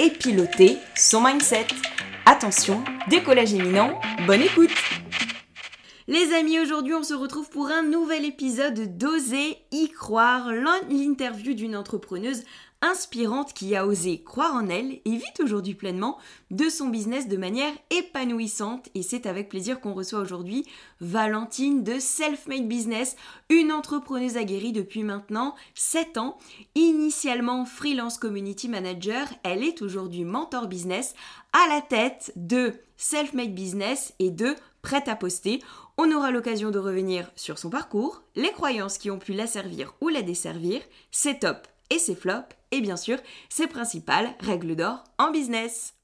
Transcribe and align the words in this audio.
et 0.00 0.10
piloter 0.10 0.78
son 0.96 1.20
mindset. 1.22 1.66
Attention, 2.24 2.82
décollage 3.08 3.52
éminent, 3.54 4.00
bonne 4.26 4.42
écoute 4.42 4.70
les 6.08 6.32
amis, 6.32 6.58
aujourd'hui 6.58 6.94
on 6.94 7.04
se 7.04 7.14
retrouve 7.14 7.48
pour 7.50 7.70
un 7.70 7.84
nouvel 7.84 8.24
épisode 8.24 8.98
d'Oser 8.98 9.58
y 9.70 9.88
croire, 9.90 10.50
l'interview 10.50 11.54
d'une 11.54 11.76
entrepreneuse 11.76 12.42
inspirante 12.82 13.52
qui 13.52 13.76
a 13.76 13.86
osé 13.86 14.22
croire 14.22 14.54
en 14.54 14.68
elle 14.68 15.00
et 15.04 15.16
vit 15.16 15.42
aujourd'hui 15.42 15.74
pleinement 15.74 16.18
de 16.50 16.68
son 16.68 16.88
business 16.88 17.28
de 17.28 17.36
manière 17.36 17.72
épanouissante. 17.90 18.88
Et 18.94 19.02
c'est 19.02 19.26
avec 19.26 19.48
plaisir 19.48 19.80
qu'on 19.80 19.92
reçoit 19.92 20.20
aujourd'hui 20.20 20.66
Valentine 21.00 21.82
de 21.82 21.98
Self-Made 21.98 22.68
Business, 22.68 23.16
une 23.48 23.72
entrepreneuse 23.72 24.36
aguerrie 24.36 24.72
depuis 24.72 25.02
maintenant 25.02 25.54
7 25.74 26.18
ans. 26.18 26.38
Initialement 26.74 27.64
freelance 27.64 28.18
community 28.18 28.68
manager, 28.68 29.26
elle 29.42 29.62
est 29.62 29.82
aujourd'hui 29.82 30.24
mentor 30.24 30.66
business 30.66 31.14
à 31.52 31.68
la 31.68 31.80
tête 31.82 32.32
de 32.36 32.74
Self-Made 32.96 33.54
Business 33.54 34.14
et 34.18 34.30
de 34.30 34.54
Prête 34.82 35.08
à 35.08 35.16
poster. 35.16 35.60
On 35.98 36.10
aura 36.10 36.30
l'occasion 36.30 36.70
de 36.70 36.78
revenir 36.78 37.30
sur 37.36 37.58
son 37.58 37.68
parcours, 37.68 38.22
les 38.34 38.52
croyances 38.52 38.96
qui 38.96 39.10
ont 39.10 39.18
pu 39.18 39.34
la 39.34 39.46
servir 39.46 39.94
ou 40.00 40.08
la 40.08 40.22
desservir, 40.22 40.80
ses 41.10 41.38
tops 41.38 41.68
et 41.90 41.98
ses 41.98 42.14
flops, 42.14 42.56
et 42.70 42.80
bien 42.80 42.96
sûr 42.96 43.18
ses 43.48 43.66
principales 43.66 44.34
règles 44.40 44.76
d'or 44.76 45.04
en 45.18 45.30
business. 45.30 45.94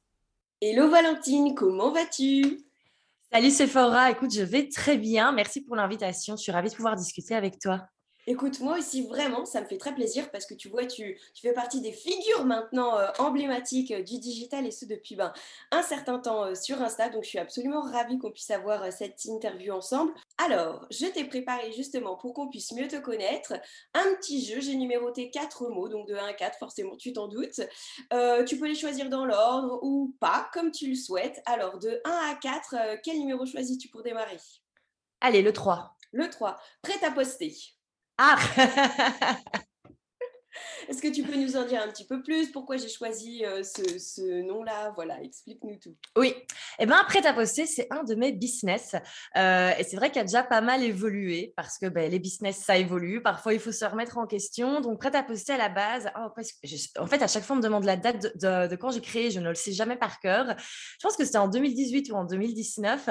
Hello 0.60 0.88
Valentine, 0.88 1.54
comment 1.54 1.90
vas-tu? 1.90 2.60
Salut 3.32 3.50
Sephora, 3.50 4.10
écoute, 4.10 4.32
je 4.32 4.42
vais 4.42 4.68
très 4.68 4.96
bien. 4.96 5.32
Merci 5.32 5.60
pour 5.60 5.76
l'invitation. 5.76 6.36
Je 6.36 6.42
suis 6.42 6.52
ravie 6.52 6.70
de 6.70 6.74
pouvoir 6.74 6.96
discuter 6.96 7.34
avec 7.34 7.58
toi. 7.58 7.88
Écoute, 8.28 8.58
moi 8.58 8.76
aussi, 8.76 9.06
vraiment, 9.06 9.44
ça 9.44 9.60
me 9.60 9.66
fait 9.66 9.78
très 9.78 9.94
plaisir 9.94 10.32
parce 10.32 10.46
que 10.46 10.54
tu 10.54 10.68
vois, 10.68 10.84
tu, 10.84 11.16
fais 11.40 11.52
partie 11.52 11.80
des 11.80 11.92
figures 11.92 12.44
maintenant 12.44 12.98
euh, 12.98 13.06
emblématiques 13.20 13.92
euh, 13.92 14.02
du 14.02 14.18
digital 14.18 14.66
et 14.66 14.72
ce 14.72 14.84
depuis 14.84 15.14
ben, 15.14 15.32
un 15.70 15.82
certain 15.82 16.18
temps 16.18 16.46
euh, 16.46 16.56
sur 16.56 16.82
Insta. 16.82 17.08
Donc, 17.08 17.22
je 17.22 17.28
suis 17.28 17.38
absolument 17.38 17.82
ravie 17.82 18.18
qu'on 18.18 18.32
puisse 18.32 18.50
avoir 18.50 18.92
cette 18.92 19.24
interview 19.26 19.72
ensemble. 19.72 20.12
Alors, 20.44 20.84
je 20.90 21.06
t'ai 21.06 21.22
préparé 21.24 21.70
justement 21.70 22.16
pour 22.16 22.34
qu'on 22.34 22.48
puisse 22.48 22.72
mieux 22.72 22.88
te 22.88 22.96
connaître 22.96 23.52
un 23.94 24.14
petit 24.16 24.44
jeu. 24.44 24.60
J'ai 24.60 24.74
numéroté 24.74 25.30
quatre 25.30 25.68
mots, 25.68 25.88
donc 25.88 26.08
de 26.08 26.16
1 26.16 26.26
à 26.26 26.32
4, 26.32 26.58
forcément, 26.58 26.96
tu 26.96 27.12
t'en 27.12 27.28
doutes. 27.28 27.60
tu 28.46 28.58
peux 28.58 28.66
les 28.66 28.74
choisir 28.74 29.08
dans 29.08 29.24
l'ordre 29.24 29.78
ou 29.82 30.16
pas, 30.18 30.50
comme 30.52 30.72
tu 30.72 30.88
le 30.88 30.96
souhaites. 30.96 31.40
Alors, 31.46 31.78
de 31.78 32.00
1 32.04 32.10
à 32.10 32.34
4, 32.34 33.00
quel 33.04 33.18
numéro 33.20 33.46
choisis-tu 33.46 33.88
pour 33.88 34.02
démarrer? 34.02 34.38
Allez, 35.20 35.42
le 35.42 35.52
3. 35.52 35.96
Le 36.10 36.28
3. 36.28 36.56
Prêt 36.82 37.04
à 37.04 37.12
poster 37.12 37.75
ah 38.18 39.40
Est-ce 40.88 41.02
que 41.02 41.08
tu 41.08 41.22
peux 41.22 41.36
nous 41.36 41.56
en 41.56 41.64
dire 41.64 41.82
un 41.82 41.88
petit 41.88 42.06
peu 42.06 42.22
plus? 42.22 42.50
Pourquoi 42.50 42.76
j'ai 42.76 42.88
choisi 42.88 43.44
euh, 43.44 43.62
ce, 43.62 44.42
nom-là? 44.42 44.92
Voilà, 44.94 45.20
explique-nous 45.22 45.76
tout. 45.76 45.94
Oui, 46.16 46.28
et 46.28 46.44
eh 46.80 46.86
bien 46.86 47.02
prêt 47.04 47.26
à 47.26 47.32
poster, 47.32 47.66
c'est 47.66 47.86
un 47.90 48.04
de 48.04 48.14
mes 48.14 48.32
business. 48.32 48.94
Euh, 49.36 49.70
et 49.78 49.84
c'est 49.84 49.96
vrai 49.96 50.10
qu'il 50.10 50.20
a 50.20 50.24
déjà 50.24 50.42
pas 50.42 50.60
mal 50.60 50.82
évolué 50.82 51.52
parce 51.56 51.78
que 51.78 51.86
ben, 51.86 52.10
les 52.10 52.18
business, 52.18 52.58
ça 52.58 52.76
évolue. 52.76 53.22
Parfois, 53.22 53.54
il 53.54 53.60
faut 53.60 53.72
se 53.72 53.84
remettre 53.84 54.18
en 54.18 54.26
question. 54.26 54.80
Donc, 54.80 55.00
prêt 55.00 55.14
à 55.14 55.22
poster 55.22 55.54
à 55.54 55.58
la 55.58 55.68
base, 55.68 56.10
oh, 56.18 56.28
en 56.98 57.06
fait, 57.06 57.22
à 57.22 57.28
chaque 57.28 57.44
fois, 57.44 57.54
on 57.54 57.58
me 57.58 57.64
demande 57.64 57.84
la 57.84 57.96
date 57.96 58.36
de, 58.36 58.76
quand 58.76 58.90
j'ai 58.90 59.00
créé. 59.00 59.30
Je 59.30 59.40
ne 59.40 59.48
le 59.48 59.54
sais 59.54 59.72
jamais 59.72 59.96
par 59.96 60.20
cœur. 60.20 60.54
Je 60.58 61.02
pense 61.02 61.16
que 61.16 61.24
c'était 61.24 61.38
en 61.38 61.48
2018 61.48 62.10
ou 62.10 62.14
en 62.14 62.24
2019. 62.24 63.08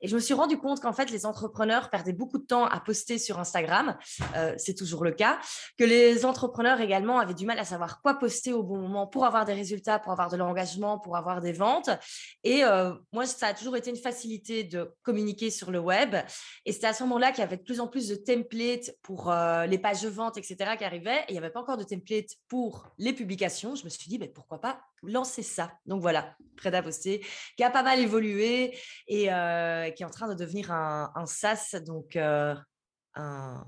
Et 0.00 0.08
je 0.08 0.14
me 0.14 0.20
suis 0.20 0.34
rendu 0.34 0.58
compte 0.58 0.80
qu'en 0.80 0.92
fait, 0.92 1.10
les 1.10 1.26
entrepreneurs 1.26 1.90
perdaient 1.90 2.12
beaucoup 2.12 2.38
de 2.38 2.46
temps 2.46 2.64
à 2.64 2.80
poster 2.80 3.18
sur 3.18 3.38
Instagram. 3.38 3.96
Euh, 4.36 4.54
c'est 4.58 4.74
toujours 4.74 5.04
le 5.04 5.12
cas. 5.12 5.38
Que 5.78 5.84
les 5.84 6.24
entrepreneurs 6.24 6.80
également 6.82 7.18
avait 7.18 7.34
du 7.34 7.46
mal 7.46 7.58
à 7.58 7.64
savoir 7.64 8.02
quoi 8.02 8.14
poster 8.18 8.52
au 8.52 8.62
bon 8.62 8.78
moment 8.78 9.06
pour 9.06 9.24
avoir 9.24 9.44
des 9.44 9.54
résultats, 9.54 9.98
pour 9.98 10.12
avoir 10.12 10.28
de 10.30 10.36
l'engagement, 10.36 10.98
pour 10.98 11.16
avoir 11.16 11.40
des 11.40 11.52
ventes. 11.52 11.90
Et 12.44 12.64
euh, 12.64 12.92
moi, 13.12 13.26
ça 13.26 13.48
a 13.48 13.54
toujours 13.54 13.76
été 13.76 13.90
une 13.90 13.96
facilité 13.96 14.64
de 14.64 14.94
communiquer 15.02 15.50
sur 15.50 15.70
le 15.70 15.78
web. 15.78 16.14
Et 16.64 16.72
c'était 16.72 16.88
à 16.88 16.94
ce 16.94 17.02
moment-là 17.04 17.30
qu'il 17.30 17.40
y 17.40 17.42
avait 17.42 17.56
de 17.56 17.62
plus 17.62 17.80
en 17.80 17.88
plus 17.88 18.08
de 18.08 18.14
templates 18.14 18.90
pour 19.02 19.30
euh, 19.30 19.66
les 19.66 19.78
pages 19.78 20.02
de 20.02 20.08
vente, 20.08 20.36
etc., 20.36 20.76
qui 20.76 20.84
arrivaient. 20.84 21.20
Et 21.20 21.30
il 21.30 21.32
n'y 21.32 21.38
avait 21.38 21.50
pas 21.50 21.60
encore 21.60 21.76
de 21.76 21.84
templates 21.84 22.36
pour 22.48 22.92
les 22.98 23.12
publications. 23.12 23.74
Je 23.74 23.84
me 23.84 23.88
suis 23.88 24.08
dit, 24.08 24.18
mais 24.18 24.28
pourquoi 24.28 24.60
pas 24.60 24.80
lancer 25.02 25.42
ça? 25.42 25.72
Donc 25.86 26.00
voilà, 26.00 26.36
prêt 26.56 26.74
à 26.74 26.82
poster, 26.82 27.24
qui 27.56 27.64
a 27.64 27.70
pas 27.70 27.82
mal 27.82 27.98
évolué 27.98 28.76
et 29.08 29.32
euh, 29.32 29.90
qui 29.90 30.02
est 30.02 30.06
en 30.06 30.10
train 30.10 30.28
de 30.28 30.34
devenir 30.34 30.70
un, 30.70 31.26
SaaS, 31.26 31.76
donc 31.84 32.16
un 33.14 33.64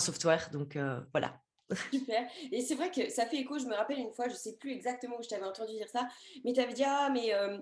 software. 0.00 0.50
Donc 0.50 0.78
voilà. 1.12 1.43
Super. 1.90 2.28
Et 2.52 2.60
c'est 2.60 2.74
vrai 2.74 2.90
que 2.90 3.10
ça 3.10 3.26
fait 3.26 3.38
écho. 3.38 3.58
Je 3.58 3.66
me 3.66 3.74
rappelle 3.74 3.98
une 3.98 4.12
fois, 4.12 4.28
je 4.28 4.34
sais 4.34 4.56
plus 4.56 4.72
exactement 4.72 5.16
où 5.18 5.22
je 5.22 5.28
t'avais 5.28 5.46
entendu 5.46 5.72
dire 5.72 5.88
ça, 5.88 6.08
mais 6.44 6.52
tu 6.52 6.60
avais 6.60 6.72
dit 6.72 6.84
Ah, 6.84 7.10
mais 7.12 7.34
euh, 7.34 7.58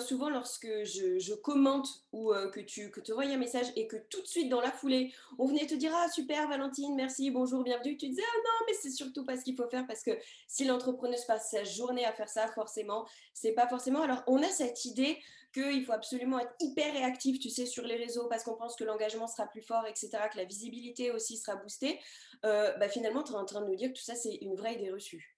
souvent, 0.00 0.28
lorsque 0.28 0.66
je, 0.84 1.34
commente 1.34 1.88
ou 2.12 2.32
euh, 2.32 2.50
que 2.50 2.60
tu 2.60 2.90
que 2.90 3.00
envoies 3.12 3.26
un 3.26 3.36
message 3.36 3.66
et 3.76 3.86
que 3.86 3.96
tout 3.96 4.22
de 4.22 4.26
suite, 4.26 4.48
dans 4.48 4.60
la 4.60 4.72
foulée, 4.72 5.12
on 5.38 5.46
venait 5.46 5.66
te 5.66 5.74
dire 5.74 5.92
Ah, 5.94 6.08
super, 6.10 6.48
Valentine, 6.48 6.94
merci, 6.94 7.30
bonjour, 7.30 7.62
bienvenue. 7.62 7.96
Tu 7.96 8.08
disais 8.08 8.22
Ah 8.26 8.38
non, 8.44 8.66
mais 8.66 8.74
c'est 8.74 8.90
surtout 8.90 9.24
pas 9.24 9.36
ce 9.36 9.44
qu'il 9.44 9.56
faut 9.56 9.68
faire 9.68 9.86
parce 9.86 10.02
que 10.02 10.12
si 10.46 10.64
l'entrepreneuse 10.64 11.24
passe 11.24 11.50
sa 11.50 11.64
journée 11.64 12.04
à 12.04 12.12
faire 12.12 12.28
ça, 12.28 12.48
forcément, 12.48 13.06
c'est 13.32 13.52
pas 13.52 13.68
forcément. 13.68 14.02
Alors, 14.02 14.22
on 14.26 14.42
a 14.42 14.48
cette 14.48 14.84
idée 14.84 15.18
qu'il 15.60 15.84
faut 15.84 15.92
absolument 15.92 16.38
être 16.38 16.54
hyper 16.60 16.92
réactif, 16.92 17.38
tu 17.38 17.50
sais, 17.50 17.66
sur 17.66 17.84
les 17.84 17.96
réseaux 17.96 18.28
parce 18.28 18.44
qu'on 18.44 18.56
pense 18.56 18.76
que 18.76 18.84
l'engagement 18.84 19.26
sera 19.26 19.46
plus 19.46 19.62
fort, 19.62 19.86
etc., 19.86 20.10
que 20.32 20.36
la 20.36 20.44
visibilité 20.44 21.10
aussi 21.10 21.36
sera 21.36 21.56
boostée, 21.56 21.98
euh, 22.44 22.76
bah, 22.78 22.88
finalement, 22.88 23.22
tu 23.22 23.32
es 23.32 23.36
en 23.36 23.44
train 23.44 23.62
de 23.62 23.66
nous 23.66 23.76
dire 23.76 23.88
que 23.88 23.98
tout 23.98 24.04
ça, 24.04 24.14
c'est 24.14 24.34
une 24.36 24.54
vraie 24.54 24.74
idée 24.74 24.90
reçue. 24.90 25.35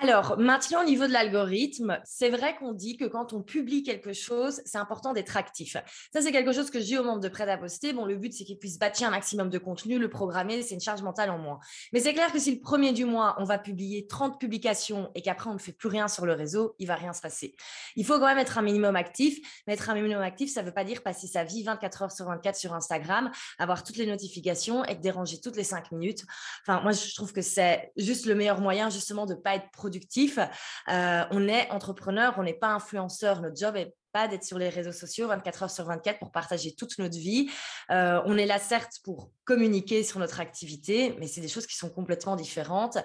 Alors, 0.00 0.36
maintenant, 0.38 0.82
au 0.82 0.84
niveau 0.84 1.06
de 1.06 1.12
l'algorithme, 1.12 2.00
c'est 2.04 2.28
vrai 2.28 2.56
qu'on 2.56 2.72
dit 2.72 2.96
que 2.96 3.04
quand 3.04 3.32
on 3.32 3.42
publie 3.42 3.84
quelque 3.84 4.12
chose, 4.12 4.60
c'est 4.64 4.78
important 4.78 5.12
d'être 5.12 5.36
actif. 5.36 5.76
Ça, 6.12 6.20
c'est 6.20 6.32
quelque 6.32 6.52
chose 6.52 6.70
que 6.70 6.78
dis 6.78 6.98
aux 6.98 7.04
membres 7.04 7.20
de 7.20 7.28
Prêt 7.28 7.48
à 7.48 7.56
poster. 7.56 7.92
Bon, 7.92 8.04
le 8.04 8.16
but, 8.16 8.32
c'est 8.32 8.44
qu'ils 8.44 8.58
puissent 8.58 8.78
bâtir 8.78 9.06
un 9.06 9.12
maximum 9.12 9.50
de 9.50 9.58
contenu, 9.58 9.98
le 9.98 10.10
programmer, 10.10 10.62
c'est 10.62 10.74
une 10.74 10.80
charge 10.80 11.02
mentale 11.02 11.30
en 11.30 11.38
moins. 11.38 11.60
Mais 11.92 12.00
c'est 12.00 12.12
clair 12.12 12.32
que 12.32 12.40
si 12.40 12.52
le 12.52 12.60
premier 12.60 12.92
du 12.92 13.04
mois, 13.04 13.36
on 13.38 13.44
va 13.44 13.58
publier 13.58 14.06
30 14.06 14.40
publications 14.40 15.10
et 15.14 15.22
qu'après, 15.22 15.48
on 15.48 15.54
ne 15.54 15.58
fait 15.58 15.72
plus 15.72 15.88
rien 15.88 16.08
sur 16.08 16.26
le 16.26 16.32
réseau, 16.32 16.74
il 16.80 16.88
va 16.88 16.96
rien 16.96 17.12
se 17.12 17.20
passer. 17.20 17.54
Il 17.94 18.04
faut 18.04 18.18
quand 18.18 18.26
même 18.26 18.38
être 18.38 18.58
un 18.58 18.62
minimum 18.62 18.96
actif. 18.96 19.38
Mais 19.66 19.74
être 19.74 19.90
un 19.90 19.94
minimum 19.94 20.22
actif, 20.22 20.52
ça 20.52 20.62
ne 20.62 20.66
veut 20.66 20.74
pas 20.74 20.84
dire 20.84 21.02
passer 21.02 21.28
sa 21.28 21.44
vie 21.44 21.62
24 21.62 22.02
heures 22.02 22.12
sur 22.12 22.26
24 22.26 22.56
sur 22.56 22.74
Instagram, 22.74 23.30
avoir 23.58 23.84
toutes 23.84 23.96
les 23.96 24.06
notifications, 24.06 24.84
être 24.84 25.00
dérangé 25.00 25.40
toutes 25.40 25.56
les 25.56 25.64
5 25.64 25.92
minutes. 25.92 26.24
Enfin, 26.62 26.80
moi, 26.82 26.92
je 26.92 27.14
trouve 27.14 27.32
que 27.32 27.42
c'est 27.42 27.92
juste 27.96 28.26
le 28.26 28.34
meilleur 28.34 28.60
moyen, 28.60 28.90
justement, 28.90 29.24
de 29.24 29.34
ne 29.34 29.38
pas 29.38 29.54
être 29.54 29.70
productif. 29.84 30.38
Euh, 30.38 31.24
on 31.30 31.46
est 31.46 31.70
entrepreneur, 31.70 32.32
on 32.38 32.42
n'est 32.42 32.54
pas 32.54 32.68
influenceur. 32.68 33.42
Notre 33.42 33.56
job 33.56 33.76
est 33.76 33.94
pas 34.12 34.28
d'être 34.28 34.44
sur 34.44 34.58
les 34.58 34.68
réseaux 34.68 34.92
sociaux 34.92 35.26
24 35.26 35.64
heures 35.64 35.70
sur 35.70 35.84
24 35.84 36.20
pour 36.20 36.30
partager 36.30 36.74
toute 36.74 36.96
notre 36.98 37.18
vie. 37.18 37.50
Euh, 37.90 38.22
on 38.24 38.38
est 38.38 38.46
là 38.46 38.60
certes 38.60 39.00
pour 39.02 39.32
communiquer 39.42 40.04
sur 40.04 40.20
notre 40.20 40.40
activité, 40.40 41.16
mais 41.18 41.26
c'est 41.26 41.40
des 41.40 41.48
choses 41.48 41.66
qui 41.66 41.76
sont 41.76 41.90
complètement 41.90 42.36
différentes. 42.36 42.96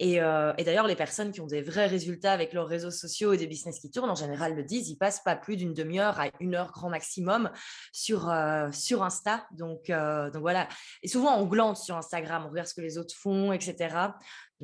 Et, 0.00 0.22
euh, 0.22 0.54
et 0.56 0.64
d'ailleurs, 0.64 0.86
les 0.86 0.96
personnes 0.96 1.32
qui 1.32 1.42
ont 1.42 1.46
des 1.46 1.60
vrais 1.60 1.86
résultats 1.86 2.32
avec 2.32 2.54
leurs 2.54 2.66
réseaux 2.66 2.90
sociaux 2.90 3.34
et 3.34 3.36
des 3.36 3.46
business 3.46 3.78
qui 3.78 3.90
tournent, 3.90 4.10
en 4.10 4.16
général, 4.16 4.56
le 4.56 4.64
disent, 4.64 4.88
ils 4.88 4.96
passent 4.96 5.22
pas 5.22 5.36
plus 5.36 5.56
d'une 5.56 5.74
demi-heure 5.74 6.18
à 6.18 6.30
une 6.40 6.54
heure 6.56 6.72
grand 6.72 6.88
maximum 6.88 7.50
sur, 7.92 8.34
sur 8.72 9.02
Insta. 9.04 9.46
Donc, 9.52 9.88
donc 9.88 10.40
voilà. 10.40 10.66
Et 11.02 11.08
souvent, 11.08 11.38
on 11.38 11.44
glande 11.44 11.76
sur 11.76 11.94
Instagram, 11.96 12.44
on 12.46 12.48
regarde 12.48 12.68
ce 12.68 12.74
que 12.74 12.80
les 12.80 12.96
autres 12.96 13.14
font, 13.14 13.52
etc. 13.52 13.94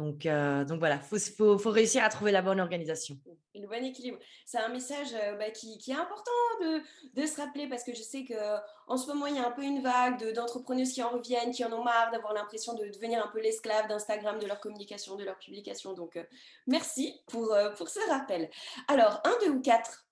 Donc, 0.01 0.27
donc 0.67 0.79
voilà, 0.79 0.99
il 1.13 1.19
faut, 1.19 1.59
faut, 1.59 1.71
réussir 1.71 2.03
à 2.03 2.09
trouver 2.09 2.33
la 2.33 2.41
bonne 2.41 2.59
organisation. 2.59 3.19
Le 3.55 3.67
bon 3.67 3.85
équilibre. 3.85 4.19
C'est 4.47 4.57
un 4.57 4.71
message 4.71 5.13
bah, 5.39 5.51
qui, 5.51 5.77
qui, 5.77 5.91
est 5.91 5.95
important 5.95 6.31
de, 6.63 6.81
de, 7.21 7.27
se 7.27 7.39
rappeler 7.39 7.69
parce 7.69 7.85
que 7.85 7.93
je 7.93 8.01
sais 8.01 8.25
qu'en 8.25 8.97
ce 8.97 9.07
moment, 9.09 9.27
il 9.27 9.37
y 9.37 9.39
a 9.39 9.47
un 9.47 9.51
peu 9.51 9.63
une 9.63 9.83
vague 9.83 10.33
d'entrepreneuses 10.33 10.93
qui 10.93 11.03
en 11.03 11.11
reviennent, 11.11 11.51
qui 11.51 11.63
en 11.67 11.73
ont 11.75 11.85
marre 11.85 12.11
d'avoir 12.13 12.33
l'impression 12.33 12.73
de 12.73 12.87
devenir 12.87 13.23
un 13.23 13.29
peu 13.29 13.43
l'esclave 13.43 13.89
d'Instagram, 13.89 14.39
de 14.39 14.47
leur 14.47 14.59
communication, 14.61 15.17
de 15.17 15.25
leur 15.25 15.37
publication. 15.37 15.93
Donc, 15.93 16.17
euh, 16.17 16.25
merci 16.67 17.21
pour, 17.27 17.53
euh, 17.53 17.71
pour 17.73 17.91
ce 17.91 18.01
rappel. 18.09 18.49
Alors, 18.89 19.21
un, 19.25 19.37
deux 19.45 19.51
ou 19.51 19.61
quatre? 19.61 20.07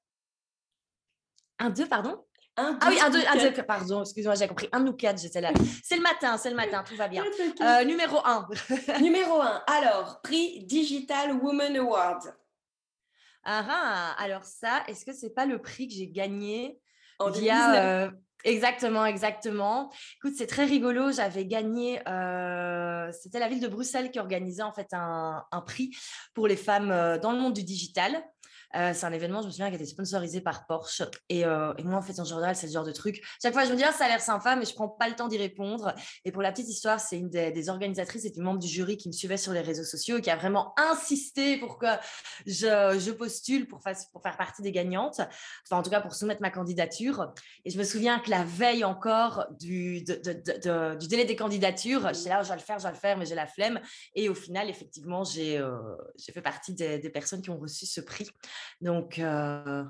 Un, 1.59 1.71
deux, 1.71 1.89
pardon? 1.89 2.23
Un, 2.59 2.77
ah 2.81 2.89
oui, 2.91 2.99
un, 3.01 3.09
deux, 3.09 3.23
un, 3.25 3.37
deux, 3.37 3.63
pardon, 3.63 4.03
excuse-moi, 4.03 4.35
j'ai 4.35 4.49
compris. 4.49 4.69
Un 4.73 4.85
ou 4.85 4.93
quatre, 4.93 5.21
j'étais 5.21 5.41
là. 5.41 5.53
C'est 5.85 5.95
le 5.95 6.03
matin, 6.03 6.37
c'est 6.37 6.51
le 6.51 6.57
matin, 6.57 6.83
tout 6.87 6.97
va 6.97 7.07
bien. 7.07 7.25
Euh, 7.61 7.85
numéro 7.85 8.19
un. 8.25 8.49
numéro 9.01 9.41
un. 9.41 9.63
Alors, 9.69 10.21
prix 10.23 10.65
Digital 10.65 11.35
Woman 11.35 11.77
Award. 11.77 12.35
Ah, 13.45 13.65
ah, 13.69 14.17
alors 14.19 14.43
ça, 14.43 14.83
est-ce 14.89 15.05
que 15.05 15.13
c'est 15.13 15.31
pas 15.31 15.47
le 15.47 15.63
prix 15.63 15.87
que 15.87 15.95
j'ai 15.95 16.09
gagné 16.09 16.81
en 17.21 17.31
via, 17.31 18.05
euh, 18.05 18.11
Exactement, 18.43 19.07
exactement. 19.07 19.93
Écoute, 20.17 20.35
c'est 20.37 20.47
très 20.49 20.65
rigolo. 20.65 21.13
J'avais 21.13 21.47
gagné, 21.47 22.01
euh, 22.09 23.13
c'était 23.13 23.39
la 23.39 23.49
ville 23.49 23.61
de 23.61 23.69
Bruxelles 23.69 24.11
qui 24.11 24.19
organisait 24.19 24.63
en 24.63 24.73
fait 24.73 24.89
un, 24.93 25.45
un 25.53 25.61
prix 25.61 25.97
pour 26.35 26.49
les 26.49 26.57
femmes 26.57 27.19
dans 27.23 27.31
le 27.31 27.39
monde 27.39 27.55
du 27.55 27.63
digital. 27.63 28.21
Euh, 28.77 28.93
c'est 28.93 29.07
un 29.07 29.13
événement, 29.13 29.41
je 29.41 29.47
me 29.47 29.51
souviens, 29.51 29.71
qui 29.71 29.77
été 29.77 29.87
sponsorisé 29.87 30.41
par 30.41 30.67
Porsche. 30.67 31.03
Et, 31.29 31.45
euh, 31.45 31.73
moi, 31.85 31.99
en 31.99 32.03
fait, 32.03 32.19
en 32.21 32.25
général, 32.25 32.55
c'est 32.55 32.69
ce 32.69 32.73
genre 32.73 32.85
de 32.85 32.93
truc. 32.93 33.23
Chaque 33.41 33.55
fois, 33.55 33.65
je 33.65 33.73
me 33.73 33.77
dis, 33.77 33.85
ah, 33.85 33.93
ça 33.93 34.05
a 34.05 34.09
l'air 34.09 34.21
sympa, 34.21 34.57
mais 34.57 34.67
je 34.67 34.75
prends 34.75 34.89
pas 34.89 35.09
le 35.09 35.15
temps 35.15 35.29
d'y 35.29 35.39
répondre. 35.39 35.95
Et 36.25 36.33
pour 36.33 36.43
la 36.43 36.53
petite 36.53 36.69
histoire, 36.69 37.01
c'est 37.01 37.19
une 37.19 37.31
des, 37.31 37.69
organisatrices 37.69 38.25
et 38.25 38.31
du 38.31 38.41
membre 38.41 38.61
du 38.61 38.69
jury 38.69 38.97
qui 38.97 39.09
me 39.09 39.13
suivait 39.13 39.37
sur 39.37 39.53
les 39.53 39.61
réseaux 39.61 39.85
sociaux 39.85 40.19
et 40.19 40.23
qui 40.23 40.31
a 40.31 40.37
vraiment 40.37 40.75
insisté 40.79 41.59
pour 41.59 41.79
que 41.79 41.87
je, 42.47 43.11
postule 43.11 43.67
pour, 43.67 43.83
faire 43.83 44.37
partie 44.37 44.63
des 44.63 44.73
gagnantes. 44.73 45.21
Enfin, 45.65 45.79
en 45.79 45.83
tout 45.83 45.91
cas, 45.91 46.01
pour 46.01 46.15
soumettre 46.15 46.41
ma 46.41 46.51
candidature. 46.51 47.33
Et 47.65 47.71
je 47.71 47.79
me 47.79 47.85
souviens 47.85 48.21
que 48.21 48.31
la 48.31 48.45
veille 48.45 48.85
encore 48.85 49.47
du, 49.59 50.03
délai 50.03 51.25
des 51.25 51.37
candidatures, 51.37 52.13
j'étais 52.15 52.31
là, 52.31 52.43
je 52.43 52.49
vais 52.49 52.57
le 52.57 52.61
faire, 52.61 52.79
je 52.79 52.85
vais 52.85 52.93
le 52.93 52.99
faire, 52.99 53.19
mais 53.19 53.27
j'ai 53.27 53.35
la 53.35 53.47
flemme. 53.47 53.81
Et 54.15 54.29
au 54.29 54.35
final, 54.35 54.69
effectivement, 54.69 55.25
j'ai 55.25 55.59
euh, 55.59 55.79
fait 56.33 56.43
partie 56.43 56.75
des 56.75 57.11
personnes 57.11 57.43
qui 57.43 57.51
ont 57.51 57.59
reçu 57.59 57.87
ce 57.87 58.01
prix. 58.01 58.29
Donc, 58.81 59.19
euh, 59.19 59.85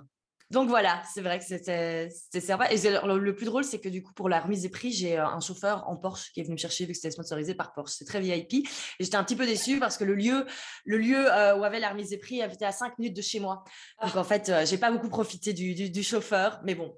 donc 0.51 0.71
voilà, 0.71 1.03
c'est 1.13 1.21
vrai 1.21 1.39
que 1.39 1.45
c'était 1.45 2.09
sympa. 2.41 2.73
Et 2.73 2.79
le, 2.79 3.35
plus 3.35 3.45
drôle, 3.45 3.65
c'est 3.65 3.81
que 3.81 3.89
du 3.91 4.03
coup, 4.03 4.15
pour 4.15 4.31
la 4.31 4.41
remise 4.41 4.63
des 4.63 4.71
prix, 4.71 4.93
j'ai 4.93 5.19
euh, 5.19 5.27
un 5.27 5.41
chauffeur 5.41 5.87
en 5.89 5.97
Porsche 5.97 6.33
qui 6.33 6.41
est 6.41 6.43
venu 6.43 6.55
me 6.55 6.59
chercher 6.59 6.87
vu 6.87 6.93
que 6.93 6.97
c'était 6.97 7.11
sponsorisé 7.11 7.55
par 7.55 7.75
Porsche. 7.75 7.97
C'est 7.99 8.07
très 8.07 8.21
VIP. 8.21 8.55
Et 8.55 8.65
j'étais 9.01 9.17
un 9.17 9.25
petit 9.25 9.37
peu 9.37 9.45
déçue 9.45 9.79
parce 9.79 9.99
que 9.99 10.05
le 10.05 10.15
lieu, 10.15 10.47
le 10.87 10.97
lieu 10.97 11.31
euh, 11.31 11.55
où 11.59 11.65
avait 11.65 11.81
la 11.81 11.91
remise 11.91 12.09
des 12.09 12.17
prix 12.17 12.41
était 12.41 12.65
à 12.65 12.73
5 12.73 12.99
minutes 12.99 13.17
de 13.17 13.21
chez 13.21 13.41
moi. 13.41 13.63
Donc 14.03 14.17
en 14.17 14.25
fait, 14.25 14.51
j'ai 14.65 14.79
pas 14.79 14.91
beaucoup 14.91 15.11
profité 15.11 15.53
du, 15.53 15.75
du, 15.75 16.03
chauffeur, 16.03 16.61
mais 16.65 16.75
bon. 16.75 16.97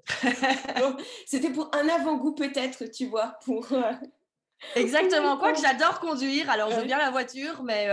c'était 1.25 1.49
pour 1.49 1.69
un 1.75 1.89
avant-goût 1.89 2.33
peut-être, 2.33 2.85
tu 2.85 3.07
vois, 3.07 3.37
pour. 3.43 3.67
Exactement. 4.75 5.37
Quoi 5.37 5.51
que 5.51 5.61
j'adore 5.61 5.99
conduire. 5.99 6.49
Alors, 6.49 6.71
je 6.71 6.85
bien 6.85 6.97
la 6.97 7.11
voiture, 7.11 7.63
mais 7.63 7.89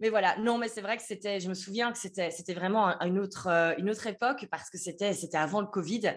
mais 0.00 0.08
voilà, 0.08 0.36
non, 0.38 0.58
mais 0.58 0.68
c'est 0.68 0.80
vrai 0.80 0.96
que 0.96 1.02
c'était, 1.04 1.38
je 1.38 1.48
me 1.48 1.54
souviens 1.54 1.92
que 1.92 1.98
c'était, 1.98 2.30
c'était 2.30 2.54
vraiment 2.54 3.00
une 3.00 3.18
autre, 3.18 3.46
euh, 3.48 3.74
une 3.78 3.88
autre 3.90 4.06
époque 4.08 4.46
parce 4.50 4.68
que 4.68 4.76
c'était, 4.76 5.12
c'était 5.12 5.36
avant 5.36 5.60
le 5.60 5.68
Covid. 5.68 6.14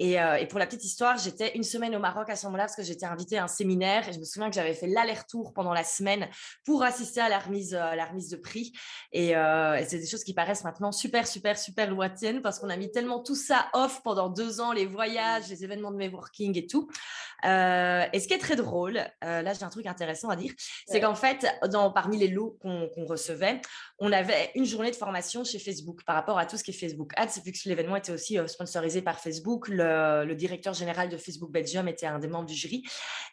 Et, 0.00 0.20
euh, 0.20 0.34
et, 0.34 0.46
pour 0.46 0.58
la 0.58 0.66
petite 0.66 0.84
histoire, 0.84 1.16
j'étais 1.16 1.56
une 1.56 1.62
semaine 1.62 1.94
au 1.94 2.00
Maroc 2.00 2.28
à 2.28 2.34
ce 2.34 2.46
moment-là 2.46 2.64
parce 2.64 2.74
que 2.74 2.82
j'étais 2.82 3.06
invitée 3.06 3.38
à 3.38 3.44
un 3.44 3.48
séminaire 3.48 4.08
et 4.08 4.12
je 4.12 4.18
me 4.18 4.24
souviens 4.24 4.48
que 4.48 4.56
j'avais 4.56 4.74
fait 4.74 4.88
l'aller-retour 4.88 5.52
pendant 5.52 5.72
la 5.72 5.84
semaine 5.84 6.28
pour 6.64 6.82
assister 6.82 7.20
à 7.20 7.28
la 7.28 7.38
remise, 7.38 7.74
euh, 7.74 7.94
la 7.94 8.06
remise 8.06 8.30
de 8.30 8.36
prix. 8.36 8.72
Et, 9.12 9.30
et 9.30 9.84
c'est 9.86 9.98
des 9.98 10.06
choses 10.06 10.24
qui 10.24 10.34
paraissent 10.34 10.64
maintenant 10.64 10.92
super, 10.92 11.26
super, 11.26 11.58
super 11.58 11.90
lointaines 11.90 12.42
parce 12.42 12.58
qu'on 12.58 12.68
a 12.68 12.76
mis 12.76 12.90
tellement 12.90 13.20
tout 13.20 13.34
ça 13.34 13.68
off 13.74 14.02
pendant 14.02 14.28
deux 14.28 14.60
ans, 14.60 14.72
les 14.72 14.86
voyages, 14.86 15.48
les 15.48 15.64
événements 15.64 15.90
de 15.90 15.96
networking 15.96 16.56
et 16.56 16.66
tout. 16.66 16.88
et 17.44 18.20
ce 18.20 18.26
qui 18.26 18.34
est 18.34 18.38
très 18.38 18.56
drôle, 18.56 19.04
là 19.22 19.52
j'ai 19.52 19.62
un 19.64 19.68
truc 19.68 19.86
intéressant 19.86 20.28
à 20.28 20.36
dire, 20.36 20.52
c'est 20.86 21.00
qu'en 21.00 21.14
fait, 21.14 21.46
dans, 21.68 21.90
parmi 21.90 22.18
les 22.18 22.28
lots 22.28 22.56
qu'on, 22.60 22.88
qu'on 22.88 23.04
on 23.98 24.12
avait 24.12 24.50
une 24.54 24.64
journée 24.64 24.90
de 24.90 24.96
formation 24.96 25.44
chez 25.44 25.58
Facebook 25.58 26.02
par 26.04 26.14
rapport 26.14 26.38
à 26.38 26.46
tout 26.46 26.56
ce 26.56 26.64
qui 26.64 26.70
est 26.70 26.74
Facebook 26.74 27.12
Ads, 27.16 27.40
vu 27.44 27.52
que 27.52 27.58
l'événement 27.66 27.96
était 27.96 28.12
aussi 28.12 28.38
euh, 28.38 28.46
sponsorisé 28.46 29.02
par 29.02 29.20
Facebook. 29.20 29.68
Le, 29.68 30.34
directeur 30.34 30.72
général 30.72 31.08
de 31.08 31.16
Facebook 31.16 31.50
Belgium 31.50 31.86
était 31.88 32.06
un 32.06 32.18
des 32.18 32.28
membres 32.28 32.46
du 32.46 32.54
jury. 32.54 32.82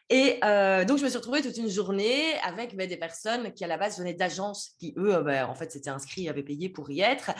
Et 0.09 0.39
euh, 0.43 0.83
donc, 0.83 0.97
je 0.97 1.03
me 1.03 1.09
suis 1.09 1.17
retrouvée 1.17 1.41
toute 1.41 1.57
une 1.57 1.69
journée 1.69 2.37
avec 2.43 2.75
ben, 2.75 2.87
des 2.87 2.97
personnes 2.97 3.53
qui, 3.53 3.63
à 3.63 3.67
la 3.67 3.77
base, 3.77 3.97
venaient 3.99 4.13
d'agences 4.13 4.71
qui, 4.79 4.93
eux, 4.97 5.21
ben, 5.23 5.45
en 5.45 5.55
fait, 5.55 5.71
s'étaient 5.71 5.89
inscrits, 5.89 6.27
avaient 6.27 6.43
payé 6.43 6.69
pour 6.69 6.89
y 6.91 7.01
être. 7.01 7.31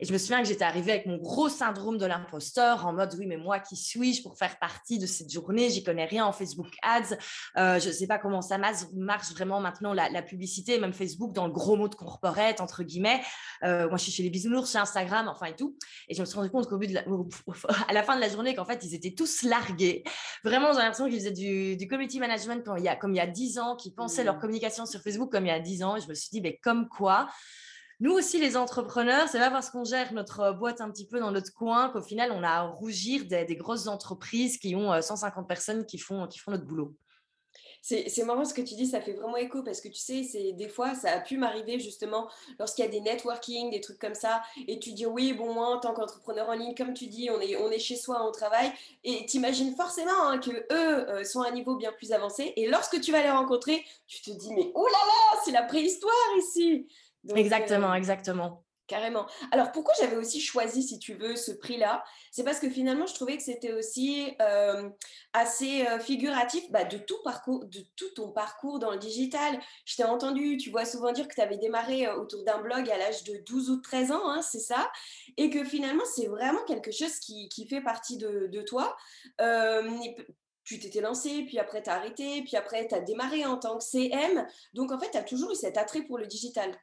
Et 0.00 0.04
je 0.04 0.12
me 0.12 0.18
souviens 0.18 0.42
que 0.42 0.48
j'étais 0.48 0.64
arrivée 0.64 0.92
avec 0.92 1.06
mon 1.06 1.16
gros 1.16 1.48
syndrome 1.48 1.98
de 1.98 2.06
l'imposteur 2.06 2.86
en 2.86 2.92
mode, 2.92 3.14
oui, 3.18 3.26
mais 3.26 3.36
moi, 3.36 3.58
qui 3.60 3.76
suis-je 3.76 4.22
pour 4.22 4.36
faire 4.36 4.58
partie 4.58 4.98
de 4.98 5.06
cette 5.06 5.30
journée? 5.30 5.70
J'y 5.70 5.82
connais 5.82 6.04
rien 6.04 6.26
en 6.26 6.32
Facebook 6.32 6.68
Ads. 6.82 7.16
Euh, 7.56 7.80
je 7.80 7.88
ne 7.88 7.92
sais 7.92 8.06
pas 8.06 8.18
comment 8.18 8.42
ça 8.42 8.58
marche 8.58 9.32
vraiment 9.32 9.60
maintenant, 9.60 9.92
la, 9.92 10.08
la, 10.08 10.22
publicité, 10.22 10.78
même 10.78 10.92
Facebook, 10.92 11.32
dans 11.32 11.46
le 11.46 11.52
gros 11.52 11.76
mot 11.76 11.88
de 11.88 11.94
corporate, 11.94 12.60
entre 12.60 12.82
guillemets. 12.82 13.22
Euh, 13.62 13.88
moi, 13.88 13.96
je 13.96 14.04
suis 14.04 14.12
chez 14.12 14.22
les 14.22 14.30
bisounours, 14.30 14.70
chez 14.70 14.78
Instagram, 14.78 15.28
enfin 15.28 15.46
et 15.46 15.56
tout. 15.56 15.76
Et 16.08 16.14
je 16.14 16.20
me 16.20 16.26
suis 16.26 16.36
rendu 16.36 16.50
compte 16.50 16.68
qu'au 16.68 16.78
bout 16.78 16.86
de 16.86 16.94
la, 16.94 17.04
à 17.88 17.92
la 17.92 18.02
fin 18.02 18.16
de 18.16 18.20
la 18.20 18.28
journée, 18.28 18.54
qu'en 18.54 18.64
fait, 18.64 18.84
ils 18.84 18.94
étaient 18.94 19.14
tous 19.14 19.42
largués. 19.42 20.04
Vraiment, 20.44 20.72
j'ai 20.72 20.78
l'impression 20.78 21.06
qu'ils 21.06 21.18
faisaient 21.18 21.32
du, 21.32 21.76
du, 21.76 21.88
community 21.88 22.20
management 22.20 22.64
comme 22.64 22.78
il 22.78 22.84
y 22.84 22.88
a, 22.88 22.96
comme 22.96 23.12
il 23.12 23.18
y 23.18 23.20
a 23.20 23.26
10 23.26 23.58
ans, 23.58 23.76
qui 23.76 23.92
pensaient 23.92 24.24
leur 24.24 24.36
mmh. 24.36 24.40
communication 24.40 24.86
sur 24.86 25.00
Facebook 25.00 25.30
comme 25.30 25.46
il 25.46 25.50
y 25.50 25.52
a 25.52 25.60
10 25.60 25.82
ans. 25.84 25.96
Et 25.96 26.00
je 26.00 26.08
me 26.08 26.14
suis 26.14 26.30
dit, 26.30 26.40
mais 26.40 26.58
comme 26.62 26.88
quoi? 26.88 27.28
Nous 27.98 28.12
aussi, 28.12 28.38
les 28.38 28.58
entrepreneurs, 28.58 29.28
c'est 29.28 29.38
pas 29.38 29.50
parce 29.50 29.70
qu'on 29.70 29.84
gère 29.84 30.12
notre 30.12 30.52
boîte 30.52 30.82
un 30.82 30.90
petit 30.90 31.06
peu 31.06 31.18
dans 31.18 31.30
notre 31.30 31.52
coin 31.54 31.88
qu'au 31.88 32.02
final, 32.02 32.30
on 32.30 32.42
a 32.42 32.48
à 32.50 32.62
rougir 32.62 33.24
des, 33.24 33.56
grosses 33.56 33.86
entreprises 33.86 34.58
qui 34.58 34.76
ont 34.76 35.00
150 35.00 35.44
euh, 35.44 35.46
personnes 35.46 35.86
qui 35.86 35.96
font, 35.96 36.28
notre 36.48 36.64
boulot. 36.64 36.94
C'est 37.80 38.24
marrant 38.24 38.44
ce 38.44 38.52
que 38.52 38.62
tu 38.62 38.74
dis, 38.74 38.88
ça 38.88 39.00
fait 39.00 39.12
vraiment 39.12 39.36
écho 39.36 39.62
parce 39.62 39.80
que 39.80 39.86
tu 39.86 40.00
sais, 40.00 40.24
c'est 40.24 40.52
des 40.52 40.68
fois, 40.68 40.96
ça 40.96 41.12
a 41.12 41.20
pu 41.20 41.38
m'arriver 41.38 41.78
justement 41.78 42.28
lorsqu'il 42.58 42.84
y 42.84 42.88
a 42.88 42.90
des 42.90 43.00
networking, 43.00 43.70
des 43.70 43.80
trucs 43.80 44.00
comme 44.00 44.16
ça, 44.16 44.42
et 44.66 44.80
tu 44.80 44.92
dis 44.92 45.06
oui, 45.06 45.32
bon, 45.34 45.54
moi 45.54 45.68
en 45.68 45.78
tant 45.78 45.94
qu'entrepreneur 45.94 46.48
en 46.48 46.54
ligne, 46.54 46.74
comme 46.74 46.94
tu 46.94 47.06
dis, 47.06 47.30
on 47.30 47.40
est, 47.40 47.78
chez 47.78 47.94
soi, 47.94 48.26
on 48.26 48.32
travaille, 48.32 48.72
et 49.04 49.24
tu 49.26 49.36
imagines 49.36 49.72
forcément 49.76 50.26
hein, 50.26 50.38
que 50.38 50.50
eux 50.50 51.08
euh, 51.08 51.22
sont 51.22 51.42
à 51.42 51.48
un 51.48 51.52
niveau 51.52 51.76
bien 51.76 51.92
plus 51.92 52.10
avancé, 52.10 52.52
et 52.56 52.66
lorsque 52.66 53.00
tu 53.00 53.12
vas 53.12 53.22
les 53.22 53.30
rencontrer, 53.30 53.84
tu 54.08 54.20
te 54.20 54.30
dis 54.32 54.52
mais 54.52 54.72
oh 54.74 54.84
là 54.84 54.98
là, 55.06 55.40
c'est 55.44 55.52
la 55.52 55.62
préhistoire 55.62 56.12
ici 56.38 56.88
exactement, 57.34 57.92
euh, 57.92 57.94
exactement. 57.94 58.62
Carrément. 58.86 59.26
Alors 59.50 59.72
pourquoi 59.72 59.94
j'avais 59.98 60.14
aussi 60.14 60.40
choisi, 60.40 60.80
si 60.80 61.00
tu 61.00 61.14
veux, 61.14 61.34
ce 61.34 61.50
prix-là? 61.50 62.04
C'est 62.30 62.44
parce 62.44 62.60
que 62.60 62.70
finalement, 62.70 63.06
je 63.06 63.14
trouvais 63.14 63.36
que 63.36 63.42
c'était 63.42 63.72
aussi 63.72 64.32
euh, 64.40 64.88
assez 65.32 65.84
euh, 65.88 65.98
figuratif 65.98 66.62
bah, 66.70 66.84
de, 66.84 66.96
tout 66.96 67.20
parcours, 67.24 67.64
de 67.64 67.80
tout 67.96 68.10
ton 68.14 68.30
parcours 68.30 68.78
dans 68.78 68.92
le 68.92 68.98
digital. 68.98 69.58
Je 69.86 69.96
t'ai 69.96 70.04
entendu, 70.04 70.56
tu 70.56 70.70
vois 70.70 70.84
souvent 70.84 71.10
dire 71.10 71.26
que 71.26 71.34
tu 71.34 71.40
avais 71.40 71.56
démarré 71.58 72.08
autour 72.08 72.44
d'un 72.44 72.60
blog 72.60 72.88
à 72.88 72.96
l'âge 72.96 73.24
de 73.24 73.42
12 73.44 73.70
ou 73.70 73.80
13 73.80 74.12
ans, 74.12 74.30
hein, 74.30 74.40
c'est 74.40 74.60
ça? 74.60 74.88
Et 75.36 75.50
que 75.50 75.64
finalement, 75.64 76.04
c'est 76.14 76.28
vraiment 76.28 76.62
quelque 76.64 76.92
chose 76.92 77.18
qui, 77.18 77.48
qui 77.48 77.66
fait 77.66 77.80
partie 77.80 78.18
de, 78.18 78.46
de 78.46 78.62
toi 78.62 78.96
tu 80.66 80.80
t'étais 80.80 81.00
lancé, 81.00 81.44
puis 81.46 81.58
après 81.60 81.82
tu 81.82 81.88
as 81.88 81.94
arrêté, 81.94 82.42
puis 82.42 82.56
après 82.56 82.88
tu 82.88 82.94
as 82.94 83.00
démarré 83.00 83.46
en 83.46 83.56
tant 83.56 83.78
que 83.78 83.84
CM. 83.84 84.46
Donc 84.74 84.90
en 84.90 84.98
fait, 84.98 85.12
tu 85.12 85.16
as 85.16 85.22
toujours 85.22 85.52
eu 85.52 85.54
cet 85.54 85.78
attrait 85.78 86.02
pour 86.02 86.18
le 86.18 86.26
digital. 86.26 86.76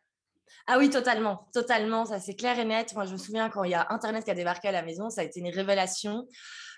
Ah 0.68 0.78
oui, 0.78 0.90
totalement, 0.90 1.48
totalement, 1.54 2.06
ça 2.06 2.20
c'est 2.20 2.36
clair 2.36 2.58
et 2.58 2.66
net. 2.66 2.94
Moi, 2.94 3.06
je 3.06 3.14
me 3.14 3.18
souviens 3.18 3.50
quand 3.50 3.64
il 3.64 3.72
y 3.72 3.76
a 3.76 3.88
Internet 3.90 4.24
qui 4.24 4.32
a 4.32 4.36
débarqué 4.36 4.70
à 4.70 4.72
la 4.72 4.82
maison, 4.82 5.10
ça 5.10 5.22
a 5.22 5.24
été 5.24 5.40
une 5.40 5.54
révélation. 5.54 6.26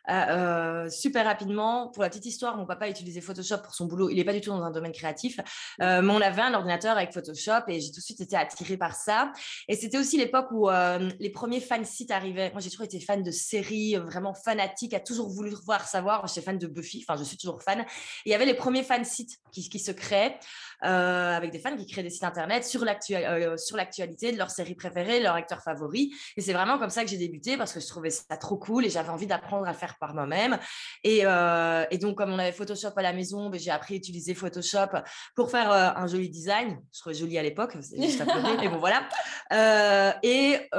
Euh, 0.09 0.85
euh, 0.85 0.89
super 0.89 1.25
rapidement. 1.25 1.89
Pour 1.89 2.03
la 2.03 2.09
petite 2.09 2.25
histoire, 2.25 2.57
mon 2.57 2.65
papa 2.65 2.89
utilisait 2.89 3.21
Photoshop 3.21 3.57
pour 3.63 3.73
son 3.73 3.85
boulot. 3.85 4.09
Il 4.09 4.15
n'est 4.15 4.23
pas 4.23 4.33
du 4.33 4.41
tout 4.41 4.51
dans 4.51 4.63
un 4.63 4.71
domaine 4.71 4.91
créatif, 4.91 5.39
euh, 5.81 6.01
mais 6.01 6.13
on 6.13 6.21
avait 6.21 6.41
un 6.41 6.53
ordinateur 6.53 6.95
avec 6.97 7.13
Photoshop 7.13 7.67
et 7.67 7.79
j'ai 7.79 7.91
tout 7.91 7.99
de 7.99 8.05
suite 8.05 8.21
été 8.21 8.35
attirée 8.35 8.77
par 8.77 8.95
ça. 8.95 9.31
Et 9.67 9.75
c'était 9.75 9.97
aussi 9.97 10.17
l'époque 10.17 10.47
où 10.51 10.69
les 11.19 11.29
premiers 11.29 11.61
fan 11.61 11.85
sites 11.85 12.11
arrivaient. 12.11 12.51
Moi, 12.51 12.61
j'ai 12.61 12.69
toujours 12.69 12.85
été 12.85 12.99
fan 12.99 13.23
de 13.23 13.31
séries, 13.31 13.95
vraiment 13.95 14.33
fanatique, 14.33 14.93
a 14.93 14.99
toujours 14.99 15.29
voulu 15.29 15.51
voir 15.65 15.87
savoir. 15.87 16.27
J'étais 16.27 16.41
fan 16.41 16.57
de 16.57 16.67
Buffy, 16.67 17.05
enfin, 17.07 17.17
je 17.17 17.23
suis 17.23 17.37
toujours 17.37 17.61
fan. 17.61 17.85
Il 18.25 18.31
y 18.31 18.35
avait 18.35 18.45
les 18.45 18.53
premiers 18.53 18.83
fan 18.83 19.03
sites 19.03 19.39
qui, 19.51 19.79
se 19.79 19.91
créaient 19.91 20.37
avec 20.81 21.51
des 21.51 21.59
fans 21.59 21.75
qui 21.75 21.85
créaient 21.87 22.03
des 22.03 22.09
sites 22.09 22.23
internet 22.23 22.65
sur 22.65 22.85
l'actualité 22.85 24.31
de 24.31 24.37
leur 24.37 24.51
série 24.51 24.75
préférée, 24.75 25.19
leur 25.21 25.35
acteur 25.35 25.61
favori. 25.61 26.13
Et 26.37 26.41
c'est 26.41 26.53
vraiment 26.53 26.77
comme 26.77 26.89
ça 26.89 27.03
que 27.03 27.09
j'ai 27.09 27.17
débuté 27.17 27.57
parce 27.57 27.73
que 27.73 27.79
je 27.79 27.87
trouvais 27.87 28.09
ça 28.09 28.37
trop 28.37 28.57
cool 28.57 28.85
et 28.85 28.89
j'avais 28.89 29.09
envie 29.09 29.27
d'apprendre 29.27 29.67
à 29.67 29.73
faire 29.73 29.94
par 29.99 30.13
moi-même. 30.13 30.57
Euh, 31.05 31.85
et, 31.91 31.97
donc, 31.97 32.17
comme 32.17 32.31
on 32.31 32.39
avait 32.39 32.51
Photoshop 32.51 32.91
à 32.95 33.01
la 33.01 33.13
maison, 33.13 33.49
ben, 33.49 33.59
j'ai 33.59 33.71
appris 33.71 33.95
à 33.95 33.97
utiliser 33.97 34.33
Photoshop 34.33 34.97
pour 35.35 35.49
faire 35.49 35.71
euh, 35.71 35.89
un 35.95 36.07
joli 36.07 36.29
design. 36.29 36.79
Je 36.93 36.99
trouvais 36.99 37.15
joli 37.15 37.37
à 37.37 37.43
l'époque, 37.43 37.75
c'est 37.81 38.01
juste 38.01 38.21
à 38.21 38.25
pleurer, 38.25 38.57
mais 38.59 38.69
bon, 38.69 38.77
voilà. 38.77 39.07
Euh, 39.53 40.11
et 40.23 40.69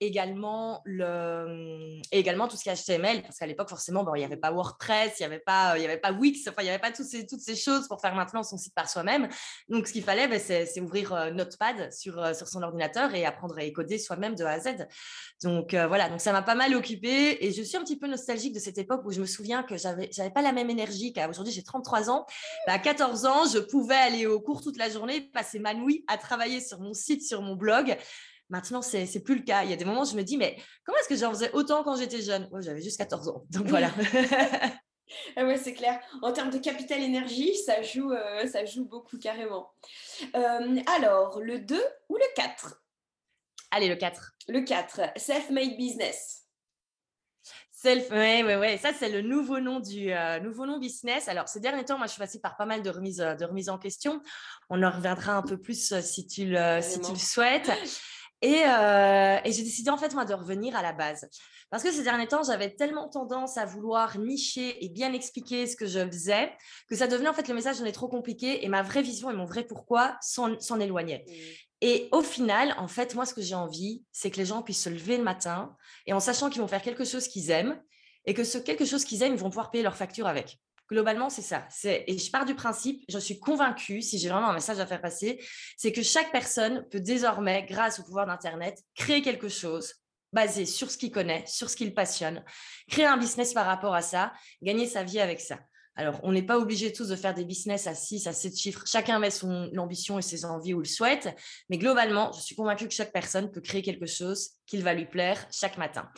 également, 0.00 0.82
le, 0.84 2.00
également 2.10 2.48
tout 2.48 2.56
ce 2.56 2.62
qui 2.62 2.68
est 2.68 2.74
HTML, 2.74 3.22
parce 3.22 3.38
qu'à 3.38 3.46
l'époque, 3.46 3.68
forcément, 3.68 4.04
bon, 4.04 4.14
il 4.14 4.18
n'y 4.18 4.24
avait 4.24 4.36
pas 4.36 4.50
WordPress, 4.50 5.14
il 5.18 5.22
n'y 5.22 5.26
avait, 5.26 5.40
pas, 5.40 5.78
y 5.78 5.84
avait 5.84 5.98
pas 5.98 6.12
Wix, 6.12 6.46
enfin, 6.48 6.62
il 6.62 6.64
n'y 6.64 6.70
avait 6.70 6.78
pas 6.78 6.92
toutes 6.92 7.06
ces, 7.06 7.26
toutes 7.26 7.40
ces 7.40 7.56
choses 7.56 7.88
pour 7.88 8.00
faire 8.00 8.14
maintenant 8.14 8.42
son 8.42 8.56
site 8.56 8.74
par 8.74 8.88
soi-même. 8.88 9.28
Donc, 9.68 9.86
ce 9.86 9.92
qu'il 9.92 10.02
fallait, 10.02 10.28
ben, 10.28 10.40
c'est 10.40 10.80
ouvrir 10.80 11.32
Notepad 11.32 11.92
sur, 11.92 12.34
sur 12.34 12.48
son 12.48 12.62
ordinateur 12.62 13.14
et 13.14 13.24
apprendre 13.24 13.58
à 13.58 13.70
coder 13.70 13.98
soi-même 13.98 14.34
de 14.34 14.44
A 14.44 14.52
à 14.52 14.60
Z. 14.60 14.86
Donc, 15.42 15.74
voilà, 15.74 16.08
donc 16.08 16.20
ça 16.20 16.32
m'a 16.32 16.42
pas 16.42 16.54
mal 16.54 16.74
occupé 16.74 17.44
et 17.44 17.52
je 17.52 17.62
suis 17.62 17.76
un 17.76 17.82
petit 17.82 17.98
peu 17.98 18.06
nostalgique 18.06 18.54
de 18.56 18.60
cette 18.60 18.78
époque 18.78 19.02
où 19.04 19.12
je 19.12 19.20
me 19.20 19.26
souviens 19.26 19.62
que 19.62 19.76
j'avais 19.76 20.08
j'avais 20.12 20.30
pas 20.30 20.42
la 20.42 20.52
même 20.52 20.70
énergie 20.70 21.12
qu'aujourd'hui. 21.12 21.52
J'ai 21.52 21.62
33 21.62 22.10
ans. 22.10 22.26
Bah, 22.66 22.74
à 22.74 22.78
14 22.78 23.26
ans, 23.26 23.44
je 23.52 23.58
pouvais 23.58 23.94
aller 23.94 24.26
au 24.26 24.40
cours 24.40 24.62
toute 24.62 24.76
la 24.76 24.88
journée, 24.88 25.20
passer 25.20 25.58
ma 25.58 25.74
nuit 25.74 26.04
à 26.08 26.18
travailler 26.18 26.60
sur 26.60 26.80
mon 26.80 26.94
site, 26.94 27.22
sur 27.22 27.42
mon 27.42 27.54
blog. 27.54 27.96
Maintenant, 28.48 28.82
c'est 28.82 29.12
n'est 29.12 29.20
plus 29.20 29.36
le 29.36 29.42
cas. 29.42 29.64
Il 29.64 29.70
y 29.70 29.72
a 29.72 29.76
des 29.76 29.84
moments 29.84 30.02
où 30.02 30.06
je 30.06 30.16
me 30.16 30.22
dis, 30.22 30.36
mais 30.36 30.56
comment 30.84 30.98
est-ce 30.98 31.08
que 31.08 31.16
j'en 31.16 31.30
faisais 31.30 31.50
autant 31.52 31.82
quand 31.82 31.96
j'étais 31.96 32.22
jeune? 32.22 32.48
Moi, 32.50 32.60
j'avais 32.60 32.80
juste 32.80 32.98
14 32.98 33.28
ans. 33.28 33.44
Donc 33.50 33.66
voilà. 33.66 33.90
ah 35.36 35.44
ouais, 35.44 35.58
c'est 35.58 35.74
clair. 35.74 36.00
En 36.22 36.32
termes 36.32 36.50
de 36.50 36.58
capital 36.58 37.02
énergie, 37.02 37.56
ça 37.56 37.82
joue, 37.82 38.12
euh, 38.12 38.46
ça 38.46 38.64
joue 38.64 38.84
beaucoup 38.84 39.18
carrément. 39.18 39.70
Euh, 40.36 40.80
alors, 40.96 41.40
le 41.40 41.58
2 41.58 41.76
ou 42.08 42.16
le 42.16 42.34
4 42.36 42.82
Allez, 43.72 43.88
le 43.88 43.96
4. 43.96 44.36
Le 44.48 44.60
4, 44.60 45.00
self-made 45.16 45.76
business. 45.76 46.45
Self, 47.78 48.10
ouais, 48.10 48.42
ouais, 48.42 48.56
ouais. 48.56 48.78
Ça, 48.78 48.92
c'est 48.98 49.10
le 49.10 49.20
nouveau 49.20 49.60
nom 49.60 49.80
du 49.80 50.10
euh, 50.10 50.40
nouveau 50.40 50.64
nom 50.64 50.78
business. 50.78 51.28
Alors, 51.28 51.46
ces 51.46 51.60
derniers 51.60 51.84
temps, 51.84 51.98
moi, 51.98 52.06
je 52.06 52.12
suis 52.12 52.18
passée 52.18 52.40
par 52.40 52.56
pas 52.56 52.64
mal 52.64 52.82
de 52.82 52.88
remises, 52.88 53.18
de 53.18 53.44
remises 53.44 53.68
en 53.68 53.76
question. 53.76 54.22
On 54.70 54.82
en 54.82 54.90
reviendra 54.90 55.34
un 55.34 55.42
peu 55.42 55.58
plus 55.60 55.94
si 56.00 56.26
tu 56.26 56.46
le, 56.46 56.80
si 56.80 57.02
tu 57.02 57.12
le 57.12 57.18
souhaites. 57.18 57.70
Et, 58.40 58.62
et 58.62 59.52
j'ai 59.52 59.62
décidé, 59.62 59.90
en 59.90 59.98
fait, 59.98 60.14
moi, 60.14 60.24
de 60.24 60.32
revenir 60.32 60.74
à 60.74 60.80
la 60.80 60.94
base. 60.94 61.28
Parce 61.70 61.82
que 61.82 61.90
ces 61.90 62.02
derniers 62.02 62.28
temps, 62.28 62.42
j'avais 62.44 62.70
tellement 62.70 63.08
tendance 63.08 63.58
à 63.58 63.66
vouloir 63.66 64.18
nicher 64.18 64.84
et 64.84 64.88
bien 64.88 65.12
expliquer 65.12 65.66
ce 65.66 65.76
que 65.76 65.86
je 65.86 66.06
faisais 66.06 66.52
que 66.88 66.94
ça 66.94 67.08
devenait 67.08 67.28
en 67.28 67.34
fait 67.34 67.48
le 67.48 67.54
message 67.54 67.80
est 67.82 67.92
trop 67.92 68.08
compliqué 68.08 68.64
et 68.64 68.68
ma 68.68 68.82
vraie 68.82 69.02
vision 69.02 69.30
et 69.30 69.34
mon 69.34 69.44
vrai 69.44 69.64
pourquoi 69.64 70.16
s'en 70.20 70.80
éloignaient. 70.80 71.24
Mmh. 71.26 71.32
Et 71.82 72.08
au 72.12 72.22
final, 72.22 72.74
en 72.78 72.88
fait, 72.88 73.14
moi, 73.14 73.26
ce 73.26 73.34
que 73.34 73.42
j'ai 73.42 73.54
envie, 73.54 74.04
c'est 74.12 74.30
que 74.30 74.38
les 74.38 74.46
gens 74.46 74.62
puissent 74.62 74.84
se 74.84 74.88
lever 74.88 75.18
le 75.18 75.22
matin 75.22 75.76
et 76.06 76.12
en 76.12 76.20
sachant 76.20 76.48
qu'ils 76.48 76.62
vont 76.62 76.68
faire 76.68 76.82
quelque 76.82 77.04
chose 77.04 77.28
qu'ils 77.28 77.50
aiment 77.50 77.80
et 78.24 78.34
que 78.34 78.44
ce 78.44 78.58
quelque 78.58 78.84
chose 78.84 79.04
qu'ils 79.04 79.22
aiment, 79.22 79.34
ils 79.34 79.40
vont 79.40 79.50
pouvoir 79.50 79.70
payer 79.70 79.84
leur 79.84 79.96
facture 79.96 80.26
avec. 80.26 80.58
Globalement, 80.88 81.30
c'est 81.30 81.42
ça. 81.42 81.66
Et 81.84 82.16
je 82.16 82.30
pars 82.30 82.44
du 82.44 82.54
principe, 82.54 83.04
je 83.08 83.18
suis 83.18 83.40
convaincue, 83.40 84.02
si 84.02 84.18
j'ai 84.18 84.28
vraiment 84.28 84.48
un 84.48 84.54
message 84.54 84.78
à 84.78 84.86
faire 84.86 85.00
passer, 85.00 85.44
c'est 85.76 85.92
que 85.92 86.02
chaque 86.02 86.30
personne 86.30 86.86
peut 86.90 87.00
désormais, 87.00 87.64
grâce 87.68 87.98
au 87.98 88.04
pouvoir 88.04 88.26
d'Internet, 88.26 88.78
créer 88.94 89.20
quelque 89.20 89.48
chose, 89.48 89.94
basé 90.32 90.64
sur 90.64 90.90
ce 90.90 90.96
qu'il 90.96 91.10
connaît, 91.10 91.44
sur 91.46 91.68
ce 91.68 91.76
qu'il 91.76 91.92
passionne, 91.92 92.44
créer 92.88 93.06
un 93.06 93.16
business 93.16 93.52
par 93.52 93.66
rapport 93.66 93.94
à 93.94 94.02
ça, 94.02 94.32
gagner 94.62 94.86
sa 94.86 95.02
vie 95.02 95.18
avec 95.18 95.40
ça. 95.40 95.58
Alors, 95.96 96.20
on 96.22 96.32
n'est 96.32 96.42
pas 96.42 96.58
obligé 96.58 96.92
tous 96.92 97.08
de 97.08 97.16
faire 97.16 97.32
des 97.32 97.44
business 97.44 97.86
à 97.86 97.94
6, 97.94 98.26
à 98.26 98.32
7 98.32 98.56
chiffres. 98.56 98.84
Chacun 98.86 99.18
met 99.18 99.30
son 99.30 99.70
ambition 99.78 100.18
et 100.18 100.22
ses 100.22 100.44
envies 100.44 100.74
où 100.74 100.82
il 100.82 100.88
souhaite. 100.88 101.34
Mais 101.70 101.78
globalement, 101.78 102.32
je 102.32 102.40
suis 102.40 102.54
convaincue 102.54 102.86
que 102.86 102.94
chaque 102.94 103.12
personne 103.12 103.50
peut 103.50 103.62
créer 103.62 103.82
quelque 103.82 104.06
chose 104.06 104.50
qu'il 104.66 104.82
va 104.82 104.92
lui 104.92 105.06
plaire 105.06 105.46
chaque 105.50 105.78
matin. 105.78 106.10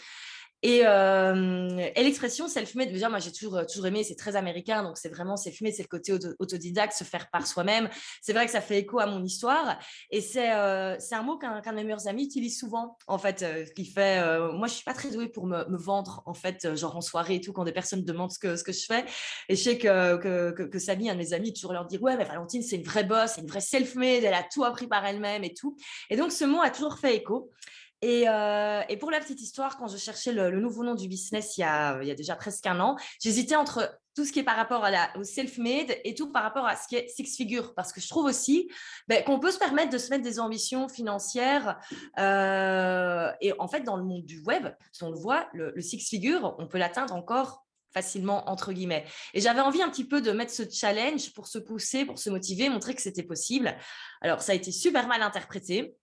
Et, 0.62 0.80
et 0.80 2.02
l'expression 2.02 2.48
self-made, 2.48 2.92
dire, 2.92 3.10
moi 3.10 3.18
j'ai 3.18 3.32
toujours, 3.32 3.64
toujours 3.66 3.86
aimé, 3.86 4.04
c'est 4.04 4.16
très 4.16 4.36
américain, 4.36 4.82
donc 4.82 4.96
c'est 4.96 5.08
vraiment 5.08 5.36
self-made, 5.36 5.72
c'est 5.74 5.82
le 5.82 5.88
côté 5.88 6.12
autodidacte, 6.38 6.92
se 6.92 7.04
faire 7.04 7.30
par 7.30 7.46
soi-même. 7.46 7.88
C'est 8.22 8.32
vrai 8.32 8.46
que 8.46 8.52
ça 8.52 8.60
fait 8.60 8.78
écho 8.78 8.98
à 8.98 9.06
mon 9.06 9.22
histoire 9.24 9.78
et 10.10 10.20
c'est 10.20 10.48
c'est 10.98 11.14
un 11.14 11.22
mot 11.22 11.38
qu'un 11.38 11.60
de 11.60 11.76
mes 11.76 11.84
meilleurs 11.84 12.08
amis 12.08 12.24
utilise 12.24 12.58
souvent, 12.58 12.96
en 13.06 13.18
fait, 13.18 13.44
qui 13.74 13.84
fait, 13.84 14.20
moi 14.52 14.66
je 14.66 14.74
suis 14.74 14.84
pas 14.84 14.94
très 14.94 15.10
douée 15.10 15.28
pour 15.28 15.46
me, 15.46 15.64
me, 15.68 15.78
vendre, 15.78 16.22
en 16.26 16.34
fait, 16.34 16.74
genre 16.76 16.96
en 16.96 17.00
soirée 17.00 17.36
et 17.36 17.40
tout, 17.40 17.52
quand 17.52 17.64
des 17.64 17.72
personnes 17.72 18.04
demandent 18.04 18.32
ce 18.32 18.38
que, 18.38 18.56
ce 18.56 18.64
que 18.64 18.72
je 18.72 18.84
fais. 18.84 19.04
Et 19.48 19.56
je 19.56 19.62
sais 19.62 19.78
que, 19.78 20.16
que, 20.16 20.50
que, 20.50 20.62
que 20.64 20.78
Samy, 20.78 21.10
un 21.10 21.14
de 21.14 21.18
mes 21.18 21.32
amis, 21.32 21.52
toujours 21.52 21.72
leur 21.72 21.86
dire, 21.86 22.02
ouais, 22.02 22.16
mais 22.16 22.24
Valentine, 22.24 22.62
c'est 22.62 22.76
une 22.76 22.84
vraie 22.84 23.04
boss, 23.04 23.32
c'est 23.34 23.40
une 23.40 23.46
vraie 23.46 23.60
self-made, 23.60 24.24
elle 24.24 24.34
a 24.34 24.42
tout 24.42 24.64
appris 24.64 24.86
par 24.86 25.04
elle-même 25.04 25.44
et 25.44 25.54
tout. 25.54 25.76
Et 26.10 26.16
donc 26.16 26.32
ce 26.32 26.44
mot 26.44 26.60
a 26.60 26.70
toujours 26.70 26.98
fait 26.98 27.16
écho. 27.16 27.50
Euh, 28.04 28.82
et, 28.88 28.96
pour 28.96 29.10
la 29.10 29.18
petite 29.18 29.40
histoire, 29.40 29.76
quand 29.76 29.88
je 29.88 29.96
cherchais 29.96 30.32
le, 30.32 30.60
nouveau 30.60 30.84
nom 30.84 30.94
du 30.94 31.08
business 31.08 31.56
il 31.56 31.62
y 31.62 31.64
a, 31.64 31.98
déjà 32.14 32.36
presque 32.36 32.66
un 32.66 32.78
an, 32.80 32.96
j'hésitais 33.20 33.56
entre 33.56 33.98
tout 34.14 34.24
ce 34.24 34.32
qui 34.32 34.40
est 34.40 34.44
par 34.44 34.56
rapport 34.56 34.84
à 34.84 34.90
la, 34.90 35.16
au 35.16 35.24
self-made 35.24 35.96
et 36.04 36.14
tout 36.14 36.30
par 36.30 36.42
rapport 36.42 36.66
à 36.66 36.76
ce 36.76 36.86
qui 36.88 36.96
est 36.96 37.08
six 37.08 37.36
figure. 37.36 37.74
Parce 37.74 37.92
que 37.92 38.00
je 38.00 38.08
trouve 38.08 38.26
aussi 38.26 38.70
ben, 39.08 39.22
qu'on 39.24 39.40
peut 39.40 39.50
se 39.50 39.58
permettre 39.58 39.90
de 39.90 39.98
se 39.98 40.10
mettre 40.10 40.22
des 40.22 40.38
ambitions 40.38 40.88
financières. 40.88 41.78
Euh, 42.18 43.32
et 43.40 43.52
en 43.58 43.68
fait, 43.68 43.80
dans 43.80 43.96
le 43.96 44.04
monde 44.04 44.24
du 44.24 44.40
web, 44.42 44.68
si 44.92 45.02
on 45.02 45.10
le 45.10 45.18
voit, 45.18 45.48
le, 45.52 45.72
le 45.74 45.80
six 45.80 45.98
figure, 45.98 46.54
on 46.58 46.66
peut 46.66 46.78
l'atteindre 46.78 47.14
encore 47.14 47.64
facilement 47.92 48.48
entre 48.48 48.72
guillemets. 48.72 49.06
Et 49.34 49.40
j'avais 49.40 49.60
envie 49.60 49.82
un 49.82 49.88
petit 49.88 50.04
peu 50.04 50.20
de 50.20 50.30
mettre 50.30 50.52
ce 50.52 50.62
challenge 50.70 51.32
pour 51.32 51.46
se 51.46 51.58
pousser, 51.58 52.04
pour 52.04 52.18
se 52.18 52.30
motiver, 52.30 52.68
montrer 52.68 52.94
que 52.94 53.02
c'était 53.02 53.22
possible. 53.22 53.76
Alors 54.20 54.42
ça 54.42 54.52
a 54.52 54.54
été 54.54 54.72
super 54.72 55.08
mal 55.08 55.22
interprété. 55.22 55.96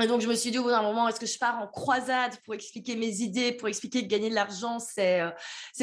Et 0.00 0.06
donc, 0.06 0.22
je 0.22 0.28
me 0.28 0.34
suis 0.34 0.50
dit 0.50 0.58
au 0.58 0.62
bout 0.62 0.70
d'un 0.70 0.82
moment, 0.82 1.06
est-ce 1.06 1.20
que 1.20 1.26
je 1.26 1.38
pars 1.38 1.60
en 1.60 1.66
croisade 1.66 2.36
pour 2.44 2.54
expliquer 2.54 2.96
mes 2.96 3.20
idées, 3.20 3.52
pour 3.52 3.68
expliquer 3.68 4.02
que 4.02 4.08
gagner 4.08 4.30
de 4.30 4.34
l'argent, 4.34 4.78
c'est 4.78 5.20
euh, 5.20 5.30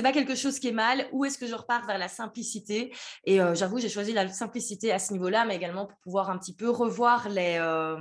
pas 0.01 0.11
quelque 0.11 0.33
chose 0.33 0.59
qui 0.59 0.69
est 0.69 0.73
mal, 0.73 1.07
ou 1.11 1.25
est-ce 1.25 1.37
que 1.37 1.45
je 1.45 1.53
repars 1.53 1.85
vers 1.85 1.99
la 1.99 2.07
simplicité? 2.07 2.91
Et 3.25 3.39
euh, 3.39 3.53
j'avoue, 3.53 3.79
j'ai 3.79 3.89
choisi 3.89 4.11
la 4.11 4.27
simplicité 4.29 4.91
à 4.91 4.97
ce 4.97 5.13
niveau-là, 5.13 5.45
mais 5.45 5.55
également 5.55 5.85
pour 5.85 5.97
pouvoir 5.99 6.31
un 6.31 6.39
petit 6.39 6.55
peu 6.55 6.69
revoir 6.69 7.29
les, 7.29 7.57
euh, 7.59 7.97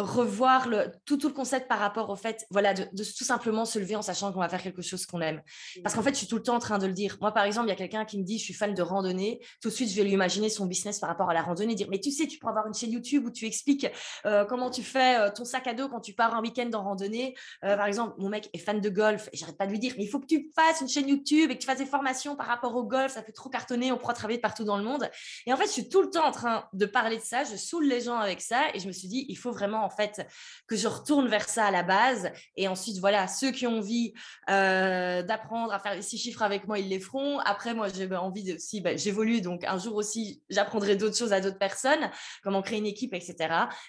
revoir 0.00 0.68
le, 0.68 0.92
tout, 1.04 1.16
tout, 1.16 1.28
le 1.28 1.34
concept 1.34 1.68
par 1.68 1.78
rapport 1.78 2.10
au 2.10 2.16
fait 2.16 2.46
voilà, 2.50 2.74
de, 2.74 2.84
tout 2.84 3.24
simplement 3.24 3.64
se 3.64 3.78
lever 3.78 3.96
en 3.96 4.02
sachant 4.02 4.32
qu'on 4.32 4.40
va 4.40 4.48
faire 4.48 4.62
quelque 4.62 4.82
chose 4.82 5.06
qu'on 5.06 5.20
aime. 5.20 5.42
Parce 5.82 5.94
qu'en 5.94 6.02
fait, 6.02 6.10
je 6.10 6.18
suis 6.18 6.26
tout 6.26 6.36
le 6.36 6.42
temps 6.42 6.56
en 6.56 6.60
train 6.60 6.78
de 6.78 6.86
le 6.86 6.92
dire. 6.92 7.16
Moi, 7.20 7.32
par 7.32 7.44
exemple, 7.44 7.66
il 7.66 7.70
y 7.70 7.72
a 7.72 7.76
quelqu'un 7.76 8.04
qui 8.04 8.18
me 8.18 8.24
dit 8.24 8.38
je 8.38 8.44
suis 8.44 8.54
fan 8.54 8.74
de 8.74 8.82
randonnée. 8.82 9.40
Tout 9.62 9.68
de 9.68 9.74
suite, 9.74 9.90
je 9.90 9.96
vais 9.96 10.04
lui 10.04 10.12
imaginer 10.12 10.48
son 10.48 10.66
business 10.66 10.98
par 10.98 11.08
rapport 11.08 11.30
à 11.30 11.34
la 11.34 11.42
randonnée, 11.42 11.74
dire 11.74 11.88
mais 11.90 12.00
tu 12.00 12.10
sais, 12.10 12.26
tu 12.26 12.38
pourrais 12.38 12.50
avoir 12.50 12.66
une 12.66 12.74
chaîne 12.74 12.92
YouTube 12.92 13.26
où 13.26 13.30
tu 13.30 13.46
expliques 13.46 13.86
euh, 14.26 14.44
comment 14.44 14.70
tu 14.70 14.82
fais 14.82 15.18
euh, 15.18 15.30
ton 15.30 15.44
sac 15.44 15.66
à 15.66 15.74
dos 15.74 15.88
quand 15.88 16.00
tu 16.00 16.12
pars 16.12 16.34
un 16.34 16.40
week-end 16.40 16.70
en 16.74 16.82
randonnée. 16.82 17.36
Euh, 17.64 17.76
par 17.76 17.86
exemple, 17.86 18.14
mon 18.18 18.28
mec 18.28 18.48
est 18.52 18.58
fan 18.58 18.80
de 18.80 18.88
golf 18.88 19.28
et 19.32 19.36
j'arrête 19.36 19.56
pas 19.56 19.66
de 19.66 19.72
lui 19.72 19.78
dire 19.78 19.94
mais 19.96 20.04
il 20.04 20.08
faut 20.08 20.20
que 20.20 20.26
tu 20.26 20.50
fasses 20.54 20.80
une 20.80 20.88
chaîne 20.88 21.08
YouTube 21.08 21.50
et 21.50 21.54
que 21.54 21.60
tu 21.60 21.66
fasses 21.66 21.78
des 21.78 21.86
formations 21.86 22.36
par 22.36 22.46
rapport 22.46 22.74
au 22.76 22.84
golf. 22.84 23.12
Ça 23.12 23.22
fait 23.22 23.32
trop 23.32 23.50
cartonner, 23.50 23.92
on 23.92 23.98
pourra 23.98 24.14
travailler 24.14 24.40
partout 24.40 24.64
dans 24.64 24.76
le 24.76 24.84
monde. 24.84 25.08
Et 25.46 25.52
en 25.52 25.56
fait, 25.56 25.66
je 25.66 25.72
suis 25.72 25.88
tout 25.88 26.02
le 26.02 26.10
temps 26.10 26.26
en 26.26 26.32
train 26.32 26.64
de 26.72 26.86
parler 26.86 27.16
de 27.16 27.22
ça. 27.22 27.44
Je 27.44 27.56
saoule 27.56 27.86
les 27.86 28.00
gens 28.00 28.18
avec 28.18 28.40
ça 28.40 28.74
et 28.74 28.78
je 28.78 28.86
me 28.86 28.92
suis 28.92 29.08
dit 29.08 29.26
il 29.28 29.36
faut 29.36 29.52
vraiment 29.52 29.84
en 29.90 29.96
fait 29.96 30.26
que 30.66 30.76
je 30.76 30.88
retourne 30.88 31.28
vers 31.28 31.48
ça 31.48 31.66
à 31.66 31.70
la 31.70 31.82
base. 31.82 32.30
Et 32.56 32.68
ensuite, 32.68 32.98
voilà, 32.98 33.26
ceux 33.28 33.50
qui 33.50 33.66
ont 33.66 33.78
envie 33.78 34.12
euh, 34.48 35.22
d'apprendre 35.22 35.72
à 35.72 35.78
faire 35.78 35.94
les 35.94 36.02
six 36.02 36.18
chiffres 36.18 36.42
avec 36.42 36.66
moi, 36.66 36.78
ils 36.78 36.88
les 36.88 37.00
feront. 37.00 37.38
Après, 37.40 37.74
moi, 37.74 37.88
j'ai 37.88 38.08
envie 38.14 38.54
aussi, 38.54 38.80
bah, 38.80 38.96
j'évolue, 38.96 39.40
donc 39.40 39.64
un 39.64 39.78
jour 39.78 39.96
aussi, 39.96 40.42
j'apprendrai 40.48 40.96
d'autres 40.96 41.16
choses 41.16 41.32
à 41.32 41.40
d'autres 41.40 41.58
personnes, 41.58 42.10
comment 42.42 42.62
créer 42.62 42.78
une 42.78 42.86
équipe, 42.86 43.14
etc. 43.14 43.36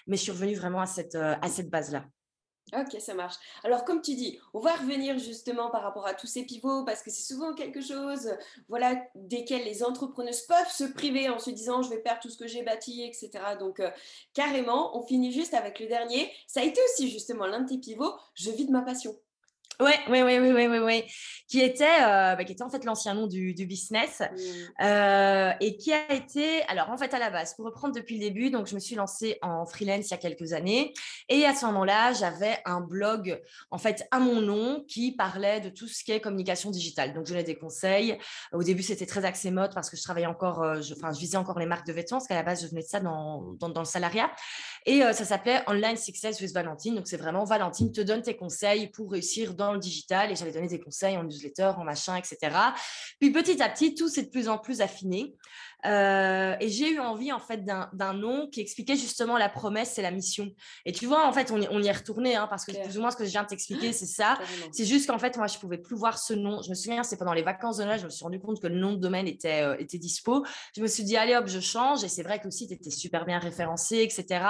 Mais 0.06 0.16
je 0.16 0.22
suis 0.22 0.32
revenue 0.32 0.54
vraiment 0.54 0.80
à 0.80 0.86
cette, 0.86 1.14
euh, 1.14 1.34
à 1.40 1.48
cette 1.48 1.70
base-là. 1.70 2.04
Ok, 2.74 2.98
ça 3.00 3.12
marche. 3.12 3.36
Alors, 3.64 3.84
comme 3.84 4.00
tu 4.00 4.14
dis, 4.14 4.38
on 4.54 4.60
va 4.60 4.74
revenir 4.74 5.18
justement 5.18 5.68
par 5.70 5.82
rapport 5.82 6.06
à 6.06 6.14
tous 6.14 6.26
ces 6.26 6.44
pivots 6.44 6.84
parce 6.84 7.02
que 7.02 7.10
c'est 7.10 7.34
souvent 7.34 7.54
quelque 7.54 7.82
chose, 7.82 8.30
voilà, 8.68 8.96
desquels 9.14 9.64
les 9.64 9.84
entrepreneurs 9.84 10.34
peuvent 10.48 10.72
se 10.72 10.84
priver 10.84 11.28
en 11.28 11.38
se 11.38 11.50
disant 11.50 11.82
je 11.82 11.90
vais 11.90 11.98
perdre 11.98 12.20
tout 12.20 12.30
ce 12.30 12.38
que 12.38 12.46
j'ai 12.46 12.62
bâti, 12.62 13.02
etc. 13.02 13.30
Donc, 13.60 13.80
euh, 13.80 13.90
carrément, 14.32 14.96
on 14.96 15.06
finit 15.06 15.32
juste 15.32 15.52
avec 15.52 15.80
le 15.80 15.86
dernier. 15.86 16.32
Ça 16.46 16.60
a 16.60 16.64
été 16.64 16.80
aussi 16.90 17.10
justement 17.10 17.46
l'un 17.46 17.60
de 17.60 17.68
tes 17.68 17.78
pivots. 17.78 18.14
Je 18.34 18.50
vis 18.50 18.64
de 18.64 18.72
ma 18.72 18.82
passion. 18.82 19.14
Oui, 19.80 19.92
oui, 20.08 20.22
oui, 20.22 20.38
oui, 20.38 20.66
oui, 20.66 20.78
oui, 20.78 21.04
qui 21.48 21.60
était, 21.60 21.84
euh, 21.84 22.36
bah, 22.36 22.44
qui 22.44 22.52
était 22.52 22.62
en 22.62 22.70
fait 22.70 22.84
l'ancien 22.84 23.14
nom 23.14 23.26
du, 23.26 23.54
business 23.54 24.20
mmh. 24.20 24.84
euh, 24.84 25.52
et 25.60 25.76
qui 25.76 25.92
a 25.92 26.12
été, 26.12 26.62
alors 26.64 26.90
en 26.90 26.96
fait 26.96 27.12
à 27.14 27.18
la 27.18 27.30
base, 27.30 27.54
pour 27.54 27.64
reprendre 27.64 27.94
depuis 27.94 28.16
le 28.16 28.20
début, 28.20 28.50
donc 28.50 28.66
je 28.66 28.74
me 28.74 28.80
suis 28.80 28.94
lancée 28.94 29.38
en 29.42 29.64
freelance 29.66 30.08
il 30.08 30.10
y 30.10 30.14
a 30.14 30.18
quelques 30.18 30.52
années 30.52 30.92
et 31.28 31.46
à 31.46 31.54
ce 31.54 31.66
moment-là, 31.66 32.12
j'avais 32.12 32.58
un 32.64 32.80
blog 32.80 33.40
en 33.70 33.78
fait 33.78 34.06
à 34.10 34.18
mon 34.18 34.40
nom 34.40 34.84
qui 34.86 35.12
parlait 35.12 35.60
de 35.60 35.70
tout 35.70 35.88
ce 35.88 36.04
qui 36.04 36.12
est 36.12 36.20
communication 36.20 36.70
digitale. 36.70 37.14
Donc 37.14 37.26
je 37.26 37.32
donnais 37.32 37.44
des 37.44 37.56
conseils. 37.56 38.18
Au 38.52 38.62
début, 38.62 38.82
c'était 38.82 39.06
très 39.06 39.24
axé 39.24 39.50
mode 39.50 39.74
parce 39.74 39.90
que 39.90 39.96
je 39.96 40.02
travaillais 40.02 40.26
encore, 40.26 40.62
euh, 40.62 40.80
je, 40.80 40.94
enfin 40.94 41.12
je 41.12 41.18
visais 41.18 41.38
encore 41.38 41.58
les 41.58 41.66
marques 41.66 41.86
de 41.86 41.92
vêtements 41.92 42.18
parce 42.18 42.28
qu'à 42.28 42.34
la 42.34 42.42
base, 42.42 42.62
je 42.62 42.68
venais 42.68 42.82
de 42.82 42.86
ça 42.86 43.00
dans, 43.00 43.54
dans, 43.58 43.68
dans 43.68 43.80
le 43.80 43.86
salariat 43.86 44.30
et 44.86 45.00
ça 45.12 45.24
s'appelait 45.24 45.62
Online 45.66 45.96
Success 45.96 46.40
with 46.40 46.52
Valentine. 46.52 46.94
Donc 46.94 47.06
c'est 47.06 47.16
vraiment 47.16 47.44
Valentine 47.44 47.92
te 47.92 48.00
donne 48.00 48.22
tes 48.22 48.36
conseils 48.36 48.88
pour 48.88 49.12
réussir 49.12 49.54
dans 49.54 49.72
le 49.72 49.78
digital 49.78 50.30
et 50.30 50.36
j'allais 50.36 50.52
donner 50.52 50.68
des 50.68 50.80
conseils 50.80 51.16
en 51.16 51.24
newsletter, 51.24 51.72
en 51.76 51.84
machin, 51.84 52.16
etc. 52.16 52.56
Puis 53.20 53.30
petit 53.30 53.62
à 53.62 53.68
petit, 53.68 53.94
tout 53.94 54.08
s'est 54.08 54.22
de 54.22 54.30
plus 54.30 54.48
en 54.48 54.58
plus 54.58 54.80
affiné. 54.80 55.34
Euh, 55.84 56.54
et 56.60 56.68
j'ai 56.68 56.92
eu 56.92 57.00
envie 57.00 57.32
en 57.32 57.40
fait 57.40 57.64
d'un 57.64 58.12
nom 58.14 58.48
qui 58.48 58.60
expliquait 58.60 58.96
justement 58.96 59.36
la 59.36 59.48
promesse 59.48 59.98
et 59.98 60.02
la 60.02 60.10
mission. 60.10 60.50
Et 60.86 60.92
tu 60.92 61.06
vois, 61.06 61.26
en 61.26 61.32
fait, 61.32 61.50
on, 61.50 61.58
y 61.58 61.86
est 61.86 61.92
retourné 61.92 62.36
hein, 62.36 62.46
parce 62.48 62.64
que 62.64 62.72
plus 62.72 62.98
ou 62.98 63.00
moins 63.00 63.10
ce 63.10 63.16
que 63.16 63.24
je 63.24 63.30
viens 63.30 63.42
de 63.42 63.48
t'expliquer, 63.48 63.92
c'est 63.92 64.06
ça. 64.06 64.38
C'est 64.72 64.84
juste 64.84 65.08
qu'en 65.08 65.18
fait, 65.18 65.36
moi, 65.36 65.46
je 65.46 65.58
pouvais 65.58 65.78
plus 65.78 65.96
voir 65.96 66.18
ce 66.18 66.34
nom. 66.34 66.62
Je 66.62 66.70
me 66.70 66.74
souviens, 66.74 67.02
c'est 67.02 67.16
pendant 67.16 67.32
les 67.32 67.42
vacances 67.42 67.78
de 67.78 67.84
Noël, 67.84 67.98
je 67.98 68.04
me 68.04 68.10
suis 68.10 68.22
rendu 68.24 68.38
compte 68.40 68.60
que 68.60 68.66
le 68.66 68.76
nom 68.76 68.92
de 68.92 68.98
domaine 68.98 69.26
était, 69.26 69.62
euh, 69.62 69.76
était 69.78 69.98
dispo. 69.98 70.44
Je 70.76 70.80
me 70.80 70.86
suis 70.86 71.04
dit, 71.04 71.16
allez 71.16 71.34
hop, 71.34 71.46
je 71.46 71.60
change. 71.60 72.04
Et 72.04 72.08
c'est 72.08 72.22
vrai 72.22 72.38
que 72.38 72.44
le 72.44 72.50
site 72.50 72.72
était 72.72 72.90
super 72.90 73.24
bien 73.24 73.38
référencé, 73.38 73.98
etc. 73.98 74.44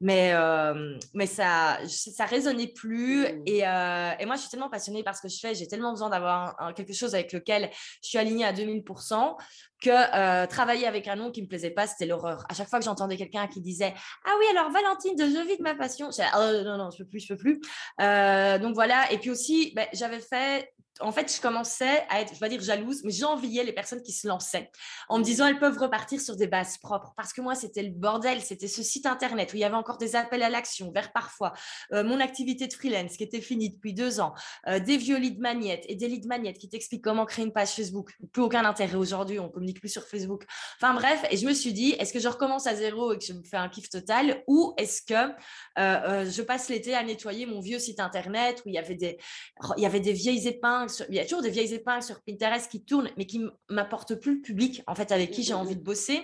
Mais, 0.00 0.32
euh, 0.32 0.96
mais 1.14 1.26
ça, 1.26 1.78
ça 1.86 2.24
résonnait 2.24 2.68
plus. 2.68 3.24
Mmh. 3.24 3.42
Et, 3.46 3.58
et, 3.58 4.26
moi, 4.26 4.36
je 4.36 4.40
suis 4.40 4.50
tellement 4.50 4.70
passionnée 4.70 5.02
par 5.02 5.16
ce 5.16 5.22
que 5.22 5.28
je 5.28 5.38
fais. 5.38 5.54
J'ai 5.54 5.66
tellement 5.66 5.90
besoin 5.90 6.08
d'avoir 6.08 6.72
quelque 6.74 6.92
chose 6.92 7.14
avec 7.14 7.32
lequel 7.32 7.70
je 8.02 8.08
suis 8.08 8.18
alignée 8.18 8.44
à 8.44 8.52
2000% 8.52 9.36
que 9.80 9.90
euh, 10.30 10.46
travailler 10.46 10.86
avec 10.86 11.08
un 11.08 11.16
nom 11.16 11.30
qui 11.30 11.42
me 11.42 11.46
plaisait 11.46 11.70
pas, 11.70 11.86
c'était 11.86 12.06
l'horreur. 12.06 12.44
À 12.48 12.54
chaque 12.54 12.68
fois 12.68 12.78
que 12.78 12.84
j'entendais 12.84 13.16
quelqu'un 13.16 13.46
qui 13.46 13.60
disait 13.60 13.94
Ah 14.24 14.32
oui, 14.38 14.46
alors 14.56 14.70
Valentine 14.70 15.16
de 15.16 15.24
Je 15.24 15.46
vis 15.46 15.56
de 15.56 15.62
ma 15.62 15.74
passion, 15.74 16.10
j'ai 16.10 16.24
oh, 16.36 16.64
non, 16.64 16.76
non, 16.76 16.90
je 16.90 16.98
peux 16.98 17.08
plus, 17.08 17.20
je 17.20 17.34
peux 17.34 17.36
plus. 17.38 17.60
Euh, 18.00 18.58
donc 18.58 18.74
voilà. 18.74 19.10
Et 19.12 19.18
puis 19.18 19.30
aussi, 19.30 19.72
ben, 19.74 19.86
j'avais 19.92 20.20
fait 20.20 20.72
en 21.00 21.12
fait, 21.12 21.34
je 21.34 21.40
commençais 21.40 22.04
à 22.08 22.20
être, 22.20 22.34
je 22.34 22.40
vais 22.40 22.48
dire 22.48 22.60
jalouse, 22.60 23.02
mais 23.04 23.12
j'enviais 23.12 23.64
les 23.64 23.72
personnes 23.72 24.02
qui 24.02 24.12
se 24.12 24.26
lançaient 24.26 24.70
en 25.08 25.18
me 25.18 25.24
disant 25.24 25.46
elles 25.46 25.58
peuvent 25.58 25.78
repartir 25.78 26.20
sur 26.20 26.36
des 26.36 26.46
bases 26.46 26.78
propres. 26.78 27.12
Parce 27.16 27.32
que 27.32 27.40
moi, 27.40 27.54
c'était 27.54 27.82
le 27.82 27.90
bordel, 27.90 28.40
c'était 28.40 28.68
ce 28.68 28.82
site 28.82 29.06
internet 29.06 29.52
où 29.52 29.56
il 29.56 29.60
y 29.60 29.64
avait 29.64 29.74
encore 29.74 29.98
des 29.98 30.16
appels 30.16 30.42
à 30.42 30.50
l'action, 30.50 30.90
vers 30.92 31.12
parfois 31.12 31.52
euh, 31.92 32.04
mon 32.04 32.20
activité 32.20 32.66
de 32.66 32.72
freelance 32.72 33.16
qui 33.16 33.22
était 33.22 33.40
finie 33.40 33.70
depuis 33.70 33.94
deux 33.94 34.20
ans, 34.20 34.34
euh, 34.68 34.78
des 34.78 34.96
vieux 34.96 35.18
leads 35.18 35.40
magnettes 35.40 35.84
et 35.88 35.96
des 35.96 36.08
leads 36.08 36.28
magnettes 36.28 36.58
qui 36.58 36.68
t'expliquent 36.68 37.04
comment 37.04 37.24
créer 37.24 37.44
une 37.44 37.52
page 37.52 37.70
Facebook. 37.70 38.12
Plus 38.32 38.42
aucun 38.42 38.64
intérêt 38.64 38.96
aujourd'hui, 38.96 39.38
on 39.38 39.48
communique 39.48 39.80
plus 39.80 39.88
sur 39.88 40.04
Facebook. 40.04 40.44
Enfin 40.80 40.94
bref, 40.94 41.24
et 41.30 41.36
je 41.36 41.46
me 41.46 41.54
suis 41.54 41.72
dit, 41.72 41.92
est-ce 41.98 42.12
que 42.12 42.20
je 42.20 42.28
recommence 42.28 42.66
à 42.66 42.74
zéro 42.74 43.12
et 43.12 43.18
que 43.18 43.24
je 43.24 43.32
me 43.32 43.42
fais 43.42 43.56
un 43.56 43.68
kiff 43.68 43.88
total 43.88 44.42
ou 44.46 44.74
est-ce 44.76 45.02
que 45.02 45.32
euh, 45.78 46.30
je 46.30 46.42
passe 46.42 46.68
l'été 46.68 46.94
à 46.94 47.02
nettoyer 47.02 47.46
mon 47.46 47.60
vieux 47.60 47.78
site 47.78 48.00
internet 48.00 48.62
où 48.64 48.68
il 48.68 48.74
y 48.74 48.78
avait 48.78 50.00
des 50.00 50.12
vieilles 50.12 50.46
épingles, 50.46 50.89
il 51.08 51.14
y 51.14 51.20
a 51.20 51.24
toujours 51.24 51.42
des 51.42 51.50
vieilles 51.50 51.74
épingles 51.74 52.02
sur 52.02 52.20
Pinterest 52.22 52.70
qui 52.70 52.84
tournent, 52.84 53.10
mais 53.16 53.26
qui 53.26 53.44
m'apportent 53.68 54.14
plus 54.14 54.36
le 54.36 54.40
public, 54.40 54.82
en 54.86 54.94
fait, 54.94 55.12
avec 55.12 55.30
qui 55.30 55.42
j'ai 55.42 55.52
mmh, 55.52 55.56
mmh, 55.56 55.60
envie 55.60 55.76
de 55.76 55.82
bosser. 55.82 56.22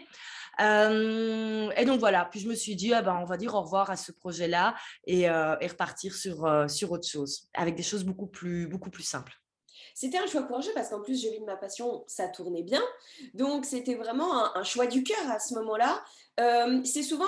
Euh, 0.61 1.71
et 1.77 1.85
donc 1.85 2.01
voilà, 2.01 2.27
puis 2.31 2.41
je 2.41 2.49
me 2.49 2.55
suis 2.55 2.77
dit, 2.77 2.93
ah 2.95 3.03
ben, 3.03 3.19
on 3.21 3.25
va 3.25 3.37
dire 3.37 3.55
au 3.55 3.61
revoir 3.63 3.91
à 3.91 3.97
ce 3.97 4.13
projet-là 4.13 4.75
et, 5.07 5.29
euh, 5.29 5.55
repartir 5.57 6.15
sur, 6.15 6.47
euh, 6.47 6.69
sur 6.69 6.93
autre 6.93 7.07
chose, 7.07 7.49
avec 7.55 7.75
des 7.75 7.83
choses 7.83 8.05
beaucoup 8.05 8.27
plus, 8.27 8.67
beaucoup 8.67 8.91
plus 8.91 9.03
simples. 9.03 9.33
C'était 9.95 10.19
un 10.19 10.27
choix 10.27 10.43
courageux 10.43 10.73
parce 10.75 10.91
qu'en 10.91 11.01
plus, 11.01 11.23
je 11.23 11.29
vis 11.29 11.41
de 11.41 11.45
ma 11.45 11.57
passion, 11.57 12.05
ça 12.07 12.29
tournait 12.29 12.63
bien. 12.63 12.83
Donc, 13.35 13.65
c'était 13.65 13.95
vraiment 13.95 14.55
un, 14.57 14.63
choix 14.63 14.87
du 14.87 15.03
cœur 15.03 15.31
à 15.31 15.39
ce 15.39 15.55
moment-là. 15.55 16.05
c'est 16.85 17.03
souvent 17.03 17.25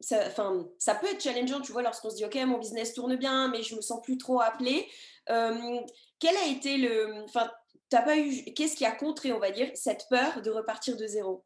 ça, 0.00 0.30
ça 0.78 0.94
peut 0.94 1.06
être 1.08 1.22
challengeant, 1.22 1.60
tu 1.60 1.72
vois, 1.72 1.82
lorsqu'on 1.82 2.10
se 2.10 2.16
dit, 2.16 2.24
OK, 2.24 2.36
mon 2.46 2.58
business 2.58 2.94
tourne 2.94 3.16
bien, 3.16 3.48
mais 3.48 3.62
je 3.62 3.74
me 3.74 3.80
sens 3.80 4.00
plus 4.02 4.18
trop 4.18 4.40
appelée. 4.40 4.86
quel 5.26 6.36
a 6.36 6.46
été 6.46 6.76
le. 6.76 7.24
Enfin, 7.24 7.50
t'as 7.88 8.02
pas 8.02 8.16
eu. 8.16 8.44
Qu'est-ce 8.54 8.76
qui 8.76 8.84
a 8.84 8.92
contré, 8.92 9.32
on 9.32 9.38
va 9.38 9.50
dire, 9.50 9.70
cette 9.74 10.06
peur 10.08 10.42
de 10.42 10.50
repartir 10.50 10.96
de 10.96 11.06
zéro? 11.06 11.44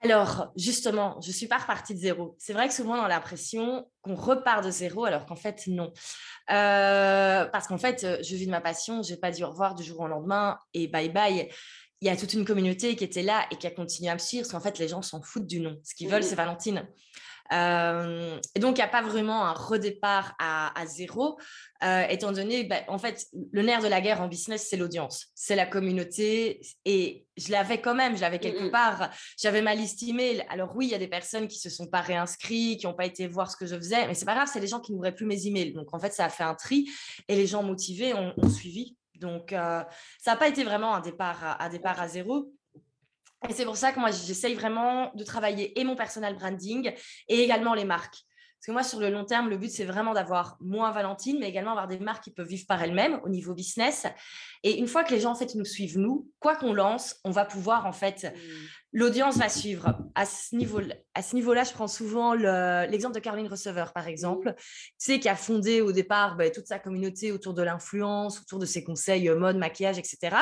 Alors, 0.00 0.52
justement, 0.54 1.20
je 1.20 1.28
ne 1.28 1.32
suis 1.32 1.48
pas 1.48 1.58
repartie 1.58 1.92
de 1.92 1.98
zéro. 1.98 2.36
C'est 2.38 2.52
vrai 2.52 2.68
que 2.68 2.74
souvent, 2.74 2.94
on 2.94 3.02
a 3.02 3.08
l'impression 3.08 3.90
qu'on 4.02 4.14
repart 4.14 4.64
de 4.64 4.70
zéro, 4.70 5.04
alors 5.04 5.26
qu'en 5.26 5.34
fait, 5.34 5.66
non. 5.66 5.92
Euh, 6.50 7.44
parce 7.46 7.66
qu'en 7.66 7.78
fait, 7.78 8.22
je 8.22 8.36
vis 8.36 8.46
de 8.46 8.50
ma 8.50 8.60
passion, 8.60 9.02
je 9.02 9.12
n'ai 9.12 9.18
pas 9.18 9.32
dit 9.32 9.42
au 9.42 9.50
revoir 9.50 9.74
du 9.74 9.82
jour 9.82 10.00
au 10.00 10.06
lendemain 10.06 10.58
et 10.72 10.86
bye 10.86 11.08
bye. 11.08 11.50
Il 12.00 12.06
y 12.06 12.10
a 12.10 12.16
toute 12.16 12.32
une 12.32 12.44
communauté 12.44 12.94
qui 12.96 13.04
était 13.04 13.22
là 13.22 13.46
et 13.50 13.56
qui 13.56 13.66
a 13.66 13.70
continué 13.70 14.10
à 14.10 14.14
me 14.14 14.18
suivre, 14.18 14.42
parce 14.42 14.52
qu'en 14.52 14.60
fait, 14.60 14.78
les 14.78 14.88
gens 14.88 15.02
s'en 15.02 15.20
foutent 15.20 15.46
du 15.46 15.60
nom. 15.60 15.78
Ce 15.84 15.94
qu'ils 15.94 16.08
veulent, 16.08 16.22
c'est 16.22 16.36
Valentine. 16.36 16.86
Euh, 17.52 18.38
et 18.54 18.60
donc, 18.60 18.76
il 18.76 18.80
n'y 18.80 18.84
a 18.84 18.88
pas 18.88 19.02
vraiment 19.02 19.46
un 19.46 19.52
redépart 19.52 20.34
à, 20.38 20.84
zéro, 20.86 21.38
euh, 21.82 22.02
étant 22.08 22.32
donné, 22.32 22.64
bah, 22.64 22.80
en 22.88 22.98
fait, 22.98 23.26
le 23.52 23.62
nerf 23.62 23.82
de 23.82 23.88
la 23.88 24.00
guerre 24.00 24.20
en 24.20 24.28
business, 24.28 24.66
c'est 24.68 24.76
l'audience, 24.76 25.28
c'est 25.34 25.56
la 25.56 25.66
communauté. 25.66 26.60
Et 26.84 27.26
je 27.36 27.50
l'avais 27.50 27.80
quand 27.80 27.94
même, 27.94 28.16
je 28.16 28.20
l'avais 28.20 28.38
quelque 28.38 28.68
part. 28.70 29.10
J'avais 29.40 29.62
ma 29.62 29.74
liste 29.74 30.02
email. 30.02 30.44
Alors 30.50 30.72
oui, 30.74 30.86
il 30.86 30.90
y 30.90 30.94
a 30.94 30.98
des 30.98 31.08
personnes 31.08 31.48
qui 31.48 31.58
se 31.58 31.70
sont 31.70 31.86
pas 31.86 32.00
réinscrits, 32.00 32.76
qui 32.76 32.86
n'ont 32.86 32.94
pas 32.94 33.06
été 33.06 33.26
voir 33.26 33.50
ce 33.50 33.56
que 33.56 33.66
je 33.66 33.76
faisais, 33.76 34.06
mais 34.06 34.14
c'est 34.14 34.26
pas 34.26 34.34
grave, 34.34 34.48
c'est 34.52 34.60
les 34.60 34.66
gens 34.66 34.80
qui 34.80 34.92
n'ouvraient 34.92 35.14
plus 35.14 35.26
mes 35.26 35.46
emails. 35.46 35.72
Donc, 35.72 35.94
en 35.94 35.98
fait, 35.98 36.12
ça 36.12 36.24
a 36.24 36.28
fait 36.28 36.44
un 36.44 36.54
tri 36.54 36.88
et 37.28 37.36
les 37.36 37.46
gens 37.46 37.62
motivés 37.62 38.14
ont, 38.14 38.34
suivi. 38.48 38.96
Donc, 39.18 39.52
euh, 39.52 39.82
ça 40.18 40.32
n'a 40.32 40.36
pas 40.36 40.48
été 40.48 40.64
vraiment 40.64 40.94
un 40.94 41.00
départ 41.00 41.56
à 41.60 41.68
départ 41.68 42.00
à 42.00 42.08
zéro. 42.08 42.52
Et 43.48 43.52
c'est 43.52 43.64
pour 43.64 43.76
ça 43.76 43.92
que 43.92 44.00
moi, 44.00 44.10
j'essaye 44.10 44.54
vraiment 44.54 45.12
de 45.14 45.22
travailler 45.22 45.78
et 45.78 45.84
mon 45.84 45.94
personal 45.94 46.34
branding 46.34 46.92
et 47.28 47.42
également 47.42 47.74
les 47.74 47.84
marques. 47.84 48.18
Parce 48.58 48.66
que 48.66 48.72
moi, 48.72 48.82
sur 48.82 48.98
le 48.98 49.08
long 49.08 49.24
terme, 49.24 49.48
le 49.48 49.56
but, 49.56 49.70
c'est 49.70 49.84
vraiment 49.84 50.14
d'avoir 50.14 50.56
moins 50.60 50.90
Valentine, 50.90 51.38
mais 51.38 51.48
également 51.48 51.70
avoir 51.70 51.86
des 51.86 52.00
marques 52.00 52.24
qui 52.24 52.32
peuvent 52.32 52.48
vivre 52.48 52.66
par 52.66 52.82
elles-mêmes 52.82 53.20
au 53.22 53.28
niveau 53.28 53.54
business. 53.54 54.06
Et 54.64 54.78
une 54.78 54.88
fois 54.88 55.04
que 55.04 55.14
les 55.14 55.20
gens, 55.20 55.30
en 55.30 55.36
fait, 55.36 55.54
nous 55.54 55.64
suivent, 55.64 55.96
nous, 55.96 56.28
quoi 56.40 56.56
qu'on 56.56 56.72
lance, 56.72 57.20
on 57.22 57.30
va 57.30 57.44
pouvoir, 57.44 57.86
en 57.86 57.92
fait, 57.92 58.24
mmh. 58.24 58.38
l'audience 58.94 59.36
va 59.36 59.48
suivre. 59.48 59.96
À 60.16 60.26
ce 60.26 60.56
niveau-là, 60.56 60.96
niveau 61.34 61.54
je 61.54 61.72
prends 61.72 61.86
souvent 61.86 62.34
l'exemple 62.34 63.14
de 63.14 63.20
Caroline 63.20 63.46
Receveur, 63.46 63.92
par 63.92 64.08
exemple, 64.08 64.52
tu 64.56 64.64
sais, 64.98 65.20
qui 65.20 65.28
a 65.28 65.36
fondé 65.36 65.80
au 65.80 65.92
départ 65.92 66.36
bah, 66.36 66.50
toute 66.50 66.66
sa 66.66 66.80
communauté 66.80 67.30
autour 67.30 67.54
de 67.54 67.62
l'influence, 67.62 68.40
autour 68.40 68.58
de 68.58 68.66
ses 68.66 68.82
conseils 68.82 69.28
euh, 69.28 69.38
mode, 69.38 69.56
maquillage, 69.56 69.98
etc. 69.98 70.36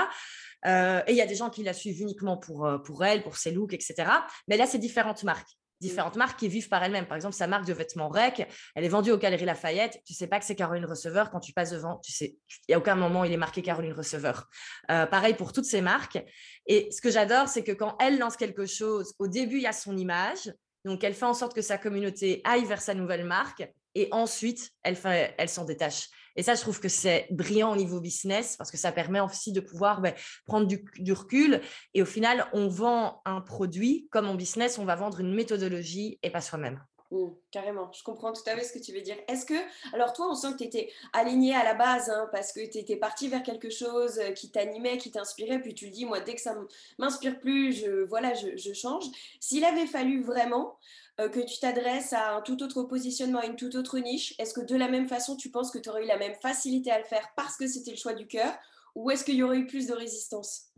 Euh, 0.65 1.03
et 1.07 1.13
il 1.13 1.17
y 1.17 1.21
a 1.21 1.27
des 1.27 1.35
gens 1.35 1.51
qui 1.51 1.63
la 1.63 1.75
suivent 1.75 2.01
uniquement 2.01 2.39
pour, 2.39 2.65
euh, 2.65 2.79
pour 2.79 3.05
elle, 3.05 3.23
pour 3.23 3.37
ses 3.37 3.51
looks, 3.51 3.75
etc. 3.75 4.09
Mais 4.49 4.57
là, 4.57 4.67
c'est 4.67 4.79
différentes 4.79 5.23
marques 5.23 5.57
différentes 5.81 6.17
marques 6.17 6.39
qui 6.39 6.49
vivent 6.49 6.69
par 6.69 6.83
elles-mêmes. 6.83 7.07
Par 7.07 7.17
exemple, 7.17 7.35
sa 7.35 7.47
marque 7.47 7.67
de 7.67 7.73
vêtements 7.73 8.09
REC, 8.09 8.47
elle 8.75 8.85
est 8.85 8.89
vendue 8.89 9.11
aux 9.11 9.19
Galeries 9.19 9.45
Lafayette. 9.45 10.01
Tu 10.05 10.15
sais 10.15 10.27
pas 10.27 10.39
que 10.39 10.45
c'est 10.45 10.55
Caroline 10.55 10.85
Receveur 10.85 11.31
quand 11.31 11.41
tu 11.41 11.53
passes 11.53 11.71
devant. 11.71 11.99
Tu 11.99 12.13
sais, 12.13 12.37
il 12.69 12.73
y 12.73 12.75
a 12.75 12.79
aucun 12.79 12.95
moment 12.95 13.23
où 13.23 13.25
il 13.25 13.33
est 13.33 13.37
marqué 13.37 13.63
Caroline 13.63 13.93
Receveur. 13.93 14.49
Euh, 14.91 15.07
pareil 15.07 15.35
pour 15.35 15.53
toutes 15.53 15.65
ces 15.65 15.81
marques. 15.81 16.19
Et 16.67 16.89
ce 16.91 17.01
que 17.01 17.11
j'adore, 17.11 17.49
c'est 17.49 17.65
que 17.65 17.73
quand 17.73 17.97
elle 18.01 18.19
lance 18.19 18.37
quelque 18.37 18.67
chose, 18.67 19.15
au 19.19 19.29
début, 19.29 19.57
il 19.57 19.63
y 19.63 19.67
a 19.67 19.73
son 19.73 19.97
image. 19.97 20.53
Donc, 20.85 21.03
elle 21.05 21.15
fait 21.15 21.25
en 21.25 21.35
sorte 21.35 21.55
que 21.55 21.63
sa 21.63 21.79
communauté 21.79 22.41
aille 22.45 22.65
vers 22.65 22.81
sa 22.81 22.95
nouvelle 22.95 23.25
marque. 23.25 23.69
Et 23.95 24.09
ensuite, 24.13 24.71
elle, 24.83 24.97
elle 25.39 25.49
s'en 25.49 25.65
détache. 25.65 26.09
Et 26.37 26.43
ça, 26.43 26.55
je 26.55 26.61
trouve 26.61 26.81
que 26.81 26.89
c'est 26.89 27.27
brillant 27.31 27.73
au 27.73 27.77
niveau 27.77 28.01
business 28.01 28.57
parce 28.57 28.71
que 28.71 28.77
ça 28.77 28.93
permet 28.93 29.21
aussi 29.21 29.53
de 29.53 29.61
pouvoir 29.61 30.01
ben, 30.01 30.15
prendre 30.47 30.67
du, 30.67 31.13
recul. 31.13 31.61
Et 31.95 32.03
au 32.03 32.07
final, 32.07 32.47
on 32.53 32.69
vend 32.69 33.23
un 33.25 33.41
produit 33.41 34.09
comme 34.11 34.29
en 34.29 34.35
business, 34.35 34.79
on 34.79 34.85
va 34.85 34.97
vendre 34.97 35.21
une 35.21 35.35
méthodologie 35.35 36.19
et 36.23 36.31
pas 36.31 36.41
soi-même. 36.41 36.81
Mmh, 37.13 37.29
carrément, 37.53 37.93
je 37.93 38.03
comprends 38.03 38.33
tout 38.33 38.43
à 38.47 38.57
fait 38.57 38.65
ce 38.65 38.73
que 38.73 38.81
tu 38.81 38.93
veux 38.93 39.01
dire. 39.01 39.17
Est-ce 39.29 39.47
que, 39.47 39.55
alors 39.95 40.13
toi, 40.13 40.29
on 40.29 40.35
sent 40.35 40.53
que 40.53 40.59
tu 40.59 40.65
étais 40.65 40.91
aligné 41.13 41.55
à 41.55 41.63
la 41.63 41.75
base, 41.75 42.11
hein, 42.11 42.29
parce 42.33 42.53
que 42.53 42.61
tu 42.69 42.79
étais 42.79 42.97
parti 42.97 43.29
vers 43.29 43.45
quelque 43.45 43.71
chose 43.71 44.19
euh, 44.19 44.33
qui 44.33 44.51
t'animait, 44.51 44.99
qui 44.99 45.13
t'inspirait, 45.13 45.61
puis 45.61 45.73
tu 45.73 45.87
le 45.87 45.93
dis, 45.93 46.05
moi, 46.05 46.21
dès 46.21 46.35
que 46.35 46.41
ça 46.41 46.57
m'inspire 46.99 47.39
plus, 47.39 47.73
je, 47.73 48.05
voilà, 48.05 48.33
je, 48.35 48.73
change. 48.73 49.05
S'il 49.41 49.65
avait 49.65 49.87
fallu 49.87 50.23
vraiment 50.23 50.77
que 51.17 51.41
tu 51.41 51.59
t'adresses 51.59 52.13
à 52.13 52.37
un 52.37 52.43
tout 52.43 52.63
autre 52.63 52.83
positionnement, 52.83 53.41
à 53.41 53.47
une 53.47 53.57
toute 53.57 53.75
autre 53.75 53.99
niche, 53.99 54.35
est-ce 54.39 54.53
que 54.53 54.61
de 54.61 54.77
la 54.77 54.89
même 54.89 55.09
façon, 55.09 55.37
tu 55.37 55.51
penses 55.51 55.71
que 55.71 55.79
tu 55.79 55.89
aurais 55.89 56.05
eu 56.05 56.07
la 56.07 56.19
même 56.19 56.35
facilité 56.43 56.91
à 56.91 56.99
le 56.99 57.05
faire 57.05 57.29
parce 57.37 57.57
que 57.57 57.67
c'était 57.67 57.93
le 57.93 57.97
choix 57.97 58.13
du 58.13 58.27
cœur 58.27 58.55
ou 58.95 59.11
est-ce 59.11 59.25
qu'il 59.25 59.37
y 59.37 59.43
aurait 59.43 59.59
eu 59.59 59.67
plus 59.67 59.87
de 59.87 59.95
résistance? 59.95 60.73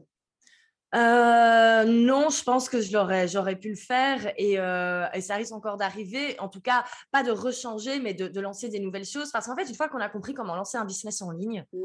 Euh, 0.95 1.85
non, 1.85 2.31
je 2.31 2.43
pense 2.43 2.69
que 2.69 2.81
j'aurais, 2.81 3.29
j'aurais 3.29 3.57
pu 3.57 3.71
le 3.71 3.77
faire 3.77 4.33
et, 4.39 4.59
euh, 4.59 5.07
et 5.13 5.21
ça 5.21 5.37
risque 5.37 5.53
encore 5.53 5.77
d'arriver. 5.77 6.39
En 6.41 6.49
tout 6.49 6.63
cas, 6.63 6.85
pas 7.13 7.23
de 7.23 7.31
rechanger, 7.31 8.01
mais 8.01 8.15
de, 8.15 8.27
de 8.27 8.41
lancer 8.41 8.69
des 8.69 8.81
nouvelles 8.81 9.05
choses. 9.05 9.31
Parce 9.31 9.47
qu'en 9.47 9.57
fait, 9.57 9.69
une 9.69 9.75
fois 9.75 9.89
qu'on 9.89 10.01
a 10.01 10.09
compris 10.09 10.35
comment 10.35 10.57
lancer 10.57 10.79
un 10.79 10.87
business 10.87 11.21
en 11.21 11.31
ligne, 11.31 11.65
mmh. 11.73 11.79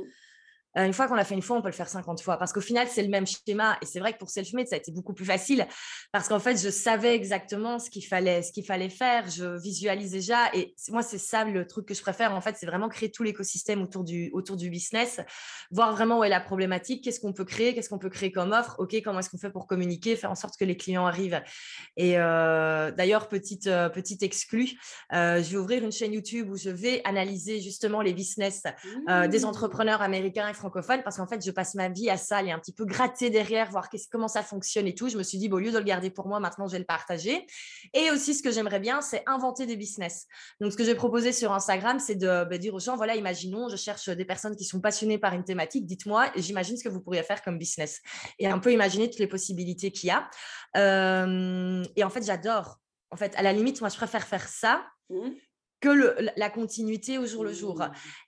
Euh, 0.77 0.85
une 0.85 0.93
fois 0.93 1.07
qu'on 1.07 1.15
l'a 1.15 1.25
fait 1.25 1.35
une 1.35 1.41
fois, 1.41 1.57
on 1.57 1.61
peut 1.61 1.69
le 1.69 1.73
faire 1.73 1.89
50 1.89 2.21
fois. 2.21 2.37
Parce 2.37 2.53
qu'au 2.53 2.61
final, 2.61 2.87
c'est 2.89 3.03
le 3.03 3.09
même 3.09 3.25
schéma. 3.27 3.77
Et 3.81 3.85
c'est 3.85 3.99
vrai 3.99 4.13
que 4.13 4.17
pour 4.17 4.29
Selfmade, 4.29 4.67
ça 4.67 4.75
a 4.75 4.77
été 4.77 4.91
beaucoup 4.91 5.13
plus 5.13 5.25
facile. 5.25 5.67
Parce 6.11 6.27
qu'en 6.27 6.39
fait, 6.39 6.57
je 6.61 6.69
savais 6.69 7.15
exactement 7.15 7.79
ce 7.79 7.89
qu'il 7.89 8.05
fallait, 8.05 8.41
ce 8.41 8.51
qu'il 8.51 8.65
fallait 8.65 8.89
faire. 8.89 9.29
Je 9.29 9.57
visualisais 9.59 10.17
déjà. 10.17 10.53
Et 10.53 10.75
moi, 10.89 11.01
c'est 11.01 11.17
ça 11.17 11.43
le 11.43 11.67
truc 11.67 11.87
que 11.87 11.93
je 11.93 12.01
préfère. 12.01 12.33
En 12.33 12.41
fait, 12.41 12.55
c'est 12.57 12.65
vraiment 12.65 12.89
créer 12.89 13.11
tout 13.11 13.23
l'écosystème 13.23 13.81
autour 13.81 14.03
du, 14.03 14.29
autour 14.33 14.57
du 14.57 14.69
business. 14.69 15.19
Voir 15.71 15.91
vraiment 15.91 16.19
où 16.19 16.23
est 16.23 16.29
la 16.29 16.41
problématique. 16.41 17.03
Qu'est-ce 17.03 17.19
qu'on 17.19 17.33
peut 17.33 17.45
créer? 17.45 17.73
Qu'est-ce 17.73 17.89
qu'on 17.89 17.99
peut 17.99 18.09
créer 18.09 18.31
comme 18.31 18.51
offre? 18.51 18.75
OK, 18.79 18.95
comment 19.03 19.19
est-ce 19.19 19.29
qu'on 19.29 19.37
fait 19.37 19.51
pour 19.51 19.67
communiquer? 19.67 20.15
Faire 20.15 20.31
en 20.31 20.35
sorte 20.35 20.57
que 20.57 20.65
les 20.65 20.77
clients 20.77 21.05
arrivent. 21.05 21.41
Et 21.97 22.17
euh, 22.17 22.91
d'ailleurs, 22.91 23.27
petite, 23.27 23.67
euh, 23.67 23.89
petite 23.89 24.23
exclue, 24.23 24.71
je 25.11 25.41
vais 25.41 25.57
ouvrir 25.57 25.83
une 25.83 25.91
chaîne 25.91 26.13
YouTube 26.13 26.49
où 26.49 26.57
je 26.57 26.69
vais 26.69 27.01
analyser 27.05 27.61
justement 27.61 28.01
les 28.01 28.13
business 28.13 28.63
des 29.07 29.39
mmh. 29.39 29.45
entrepreneurs 29.45 30.01
américains 30.01 30.47
et 30.47 30.53
francophone 30.63 31.01
parce 31.03 31.17
qu'en 31.17 31.27
fait, 31.27 31.43
je 31.43 31.51
passe 31.51 31.75
ma 31.75 31.89
vie 31.89 32.09
à 32.09 32.17
ça, 32.17 32.37
aller 32.37 32.51
un 32.51 32.59
petit 32.59 32.73
peu 32.73 32.85
gratter 32.85 33.29
derrière, 33.29 33.69
voir 33.69 33.89
comment 34.11 34.27
ça 34.27 34.43
fonctionne 34.43 34.87
et 34.87 34.95
tout. 34.95 35.09
Je 35.09 35.17
me 35.17 35.23
suis 35.23 35.37
dit, 35.37 35.49
bon, 35.49 35.57
au 35.57 35.59
lieu 35.59 35.71
de 35.71 35.77
le 35.77 35.83
garder 35.83 36.09
pour 36.09 36.27
moi, 36.27 36.39
maintenant, 36.39 36.67
je 36.67 36.73
vais 36.73 36.79
le 36.79 36.85
partager. 36.85 37.45
Et 37.93 38.11
aussi, 38.11 38.33
ce 38.33 38.41
que 38.41 38.51
j'aimerais 38.51 38.79
bien, 38.79 39.01
c'est 39.01 39.23
inventer 39.25 39.65
des 39.65 39.75
business. 39.75 40.27
Donc, 40.61 40.71
ce 40.71 40.77
que 40.77 40.83
j'ai 40.83 40.95
proposé 40.95 41.33
sur 41.33 41.51
Instagram, 41.51 41.99
c'est 41.99 42.15
de 42.15 42.45
bah, 42.45 42.57
dire 42.57 42.73
aux 42.73 42.79
gens, 42.79 42.95
voilà, 42.95 43.15
imaginons, 43.15 43.67
je 43.67 43.75
cherche 43.75 44.09
des 44.09 44.25
personnes 44.25 44.55
qui 44.55 44.63
sont 44.63 44.79
passionnées 44.79 45.17
par 45.17 45.33
une 45.33 45.43
thématique, 45.43 45.85
dites-moi, 45.85 46.31
j'imagine 46.35 46.77
ce 46.77 46.83
que 46.83 46.89
vous 46.89 47.01
pourriez 47.01 47.23
faire 47.23 47.41
comme 47.41 47.57
business. 47.57 48.01
Et 48.39 48.47
un 48.47 48.59
peu 48.59 48.71
imaginer 48.71 49.09
toutes 49.09 49.19
les 49.19 49.27
possibilités 49.27 49.91
qu'il 49.91 50.07
y 50.07 50.11
a. 50.11 50.29
Euh, 50.77 51.83
et 51.95 52.03
en 52.03 52.09
fait, 52.09 52.23
j'adore. 52.25 52.79
En 53.11 53.17
fait, 53.17 53.35
à 53.35 53.41
la 53.41 53.51
limite, 53.51 53.81
moi, 53.81 53.89
je 53.89 53.97
préfère 53.97 54.25
faire 54.25 54.47
ça 54.47 54.83
mmh 55.09 55.29
que 55.83 56.15
la 56.37 56.49
continuité 56.49 57.17
au 57.17 57.25
jour 57.25 57.43
le 57.43 57.51
jour. 57.51 57.83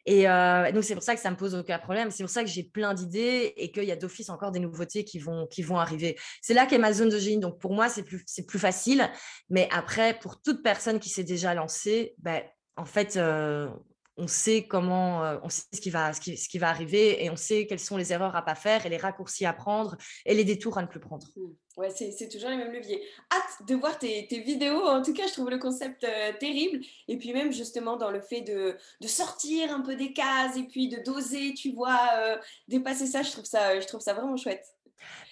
Et 0.06 0.30
euh, 0.30 0.72
donc, 0.74 0.84
c'est 0.84 0.94
pour 0.94 1.04
ça 1.04 1.16
que 1.16 1.22
ça 1.22 1.32
me 1.32 1.38
pose 1.38 1.56
aucun 1.56 1.80
problème. 1.80 2.12
C'est 2.12 2.22
pour 2.22 2.30
ça 2.30 2.44
que 2.44 2.50
j'ai 2.50 2.64
plein 2.64 2.94
d'idées 2.94 3.54
et 3.56 3.72
qu'il 3.72 3.86
y 3.86 3.94
a 3.94 3.96
d'office 3.96 4.30
encore 4.30 4.52
des 4.52 4.60
nouveautés 4.60 5.06
qui 5.06 5.20
vont, 5.20 5.48
qui 5.48 5.64
vont 5.64 5.80
arriver. 5.80 6.18
C'est 6.42 6.54
là 6.54 6.66
qu'est 6.66 6.78
ma 6.78 6.92
zone 6.92 7.08
de 7.08 7.18
génie. 7.18 7.40
Donc, 7.40 7.58
pour 7.60 7.74
moi, 7.74 7.88
c'est 7.88 8.04
plus, 8.04 8.26
plus 8.46 8.60
facile. 8.60 9.10
Mais 9.50 9.70
après, 9.72 10.20
pour 10.20 10.42
toute 10.42 10.64
personne 10.64 11.00
qui 11.00 11.08
s'est 11.08 11.24
déjà 11.24 11.54
lancée, 11.54 12.14
ben, 12.18 12.44
en 12.76 12.84
fait, 12.84 13.16
euh, 13.16 13.70
on 14.18 14.28
sait 14.28 14.66
comment, 14.68 15.24
euh, 15.24 15.38
on 15.44 15.50
sait 15.50 15.64
ce 15.74 15.82
qui, 15.82 15.90
va, 15.90 16.14
ce, 16.14 16.22
qui, 16.22 16.38
ce 16.38 16.48
qui 16.48 16.58
va 16.58 16.70
arriver 16.70 17.24
et 17.24 17.30
on 17.30 17.36
sait 17.36 17.68
quelles 17.68 17.80
sont 17.80 17.98
les 17.98 18.14
erreurs 18.14 18.36
à 18.36 18.44
pas 18.44 18.56
faire 18.56 18.86
et 18.86 18.90
les 18.90 18.98
raccourcis 18.98 19.46
à 19.46 19.54
prendre 19.54 19.98
et 20.26 20.34
les 20.34 20.44
détours 20.44 20.78
à 20.78 20.82
ne 20.82 20.88
plus 20.88 21.00
prendre. 21.00 21.28
Mmh. 21.36 21.52
Ouais, 21.78 21.90
c'est 21.90 22.30
toujours 22.30 22.50
les 22.50 22.56
mêmes 22.56 22.72
leviers. 22.72 23.04
Hâte 23.34 23.68
de 23.68 23.76
voir 23.76 24.00
tes, 24.00 24.28
tes, 24.28 24.40
vidéos. 24.40 24.82
En 24.88 25.02
tout 25.02 25.12
cas, 25.12 25.28
je 25.28 25.34
trouve 25.34 25.50
le 25.50 25.58
concept 25.58 26.06
euh, 26.06 26.32
terrible. 26.40 26.80
Et 27.10 27.18
puis 27.18 27.34
même 27.34 27.52
justement 27.52 27.98
dans 27.98 28.12
le 28.12 28.22
fait 28.22 28.42
de, 28.42 28.78
de, 29.02 29.08
sortir 29.08 29.74
un 29.74 29.82
peu 29.82 29.96
des 29.96 30.14
cases 30.14 30.56
et 30.56 30.64
puis 30.64 30.88
de 30.88 31.04
doser, 31.04 31.54
tu 31.54 31.74
vois, 31.74 32.00
euh, 32.18 32.38
dépasser 32.70 33.08
ça, 33.08 33.24
je 33.24 33.32
trouve 33.32 33.44
ça, 33.44 33.78
je 33.78 33.86
trouve 33.88 34.00
ça 34.00 34.14
vraiment 34.14 34.38
chouette. 34.38 34.66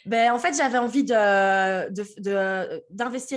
Ben, 0.05 0.33
en 0.33 0.39
fait, 0.39 0.53
j'avais 0.55 0.77
envie 0.77 1.05
d'investir 1.05 2.17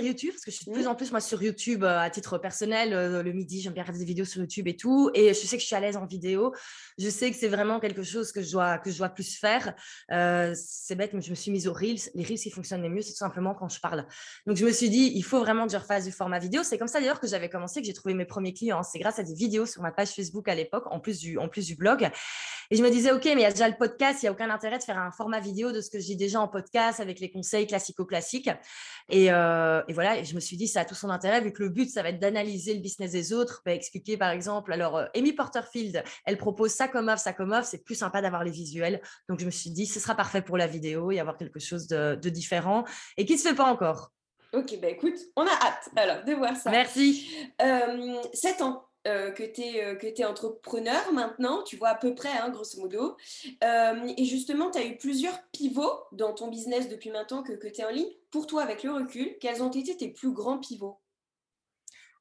de, 0.01 0.07
YouTube 0.07 0.31
parce 0.33 0.43
que 0.43 0.51
je 0.51 0.57
suis 0.57 0.65
de 0.65 0.73
plus 0.73 0.83
mmh. 0.83 0.87
en 0.87 0.95
plus 0.95 1.11
moi 1.11 1.21
sur 1.21 1.41
YouTube 1.41 1.83
euh, 1.83 1.99
à 1.99 2.09
titre 2.09 2.37
personnel. 2.37 2.93
Euh, 2.93 3.23
le 3.23 3.31
midi, 3.31 3.61
j'aime 3.61 3.71
bien 3.73 3.83
regarder 3.83 3.99
des 3.99 4.05
vidéos 4.05 4.25
sur 4.25 4.41
YouTube 4.41 4.67
et 4.67 4.75
tout. 4.75 5.09
Et 5.13 5.29
je 5.29 5.39
sais 5.39 5.55
que 5.55 5.61
je 5.61 5.67
suis 5.67 5.75
à 5.75 5.79
l'aise 5.79 5.95
en 5.95 6.05
vidéo. 6.05 6.53
Je 6.97 7.09
sais 7.09 7.31
que 7.31 7.37
c'est 7.37 7.47
vraiment 7.47 7.79
quelque 7.79 8.03
chose 8.03 8.33
que 8.33 8.41
je 8.41 8.51
dois, 8.51 8.79
que 8.79 8.91
je 8.91 8.97
dois 8.97 9.07
plus 9.07 9.37
faire. 9.37 9.73
Euh, 10.11 10.53
c'est 10.55 10.95
bête, 10.95 11.13
mais 11.13 11.21
je 11.21 11.29
me 11.29 11.35
suis 11.35 11.51
mise 11.51 11.69
aux 11.69 11.73
Reels. 11.73 12.11
Les 12.15 12.23
Reels 12.23 12.39
qui 12.39 12.51
fonctionnent 12.51 12.81
le 12.83 12.89
mieux, 12.89 13.01
c'est 13.01 13.13
tout 13.13 13.17
simplement 13.19 13.55
quand 13.55 13.69
je 13.69 13.79
parle. 13.79 14.05
Donc, 14.45 14.57
je 14.57 14.65
me 14.65 14.71
suis 14.71 14.89
dit, 14.89 15.13
il 15.15 15.23
faut 15.23 15.39
vraiment 15.39 15.67
que 15.67 15.71
je 15.71 15.77
refasse 15.77 16.03
du 16.03 16.11
format 16.11 16.39
vidéo. 16.39 16.63
C'est 16.63 16.77
comme 16.77 16.89
ça 16.89 16.99
d'ailleurs 16.99 17.21
que 17.21 17.27
j'avais 17.27 17.49
commencé, 17.49 17.79
que 17.79 17.87
j'ai 17.87 17.93
trouvé 17.93 18.13
mes 18.13 18.25
premiers 18.25 18.53
clients. 18.53 18.83
C'est 18.83 18.99
grâce 18.99 19.19
à 19.19 19.23
des 19.23 19.33
vidéos 19.33 19.65
sur 19.65 19.81
ma 19.81 19.91
page 19.91 20.09
Facebook 20.09 20.49
à 20.49 20.55
l'époque, 20.55 20.83
en, 20.91 20.99
plus 20.99 21.19
du, 21.19 21.37
en 21.37 21.47
plus 21.47 21.65
du 21.65 21.75
blog. 21.75 22.09
Et 22.71 22.75
je 22.75 22.83
me 22.83 22.89
disais, 22.89 23.13
OK, 23.13 23.23
mais 23.23 23.31
il 23.31 23.39
y 23.39 23.45
a 23.45 23.51
déjà 23.51 23.69
le 23.69 23.77
podcast, 23.77 24.21
il 24.21 24.25
n'y 24.25 24.29
a 24.29 24.31
aucun 24.33 24.49
intérêt 24.49 24.79
de 24.79 24.83
faire 24.83 24.97
un 24.97 25.11
format 25.11 25.39
vidéo 25.39 25.71
de 25.71 25.79
ce 25.79 25.89
que 25.89 25.99
je 25.99 26.05
dis 26.05 26.17
déjà 26.17 26.41
en 26.41 26.49
podcast 26.49 26.56
avec 26.99 27.19
les 27.19 27.31
conseils 27.31 27.67
classico-classiques. 27.67 28.49
Et, 29.09 29.31
euh, 29.31 29.81
et, 29.87 29.93
voilà, 29.93 30.17
et 30.17 30.25
je 30.25 30.35
me 30.35 30.39
suis 30.39 30.57
dit, 30.57 30.67
ça 30.67 30.81
a 30.81 30.85
tout 30.85 30.95
son 30.95 31.09
intérêt, 31.09 31.41
vu 31.41 31.51
que 31.51 31.63
le 31.63 31.69
but, 31.69 31.89
ça 31.89 32.03
va 32.03 32.09
être 32.09 32.19
d'analyser 32.19 32.73
le 32.73 32.81
business 32.81 33.11
des 33.11 33.33
autres, 33.33 33.61
bah, 33.65 33.73
expliquer 33.73 34.17
par 34.17 34.31
exemple, 34.31 34.73
alors 34.73 34.97
euh, 34.97 35.05
Amy 35.15 35.33
Porterfield, 35.33 36.03
elle 36.25 36.37
propose 36.37 36.71
ça 36.71 36.87
comme 36.87 37.07
offre, 37.07 37.21
ça 37.21 37.33
comme 37.33 37.51
offre, 37.51 37.67
c'est 37.67 37.83
plus 37.83 37.95
sympa 37.95 38.21
d'avoir 38.21 38.43
les 38.43 38.51
visuels. 38.51 39.01
Donc 39.29 39.39
je 39.39 39.45
me 39.45 39.51
suis 39.51 39.71
dit, 39.71 39.85
ce 39.85 39.99
sera 39.99 40.15
parfait 40.15 40.41
pour 40.41 40.57
la 40.57 40.67
vidéo 40.67 41.11
et 41.11 41.19
avoir 41.19 41.37
quelque 41.37 41.59
chose 41.59 41.87
de, 41.87 42.15
différent 42.29 42.83
et 43.15 43.25
qui 43.25 43.33
ne 43.33 43.37
se 43.37 43.47
fait 43.47 43.55
pas 43.55 43.71
encore? 43.71 44.11
Ok, 44.53 44.77
bah 44.81 44.89
écoute, 44.89 45.17
on 45.35 45.43
a 45.43 45.51
hâte 45.51 45.89
alors 45.95 46.23
de 46.23 46.33
voir 46.33 46.55
ça. 46.55 46.69
Merci. 46.69 47.29
Euh, 47.61 48.21
7 48.33 48.61
ans, 48.61 48.86
euh, 49.07 49.31
que 49.31 49.43
tu 49.43 49.61
es, 49.61 49.83
euh, 49.83 50.27
entrepreneur 50.27 51.11
maintenant, 51.13 51.63
tu 51.63 51.77
vois 51.77 51.89
à 51.89 51.95
peu 51.95 52.13
près, 52.13 52.29
hein, 52.29 52.49
grosso 52.49 52.79
modo. 52.79 53.15
Euh, 53.63 54.13
et 54.17 54.25
justement, 54.25 54.69
tu 54.69 54.79
as 54.79 54.85
eu 54.85 54.97
plusieurs 54.97 55.41
pivots 55.51 56.03
dans 56.11 56.33
ton 56.33 56.47
business 56.49 56.89
depuis 56.89 57.09
maintenant 57.09 57.43
que, 57.43 57.53
que 57.53 57.67
tu 57.67 57.81
es 57.81 57.85
en 57.85 57.89
ligne. 57.89 58.11
Pour 58.31 58.47
toi, 58.47 58.63
avec 58.63 58.83
le 58.83 58.91
recul, 58.91 59.37
quels 59.39 59.63
ont 59.63 59.71
été 59.71 59.95
tes 59.95 60.09
plus 60.09 60.31
grands 60.31 60.59
pivots? 60.59 60.99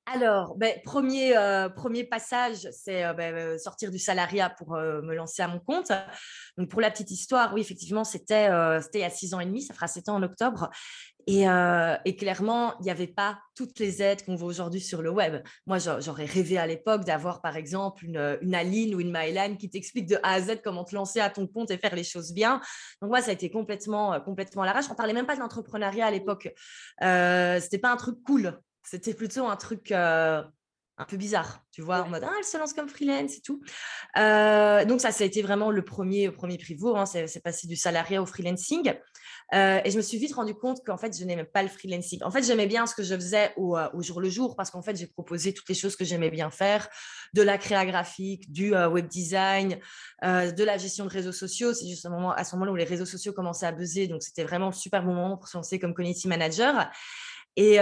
Alors, 0.06 0.56
ben, 0.56 0.74
premier, 0.84 1.34
premier 1.74 2.04
passage, 2.04 2.68
c'est 2.72 3.02
ben, 3.14 3.58
sortir 3.58 3.90
du 3.90 3.98
salariat 3.98 4.50
pour 4.50 4.72
me 4.74 5.14
lancer 5.14 5.42
à 5.42 5.48
mon 5.48 5.58
compte. 5.58 5.90
Donc, 6.56 6.68
pour 6.70 6.80
la 6.80 6.90
petite 6.90 7.10
histoire, 7.10 7.52
oui, 7.54 7.60
effectivement, 7.60 8.04
c'était 8.04 8.48
c'était 8.80 8.98
il 8.98 9.02
y 9.02 9.04
a 9.04 9.10
six 9.10 9.34
ans 9.34 9.40
et 9.40 9.46
demi, 9.46 9.62
ça 9.62 9.74
fera 9.74 9.88
sept 9.88 10.08
ans 10.08 10.14
en 10.16 10.22
octobre. 10.22 10.70
Euh, 11.28 11.96
et, 12.04 12.16
clairement, 12.16 12.78
il 12.78 12.84
n'y 12.84 12.90
avait 12.90 13.08
pas 13.08 13.38
toutes 13.56 13.78
les 13.80 14.00
aides 14.00 14.24
qu'on 14.24 14.36
voit 14.36 14.48
aujourd'hui 14.48 14.80
sur 14.80 15.02
le 15.02 15.10
web. 15.10 15.42
Moi, 15.66 15.78
j'aurais 15.78 16.24
rêvé 16.24 16.56
à 16.56 16.66
l'époque 16.66 17.04
d'avoir, 17.04 17.40
par 17.40 17.56
exemple, 17.56 18.04
une, 18.04 18.38
une, 18.42 18.54
Aline 18.54 18.94
ou 18.94 19.00
une 19.00 19.10
Myline 19.12 19.56
qui 19.56 19.68
t'explique 19.68 20.06
de 20.06 20.16
A 20.22 20.34
à 20.34 20.40
Z 20.40 20.60
comment 20.62 20.84
te 20.84 20.94
lancer 20.94 21.20
à 21.20 21.28
ton 21.28 21.46
compte 21.46 21.70
et 21.70 21.78
faire 21.78 21.96
les 21.96 22.04
choses 22.04 22.32
bien. 22.32 22.60
Donc, 23.02 23.10
moi, 23.10 23.22
ça 23.22 23.30
a 23.30 23.34
été 23.34 23.50
complètement, 23.50 24.12
euh, 24.12 24.20
complètement 24.20 24.62
à 24.62 24.66
l'arrache. 24.66 24.86
On 24.88 24.92
ne 24.92 24.96
parlait 24.96 25.14
même 25.14 25.26
pas 25.26 25.34
de 25.34 25.40
l'entrepreneuriat 25.40 26.06
à 26.06 26.10
l'époque. 26.10 26.52
Euh, 27.02 27.58
Ce 27.58 27.64
n'était 27.64 27.78
pas 27.78 27.90
un 27.90 27.96
truc 27.96 28.22
cool. 28.24 28.56
C'était 28.88 29.14
plutôt 29.14 29.46
un 29.46 29.56
truc 29.56 29.90
euh, 29.90 30.42
un 30.96 31.04
peu 31.04 31.16
bizarre, 31.16 31.60
tu 31.72 31.82
vois, 31.82 32.02
en 32.02 32.08
mode 32.08 32.24
ah, 32.24 32.32
elle 32.38 32.44
se 32.44 32.56
lance 32.56 32.72
comme 32.72 32.88
freelance 32.88 33.36
et 33.36 33.40
tout. 33.40 33.60
donc 34.14 35.00
ça, 35.00 35.10
ça 35.10 35.24
a 35.24 35.26
été 35.26 35.42
vraiment 35.42 35.70
le 35.70 35.84
premier, 35.84 36.30
premier 36.30 36.56
pivot, 36.56 36.96
hein, 36.96 37.04
c'est 37.04 37.42
passé 37.42 37.66
du 37.66 37.76
salariat 37.76 38.22
au 38.22 38.26
freelancing. 38.26 38.94
Euh, 39.54 39.80
et 39.84 39.90
je 39.90 39.96
me 39.96 40.02
suis 40.02 40.18
vite 40.18 40.34
rendu 40.34 40.54
compte 40.54 40.84
qu'en 40.84 40.96
fait, 40.96 41.16
je 41.16 41.24
n'aimais 41.24 41.44
pas 41.44 41.62
le 41.62 41.68
freelancing. 41.68 42.22
En 42.22 42.30
fait, 42.30 42.42
j'aimais 42.42 42.66
bien 42.66 42.86
ce 42.86 42.94
que 42.94 43.02
je 43.02 43.14
faisais 43.14 43.52
au, 43.56 43.76
jour 44.00 44.20
le 44.20 44.28
jour 44.28 44.56
parce 44.56 44.70
qu'en 44.70 44.82
fait, 44.82 44.96
j'ai 44.96 45.06
proposé 45.06 45.52
toutes 45.52 45.68
les 45.68 45.74
choses 45.74 45.96
que 45.96 46.04
j'aimais 46.04 46.30
bien 46.30 46.50
faire, 46.50 46.88
de 47.34 47.42
la 47.42 47.58
créa 47.58 47.84
graphique, 47.84 48.50
du 48.50 48.74
euh, 48.74 48.88
web 48.88 49.06
design, 49.06 49.78
de 50.22 50.64
la 50.64 50.78
gestion 50.78 51.04
de 51.04 51.10
réseaux 51.10 51.32
sociaux. 51.32 51.74
C'est 51.74 51.88
juste 51.88 52.06
à 52.06 52.44
ce 52.44 52.54
moment-là 52.54 52.72
où 52.72 52.76
les 52.76 52.84
réseaux 52.84 53.06
sociaux 53.06 53.32
commençaient 53.32 53.66
à 53.66 53.72
buzzer. 53.72 54.08
Donc, 54.08 54.22
c'était 54.22 54.44
vraiment 54.44 54.68
un 54.68 54.72
super 54.72 55.04
bon 55.04 55.14
moment 55.14 55.36
pour 55.36 55.48
se 55.48 55.56
lancer 55.56 55.78
comme 55.78 55.94
community 55.94 56.26
manager. 56.26 56.90
Et, 57.56 57.78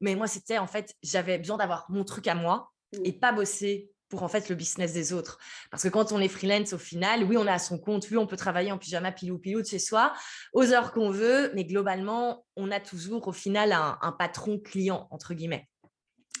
mais 0.00 0.14
moi, 0.16 0.26
c'était 0.26 0.58
en 0.58 0.66
fait, 0.66 0.94
j'avais 1.02 1.38
besoin 1.38 1.56
d'avoir 1.56 1.86
mon 1.88 2.04
truc 2.04 2.26
à 2.26 2.34
moi 2.34 2.72
et 3.04 3.12
pas 3.12 3.32
bosser 3.32 3.90
pour 4.08 4.22
en 4.22 4.28
fait 4.28 4.48
le 4.48 4.54
business 4.54 4.92
des 4.92 5.12
autres. 5.12 5.38
Parce 5.70 5.82
que 5.82 5.88
quand 5.88 6.12
on 6.12 6.20
est 6.20 6.28
freelance, 6.28 6.72
au 6.72 6.78
final, 6.78 7.24
oui, 7.24 7.36
on 7.36 7.46
est 7.46 7.50
à 7.50 7.58
son 7.58 7.78
compte, 7.78 8.06
oui, 8.10 8.16
on 8.16 8.26
peut 8.26 8.36
travailler 8.36 8.72
en 8.72 8.78
pyjama 8.78 9.12
pilou 9.12 9.38
pilou 9.38 9.62
de 9.62 9.66
chez 9.66 9.78
soi, 9.78 10.12
aux 10.52 10.72
heures 10.72 10.92
qu'on 10.92 11.10
veut, 11.10 11.50
mais 11.54 11.64
globalement, 11.64 12.44
on 12.56 12.70
a 12.70 12.80
toujours 12.80 13.26
au 13.28 13.32
final 13.32 13.72
un, 13.72 13.98
un 14.00 14.12
patron 14.12 14.58
client, 14.58 15.08
entre 15.10 15.34
guillemets. 15.34 15.68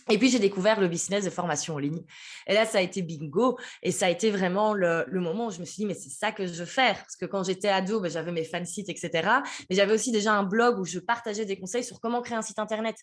Et 0.08 0.18
puis, 0.18 0.30
j'ai 0.30 0.38
découvert 0.38 0.80
le 0.80 0.88
business 0.88 1.24
de 1.24 1.30
formation 1.30 1.74
en 1.74 1.78
ligne. 1.78 2.02
Et 2.46 2.54
là, 2.54 2.64
ça 2.64 2.78
a 2.78 2.80
été 2.80 3.02
bingo. 3.02 3.58
Et 3.82 3.90
ça 3.90 4.06
a 4.06 4.10
été 4.10 4.30
vraiment 4.30 4.72
le, 4.72 5.04
moment 5.12 5.46
où 5.46 5.50
je 5.50 5.58
me 5.58 5.64
suis 5.64 5.76
dit, 5.76 5.86
mais 5.86 5.94
c'est 5.94 6.10
ça 6.10 6.32
que 6.32 6.46
je 6.46 6.52
veux 6.52 6.64
faire. 6.64 6.96
Parce 6.96 7.16
que 7.16 7.26
quand 7.26 7.42
j'étais 7.42 7.68
ado, 7.68 8.00
ben, 8.00 8.10
j'avais 8.10 8.32
mes 8.32 8.44
fansites, 8.44 8.88
etc. 8.88 9.28
Mais 9.68 9.76
j'avais 9.76 9.92
aussi 9.92 10.12
déjà 10.12 10.32
un 10.32 10.44
blog 10.44 10.78
où 10.78 10.84
je 10.84 10.98
partageais 10.98 11.44
des 11.44 11.58
conseils 11.58 11.84
sur 11.84 12.00
comment 12.00 12.22
créer 12.22 12.38
un 12.38 12.42
site 12.42 12.58
Internet. 12.58 12.96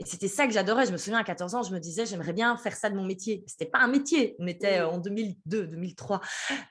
Et 0.00 0.06
c'était 0.06 0.28
ça 0.28 0.46
que 0.46 0.52
j'adorais. 0.52 0.86
Je 0.86 0.92
me 0.92 0.96
souviens, 0.96 1.18
à 1.18 1.24
14 1.24 1.54
ans, 1.54 1.62
je 1.62 1.74
me 1.74 1.78
disais, 1.78 2.06
j'aimerais 2.06 2.32
bien 2.32 2.56
faire 2.56 2.74
ça 2.74 2.88
de 2.88 2.96
mon 2.96 3.04
métier. 3.04 3.44
Ce 3.46 3.52
n'était 3.52 3.70
pas 3.70 3.80
un 3.80 3.86
métier. 3.86 4.34
On 4.38 4.46
était 4.46 4.78
euh, 4.78 4.88
en 4.88 4.96
2002, 4.96 5.66
2003. 5.66 6.22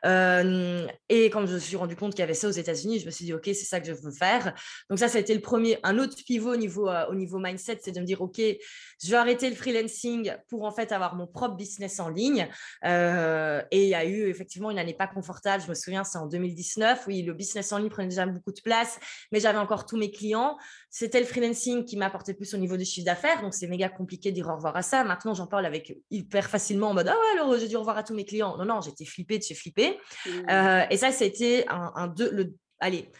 Euh, 0.05 0.87
et 1.09 1.25
quand 1.25 1.45
je 1.45 1.53
me 1.53 1.59
suis 1.59 1.75
rendu 1.75 1.95
compte 1.95 2.13
qu'il 2.13 2.21
y 2.21 2.23
avait 2.23 2.33
ça 2.33 2.47
aux 2.47 2.51
États-Unis, 2.51 2.99
je 2.99 3.05
me 3.05 3.11
suis 3.11 3.25
dit, 3.25 3.33
OK, 3.33 3.45
c'est 3.45 3.53
ça 3.53 3.79
que 3.79 3.85
je 3.85 3.93
veux 3.93 4.11
faire. 4.11 4.55
Donc 4.89 4.97
ça, 4.97 5.07
ça 5.07 5.19
a 5.19 5.21
été 5.21 5.35
le 5.35 5.41
premier. 5.41 5.77
Un 5.83 5.99
autre 5.99 6.15
pivot 6.25 6.53
au 6.53 6.57
niveau, 6.57 6.89
euh, 6.89 7.05
au 7.11 7.13
niveau 7.13 7.37
mindset, 7.37 7.81
c'est 7.83 7.91
de 7.91 7.99
me 7.99 8.05
dire, 8.05 8.19
OK, 8.19 8.37
je 8.41 9.09
vais 9.11 9.17
arrêter 9.17 9.47
le 9.47 9.55
freelancing 9.55 10.33
pour 10.47 10.63
en 10.63 10.71
fait 10.71 10.91
avoir 10.91 11.15
mon 11.15 11.27
propre 11.27 11.55
business 11.55 11.99
en 11.99 12.09
ligne. 12.09 12.47
et 12.83 13.83
il 13.83 13.89
y 13.89 13.95
a 13.95 14.05
eu 14.05 14.27
effectivement 14.27 14.71
une 14.71 14.79
année 14.79 14.95
pas 14.95 15.07
confortable. 15.07 15.63
Je 15.63 15.69
me 15.69 15.75
souviens, 15.75 16.03
c'est 16.03 16.17
en 16.17 16.25
2019. 16.25 17.03
Oui, 17.05 17.21
le 17.21 17.33
business 17.33 17.71
en 17.73 17.77
ligne 17.77 17.89
prenait 17.89 18.07
déjà 18.07 18.25
beaucoup 18.25 18.51
de 18.51 18.61
place, 18.61 18.99
mais 19.31 19.39
j'avais 19.39 19.59
encore 19.59 19.85
tous 19.85 19.97
mes 19.97 20.09
clients. 20.09 20.57
C'était 20.89 21.19
le 21.19 21.25
freelancing 21.25 21.85
qui 21.85 21.97
m'apportait 21.97 22.33
plus 22.33 22.53
au 22.53 22.57
niveau 22.57 22.75
du 22.75 22.85
chiffre 22.85 23.05
d'affaires 23.05 23.41
donc 23.41 23.53
c'est 23.53 23.67
méga 23.67 23.89
compliqué 23.89 24.31
de 24.31 24.35
dire 24.35 24.47
au 24.47 24.55
revoir 24.55 24.75
à 24.75 24.81
ça. 24.81 25.03
Maintenant, 25.03 25.33
j'en 25.33 25.47
parle 25.47 25.65
avec 25.65 25.97
hyper 26.09 26.49
facilement 26.49 26.89
en 26.89 26.93
mode 26.93 27.07
Ah 27.07 27.15
ouais, 27.15 27.39
alors 27.39 27.57
j'ai 27.57 27.67
dit 27.67 27.75
au 27.75 27.79
revoir 27.79 27.97
à 27.97 28.03
tous 28.03 28.13
mes 28.13 28.25
clients. 28.25 28.57
Non, 28.57 28.65
non, 28.65 28.81
j'étais 28.81 29.05
flippée 29.05 29.37
de 29.37 29.43
chez 29.43 29.53
flippée. 29.55 29.99
Mmh. 30.25 30.29
Euh, 30.49 30.85
et 30.89 30.97
ça, 30.97 31.11
c'était 31.11 31.65
un, 31.67 31.91
un 31.95 32.07
deux, 32.07 32.31
le, 32.31 32.53
allez, 32.79 33.11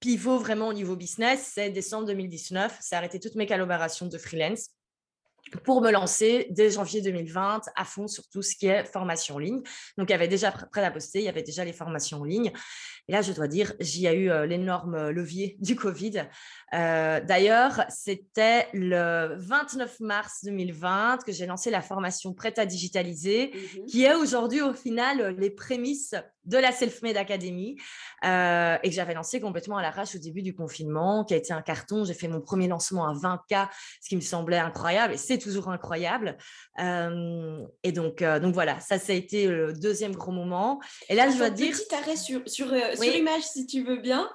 pivot 0.00 0.38
vraiment 0.38 0.68
au 0.68 0.72
niveau 0.72 0.96
business, 0.96 1.52
c'est 1.54 1.70
décembre 1.70 2.06
2019. 2.06 2.76
C'est 2.80 2.96
arrêté 2.96 3.20
toutes 3.20 3.34
mes 3.34 3.46
collaborations 3.46 4.06
de 4.06 4.18
freelance 4.18 4.70
pour 5.64 5.80
me 5.80 5.90
lancer 5.90 6.48
dès 6.50 6.70
janvier 6.70 7.00
2020 7.02 7.62
à 7.74 7.84
fond 7.84 8.08
sur 8.08 8.28
tout 8.28 8.42
ce 8.42 8.56
qui 8.56 8.66
est 8.66 8.84
formation 8.84 9.36
en 9.36 9.38
ligne. 9.38 9.62
Donc, 9.96 10.08
il 10.08 10.12
y 10.12 10.14
avait 10.14 10.28
déjà 10.28 10.50
prêt 10.50 10.84
à 10.84 10.90
poster, 10.90 11.20
il 11.20 11.24
y 11.24 11.28
avait 11.28 11.42
déjà 11.42 11.64
les 11.64 11.72
formations 11.72 12.20
en 12.20 12.24
ligne. 12.24 12.52
Et 13.08 13.12
là, 13.12 13.22
je 13.22 13.32
dois 13.32 13.46
dire, 13.46 13.72
j'y 13.78 14.06
ai 14.06 14.14
eu 14.14 14.30
euh, 14.30 14.46
l'énorme 14.46 15.10
levier 15.10 15.56
du 15.60 15.76
Covid. 15.76 16.24
Euh, 16.74 17.20
d'ailleurs, 17.20 17.84
c'était 17.88 18.68
le 18.72 19.36
29 19.36 20.00
mars 20.00 20.44
2020 20.44 21.18
que 21.24 21.32
j'ai 21.32 21.46
lancé 21.46 21.70
la 21.70 21.82
formation 21.82 22.34
Prête 22.34 22.58
à 22.58 22.66
digitaliser, 22.66 23.52
mmh 23.54 23.86
qui 23.86 24.04
est 24.04 24.14
aujourd'hui 24.14 24.62
au 24.62 24.72
final 24.74 25.36
les 25.38 25.50
prémices 25.50 26.14
de 26.46 26.58
la 26.58 26.72
Self-Made 26.72 27.16
Academy 27.16 27.76
euh, 28.24 28.76
et 28.82 28.88
que 28.88 28.94
j'avais 28.94 29.14
lancé 29.14 29.40
complètement 29.40 29.76
à 29.76 29.82
l'arrache 29.82 30.14
au 30.14 30.18
début 30.18 30.42
du 30.42 30.54
confinement, 30.54 31.24
qui 31.24 31.34
a 31.34 31.36
été 31.36 31.52
un 31.52 31.62
carton. 31.62 32.04
J'ai 32.04 32.14
fait 32.14 32.28
mon 32.28 32.40
premier 32.40 32.68
lancement 32.68 33.06
à 33.06 33.12
20K, 33.12 33.68
ce 34.00 34.08
qui 34.08 34.16
me 34.16 34.20
semblait 34.20 34.58
incroyable 34.58 35.14
et 35.14 35.16
c'est 35.18 35.38
toujours 35.38 35.68
incroyable. 35.68 36.36
et 36.78 37.92
donc, 37.92 38.22
donc 38.22 38.54
voilà, 38.54 38.80
ça, 38.80 38.98
ça 38.98 39.12
a 39.12 39.16
été 39.16 39.46
le 39.48 39.72
deuxième 39.72 40.14
gros 40.14 40.32
moment. 40.32 40.80
Et 41.08 41.14
là, 41.14 41.30
je 41.30 41.36
dois 41.36 41.50
dire. 41.50 41.76
Petit 41.76 41.94
arrêt 41.94 42.16
sur, 42.16 42.40
sur, 42.46 42.68
sur 42.68 43.02
l'image, 43.02 43.42
si 43.42 43.66
tu 43.66 43.82
veux 43.82 43.96
bien. 43.96 44.30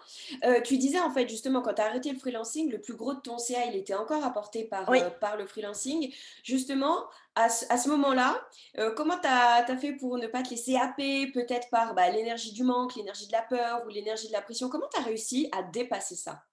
tu 0.63 0.77
disais 0.77 0.99
en 0.99 1.11
fait, 1.11 1.27
justement, 1.27 1.61
quand 1.61 1.73
tu 1.73 1.81
as 1.81 1.85
arrêté 1.85 2.11
le 2.11 2.19
freelancing, 2.19 2.71
le 2.71 2.79
plus 2.79 2.95
gros 2.95 3.13
de 3.13 3.19
ton 3.19 3.37
CA, 3.37 3.65
il 3.65 3.75
était 3.75 3.93
encore 3.93 4.23
apporté 4.23 4.65
par, 4.65 4.89
euh, 4.89 5.09
par 5.19 5.37
le 5.37 5.45
freelancing. 5.45 6.13
Justement, 6.43 7.05
à, 7.35 7.49
ce 7.49 7.89
moment-là, 7.89 8.39
euh, 8.77 8.93
comment 8.95 9.17
tu 9.17 9.27
as, 9.27 9.77
fait 9.77 9.93
pour 9.93 10.17
ne 10.17 10.27
pas 10.27 10.43
te 10.43 10.49
laisser 10.49 10.75
happer, 10.75 11.31
peut-être 11.31 11.69
par 11.69 11.93
bah, 11.93 12.09
l'énergie 12.09 12.51
du 12.51 12.63
manque, 12.63 12.95
l'énergie 12.95 13.27
de 13.27 13.31
la 13.31 13.41
peur 13.41 13.83
ou 13.85 13.89
l'énergie 13.89 14.27
de 14.27 14.33
la 14.33 14.41
pression? 14.41 14.69
Comment 14.69 14.87
tu 14.93 14.99
as 14.99 15.03
réussi 15.03 15.49
à 15.57 15.63
dépasser 15.63 16.15
ça? 16.15 16.43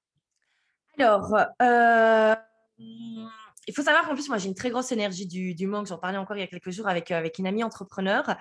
Alors, 0.98 1.34
euh, 1.62 2.34
il 2.78 3.74
faut 3.74 3.82
savoir 3.82 4.06
qu'en 4.06 4.14
plus, 4.14 4.28
moi, 4.28 4.38
j'ai 4.38 4.48
une 4.48 4.54
très 4.54 4.70
grosse 4.70 4.92
énergie 4.92 5.26
du, 5.26 5.66
manque. 5.66 5.86
J'en 5.86 5.98
parlais 5.98 6.18
encore 6.18 6.36
il 6.36 6.40
y 6.40 6.44
a 6.44 6.48
quelques 6.48 6.70
jours 6.70 6.88
avec, 6.88 7.10
avec 7.10 7.38
une 7.38 7.46
amie 7.46 7.64
entrepreneur. 7.64 8.36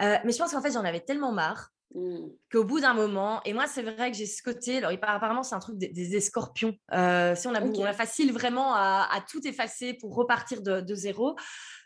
mais 0.00 0.32
je 0.32 0.38
pense 0.38 0.52
qu'en 0.52 0.62
fait, 0.62 0.72
j'en 0.72 0.84
avais 0.84 1.00
tellement 1.00 1.32
marre 1.32 1.72
Mmh. 1.94 2.26
Qu'au 2.50 2.64
bout 2.64 2.80
d'un 2.80 2.94
moment, 2.94 3.40
et 3.44 3.52
moi 3.52 3.66
c'est 3.66 3.82
vrai 3.82 4.10
que 4.10 4.16
j'ai 4.16 4.26
ce 4.26 4.42
côté, 4.42 4.78
alors 4.78 4.90
apparemment 5.02 5.42
c'est 5.42 5.54
un 5.54 5.60
truc 5.60 5.78
des, 5.78 5.88
des 5.88 6.16
escorpions, 6.16 6.74
euh, 6.92 7.34
si 7.36 7.46
on 7.46 7.54
a, 7.54 7.62
on 7.62 7.84
a 7.84 7.92
facile 7.92 8.32
vraiment 8.32 8.74
à, 8.74 9.24
tout 9.30 9.46
effacer 9.46 9.94
pour 9.94 10.14
repartir 10.14 10.62
de, 10.62 10.94
zéro. 10.94 11.36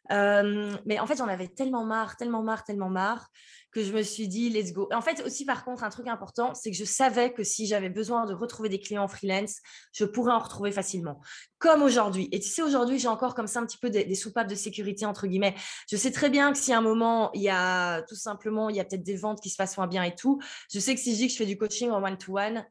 mais 0.08 0.98
en 0.98 1.06
fait, 1.06 1.16
j'en 1.16 1.28
avais 1.28 1.48
tellement 1.48 1.84
marre, 1.84 2.16
tellement 2.16 2.42
marre, 2.42 2.64
tellement 2.64 2.88
marre 2.88 3.28
que 3.72 3.82
je 3.84 3.92
me 3.92 4.02
suis 4.02 4.28
dit, 4.28 4.50
let's 4.50 4.72
go. 4.72 4.88
En 4.92 5.00
fait, 5.00 5.22
aussi, 5.24 5.44
par 5.44 5.64
contre, 5.64 5.84
un 5.84 5.90
truc 5.90 6.08
important, 6.08 6.54
c'est 6.54 6.70
que 6.70 6.76
je 6.76 6.84
savais 6.84 7.32
que 7.32 7.44
si 7.44 7.66
j'avais 7.66 7.88
besoin 7.88 8.26
de 8.26 8.34
retrouver 8.34 8.68
des 8.68 8.80
clients 8.80 9.06
freelance, 9.06 9.60
je 9.92 10.04
pourrais 10.04 10.32
en 10.32 10.38
retrouver 10.38 10.72
facilement, 10.72 11.20
comme 11.58 11.82
aujourd'hui. 11.82 12.28
Et 12.32 12.40
tu 12.40 12.48
sais, 12.48 12.62
aujourd'hui, 12.62 12.98
j'ai 12.98 13.08
encore 13.08 13.34
comme 13.34 13.46
ça 13.46 13.60
un 13.60 13.66
petit 13.66 13.78
peu 13.78 13.90
des, 13.90 14.14
soupapes 14.14 14.48
de 14.48 14.54
sécurité, 14.54 15.06
entre 15.06 15.26
guillemets. 15.26 15.54
Je 15.90 15.96
sais 15.96 16.10
très 16.10 16.30
bien 16.30 16.52
que 16.52 16.58
si 16.58 16.72
à 16.72 16.78
un 16.78 16.82
moment, 16.82 17.30
il 17.34 17.42
y 17.42 17.48
a 17.48 18.02
tout 18.02 18.16
simplement, 18.16 18.68
il 18.68 18.76
y 18.76 18.80
a 18.80 18.84
peut-être 18.84 19.04
des 19.04 19.16
ventes 19.16 19.40
qui 19.40 19.50
se 19.50 19.56
passent 19.56 19.76
moins 19.76 19.86
bien 19.86 20.02
et 20.02 20.14
tout, 20.14 20.40
je 20.72 20.80
sais 20.80 20.94
que 20.94 21.00
si 21.00 21.12
je 21.12 21.16
dis 21.18 21.26
que 21.26 21.32
je 21.32 21.38
fais 21.38 21.46
du 21.46 21.56
coaching 21.56 21.90
en 21.90 22.02
one-to-one, 22.02 22.64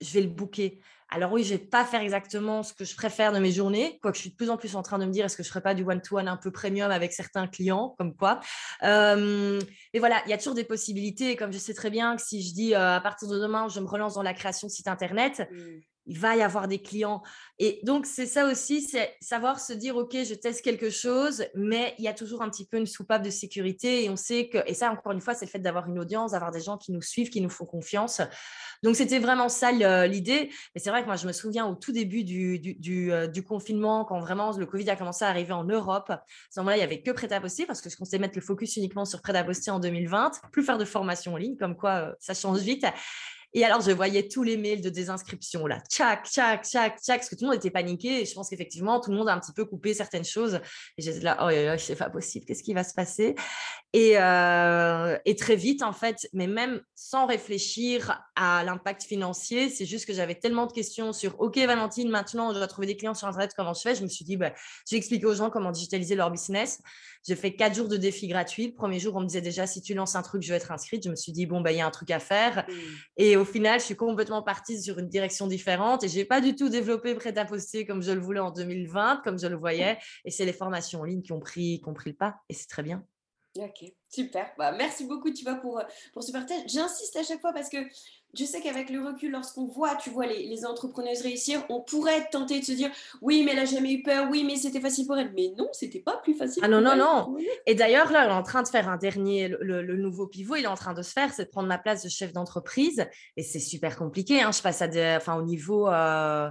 je 0.00 0.12
vais 0.12 0.22
le 0.22 0.28
booker. 0.28 0.80
Alors 1.08 1.32
oui, 1.32 1.44
je 1.44 1.54
vais 1.54 1.58
pas 1.58 1.84
faire 1.84 2.00
exactement 2.00 2.64
ce 2.64 2.74
que 2.74 2.84
je 2.84 2.96
préfère 2.96 3.32
de 3.32 3.38
mes 3.38 3.52
journées, 3.52 3.98
quoique 4.02 4.16
je 4.16 4.22
suis 4.22 4.30
de 4.30 4.34
plus 4.34 4.50
en 4.50 4.56
plus 4.56 4.74
en 4.74 4.82
train 4.82 4.98
de 4.98 5.04
me 5.04 5.12
dire 5.12 5.24
est-ce 5.24 5.36
que 5.36 5.44
je 5.44 5.48
ferais 5.48 5.62
pas 5.62 5.74
du 5.74 5.84
one-to-one 5.84 6.26
un 6.26 6.36
peu 6.36 6.50
premium 6.50 6.90
avec 6.90 7.12
certains 7.12 7.46
clients, 7.46 7.94
comme 7.96 8.16
quoi. 8.16 8.40
mais 8.82 9.98
voilà, 9.98 10.20
il 10.26 10.30
y 10.30 10.32
a 10.32 10.36
toujours 10.38 10.54
des 10.54 10.64
possibilités. 10.64 11.36
comme 11.36 11.52
je 11.52 11.58
sais 11.58 11.74
très 11.74 11.90
bien 11.90 12.16
que 12.16 12.22
si 12.22 12.42
je 12.42 12.52
dis 12.52 12.74
à 12.74 13.00
partir 13.00 13.28
de 13.28 13.38
demain, 13.38 13.68
je 13.68 13.78
me 13.78 13.86
relance 13.86 14.14
dans 14.14 14.22
la 14.22 14.34
création 14.34 14.66
de 14.66 14.72
site 14.72 14.88
internet, 14.88 15.48
mmh 15.52 15.56
il 16.06 16.18
va 16.18 16.36
y 16.36 16.42
avoir 16.42 16.68
des 16.68 16.80
clients. 16.80 17.22
Et 17.58 17.80
donc, 17.84 18.06
c'est 18.06 18.26
ça 18.26 18.46
aussi, 18.46 18.82
c'est 18.82 19.16
savoir 19.20 19.60
se 19.60 19.72
dire, 19.72 19.96
OK, 19.96 20.12
je 20.12 20.34
teste 20.34 20.62
quelque 20.62 20.90
chose, 20.90 21.44
mais 21.54 21.94
il 21.98 22.04
y 22.04 22.08
a 22.08 22.14
toujours 22.14 22.42
un 22.42 22.50
petit 22.50 22.66
peu 22.66 22.76
une 22.76 22.86
soupape 22.86 23.22
de 23.22 23.30
sécurité. 23.30 24.04
Et 24.04 24.10
on 24.10 24.16
sait 24.16 24.48
que, 24.48 24.58
et 24.66 24.74
ça, 24.74 24.90
encore 24.90 25.12
une 25.12 25.20
fois, 25.20 25.34
c'est 25.34 25.46
le 25.46 25.50
fait 25.50 25.58
d'avoir 25.58 25.88
une 25.88 25.98
audience, 25.98 26.32
d'avoir 26.32 26.50
des 26.50 26.60
gens 26.60 26.76
qui 26.76 26.92
nous 26.92 27.02
suivent, 27.02 27.30
qui 27.30 27.40
nous 27.40 27.50
font 27.50 27.64
confiance. 27.64 28.20
Donc, 28.82 28.94
c'était 28.96 29.18
vraiment 29.18 29.48
ça 29.48 29.72
l'idée. 30.06 30.50
Mais 30.74 30.80
c'est 30.80 30.90
vrai 30.90 31.02
que 31.02 31.06
moi, 31.06 31.16
je 31.16 31.26
me 31.26 31.32
souviens 31.32 31.66
au 31.66 31.74
tout 31.74 31.92
début 31.92 32.24
du, 32.24 32.58
du, 32.58 33.12
euh, 33.12 33.26
confinement, 33.46 34.04
quand 34.04 34.18
vraiment 34.20 34.56
le 34.56 34.66
Covid 34.66 34.88
a 34.90 34.96
commencé 34.96 35.24
à 35.24 35.28
arriver 35.28 35.52
en 35.52 35.64
Europe. 35.64 36.10
À 36.10 36.24
ce 36.50 36.60
moment-là, 36.60 36.76
il 36.76 36.80
n'y 36.80 36.84
avait 36.84 37.02
que 37.02 37.10
prêt 37.10 37.32
à 37.32 37.40
poster 37.40 37.66
parce 37.66 37.80
que 37.80 37.90
je 37.90 37.96
comptais 37.96 38.18
mettre 38.18 38.36
le 38.36 38.42
focus 38.42 38.76
uniquement 38.76 39.04
sur 39.04 39.22
prêt 39.22 39.36
à 39.36 39.44
poster 39.44 39.70
en 39.70 39.78
2020, 39.78 40.32
plus 40.52 40.62
faire 40.62 40.78
de 40.78 40.84
formation 40.84 41.34
en 41.34 41.36
ligne, 41.36 41.56
comme 41.56 41.76
quoi 41.76 41.90
euh, 41.90 42.12
ça 42.18 42.34
change 42.34 42.60
vite. 42.60 42.84
Et 43.54 43.64
alors, 43.64 43.80
je 43.80 43.90
voyais 43.90 44.28
tous 44.28 44.42
les 44.42 44.56
mails 44.56 44.80
de 44.80 44.90
désinscription 44.90 45.66
là, 45.66 45.80
tchac, 45.90 46.26
tchac, 46.26 46.64
tchac, 46.64 47.00
tchac, 47.00 47.18
parce 47.18 47.28
que 47.28 47.34
tout 47.34 47.44
le 47.44 47.48
monde 47.48 47.56
était 47.56 47.70
paniqué. 47.70 48.22
Et 48.22 48.24
je 48.24 48.34
pense 48.34 48.50
qu'effectivement, 48.50 49.00
tout 49.00 49.10
le 49.10 49.16
monde 49.16 49.28
a 49.28 49.34
un 49.34 49.40
petit 49.40 49.52
peu 49.52 49.64
coupé 49.64 49.94
certaines 49.94 50.24
choses. 50.24 50.60
Et 50.98 51.02
j'étais 51.02 51.20
là, 51.20 51.38
oh, 51.42 51.50
là, 51.50 51.78
c'est 51.78 51.96
pas 51.96 52.10
possible, 52.10 52.44
qu'est-ce 52.46 52.62
qui 52.62 52.74
va 52.74 52.84
se 52.84 52.94
passer? 52.94 53.34
Et, 53.92 54.18
euh, 54.18 55.16
et, 55.24 55.36
très 55.36 55.56
vite, 55.56 55.82
en 55.82 55.92
fait, 55.92 56.28
mais 56.34 56.46
même 56.46 56.82
sans 56.94 57.26
réfléchir 57.26 58.20
à 58.34 58.62
l'impact 58.62 59.04
financier, 59.04 59.70
c'est 59.70 59.86
juste 59.86 60.04
que 60.06 60.12
j'avais 60.12 60.34
tellement 60.34 60.66
de 60.66 60.72
questions 60.72 61.14
sur, 61.14 61.40
OK, 61.40 61.56
Valentine, 61.56 62.10
maintenant, 62.10 62.52
je 62.52 62.58
dois 62.58 62.66
trouver 62.66 62.86
des 62.86 62.96
clients 62.96 63.14
sur 63.14 63.26
Internet, 63.26 63.52
comment 63.56 63.72
je 63.72 63.80
fais? 63.80 63.94
Je 63.94 64.02
me 64.02 64.08
suis 64.08 64.24
dit, 64.24 64.36
bah, 64.36 64.52
je 64.86 64.94
vais 64.94 64.98
expliquer 64.98 65.24
aux 65.24 65.34
gens 65.34 65.48
comment 65.48 65.70
digitaliser 65.70 66.14
leur 66.14 66.30
business. 66.30 66.82
J'ai 67.26 67.36
fait 67.36 67.54
quatre 67.54 67.74
jours 67.74 67.88
de 67.88 67.96
défi 67.96 68.28
gratuit. 68.28 68.66
Le 68.66 68.74
premier 68.74 68.98
jour, 68.98 69.16
on 69.16 69.20
me 69.20 69.26
disait 69.26 69.40
déjà, 69.40 69.66
si 69.66 69.80
tu 69.80 69.94
lances 69.94 70.14
un 70.14 70.22
truc, 70.22 70.42
je 70.42 70.50
vais 70.50 70.56
être 70.56 70.72
inscrite. 70.72 71.02
Je 71.04 71.10
me 71.10 71.16
suis 71.16 71.32
dit, 71.32 71.46
bon, 71.46 71.60
bah, 71.60 71.72
il 71.72 71.78
y 71.78 71.80
a 71.80 71.86
un 71.86 71.90
truc 71.90 72.10
à 72.10 72.20
faire. 72.20 72.66
Mmh. 72.68 72.72
Et 73.36 73.38
au 73.38 73.44
final, 73.44 73.78
je 73.78 73.84
suis 73.84 73.96
complètement 73.96 74.40
partie 74.42 74.80
sur 74.80 74.98
une 74.98 75.10
direction 75.10 75.46
différente 75.46 76.02
et 76.02 76.08
je 76.08 76.16
n'ai 76.16 76.24
pas 76.24 76.40
du 76.40 76.56
tout 76.56 76.70
développé 76.70 77.14
prêt 77.14 77.36
à 77.36 77.44
poster 77.44 77.84
comme 77.84 78.00
je 78.02 78.10
le 78.10 78.18
voulais 78.18 78.40
en 78.40 78.50
2020, 78.50 79.20
comme 79.22 79.38
je 79.38 79.46
le 79.46 79.56
voyais. 79.56 79.98
Et 80.24 80.30
c'est 80.30 80.46
les 80.46 80.54
formations 80.54 81.02
en 81.02 81.04
ligne 81.04 81.20
qui 81.20 81.32
ont 81.32 81.38
pris, 81.38 81.82
qui 81.82 81.86
ont 81.86 81.92
pris 81.92 82.08
le 82.08 82.16
pas. 82.16 82.36
Et 82.48 82.54
c'est 82.54 82.66
très 82.66 82.82
bien. 82.82 83.04
Ok, 83.58 83.92
super. 84.08 84.50
Bah, 84.56 84.72
merci 84.72 85.04
beaucoup, 85.04 85.30
tu 85.34 85.44
vois, 85.44 85.56
pour, 85.56 85.82
pour 86.14 86.22
ce 86.22 86.32
partage. 86.32 86.62
J'insiste 86.66 87.14
à 87.16 87.22
chaque 87.22 87.42
fois 87.42 87.52
parce 87.52 87.68
que 87.68 87.76
je 88.34 88.44
sais 88.44 88.60
qu'avec 88.60 88.90
le 88.90 89.04
recul, 89.04 89.30
lorsqu'on 89.30 89.66
voit, 89.66 89.94
tu 89.96 90.10
vois, 90.10 90.26
les, 90.26 90.46
les, 90.46 90.66
entrepreneuses 90.66 91.22
réussir, 91.22 91.64
on 91.68 91.80
pourrait 91.80 92.28
tenter 92.30 92.60
de 92.60 92.64
se 92.64 92.72
dire, 92.72 92.90
oui, 93.22 93.42
mais 93.44 93.52
elle 93.52 93.58
n'a 93.58 93.64
jamais 93.64 93.92
eu 93.92 94.02
peur, 94.02 94.28
oui, 94.30 94.44
mais 94.44 94.56
c'était 94.56 94.80
facile 94.80 95.06
pour 95.06 95.16
elle. 95.16 95.32
Mais 95.34 95.52
non, 95.56 95.68
c'était 95.72 96.00
pas 96.00 96.18
plus 96.18 96.34
facile. 96.34 96.62
Ah 96.64 96.68
non, 96.68 96.80
non, 96.80 96.96
non. 96.96 97.36
Et 97.66 97.74
d'ailleurs, 97.74 98.12
là, 98.12 98.24
elle 98.24 98.30
est 98.30 98.34
en 98.34 98.42
train 98.42 98.62
de 98.62 98.68
faire 98.68 98.88
un 98.88 98.96
dernier, 98.96 99.48
le, 99.48 99.96
nouveau 99.96 100.26
pivot, 100.26 100.56
il 100.56 100.64
est 100.64 100.68
en 100.68 100.74
train 100.74 100.94
de 100.94 101.02
se 101.02 101.12
faire, 101.12 101.32
c'est 101.32 101.46
de 101.46 101.50
prendre 101.50 101.68
ma 101.68 101.78
place 101.78 102.02
de 102.02 102.08
chef 102.08 102.32
d'entreprise. 102.32 103.06
Et 103.36 103.42
c'est 103.42 103.60
super 103.60 103.96
compliqué. 103.96 104.42
Hein. 104.42 104.52
Je 104.52 104.60
passe 104.60 104.82
à 104.82 104.88
des, 104.88 105.14
enfin, 105.16 105.36
au 105.36 105.42
niveau. 105.42 105.88
Euh, 105.88 106.50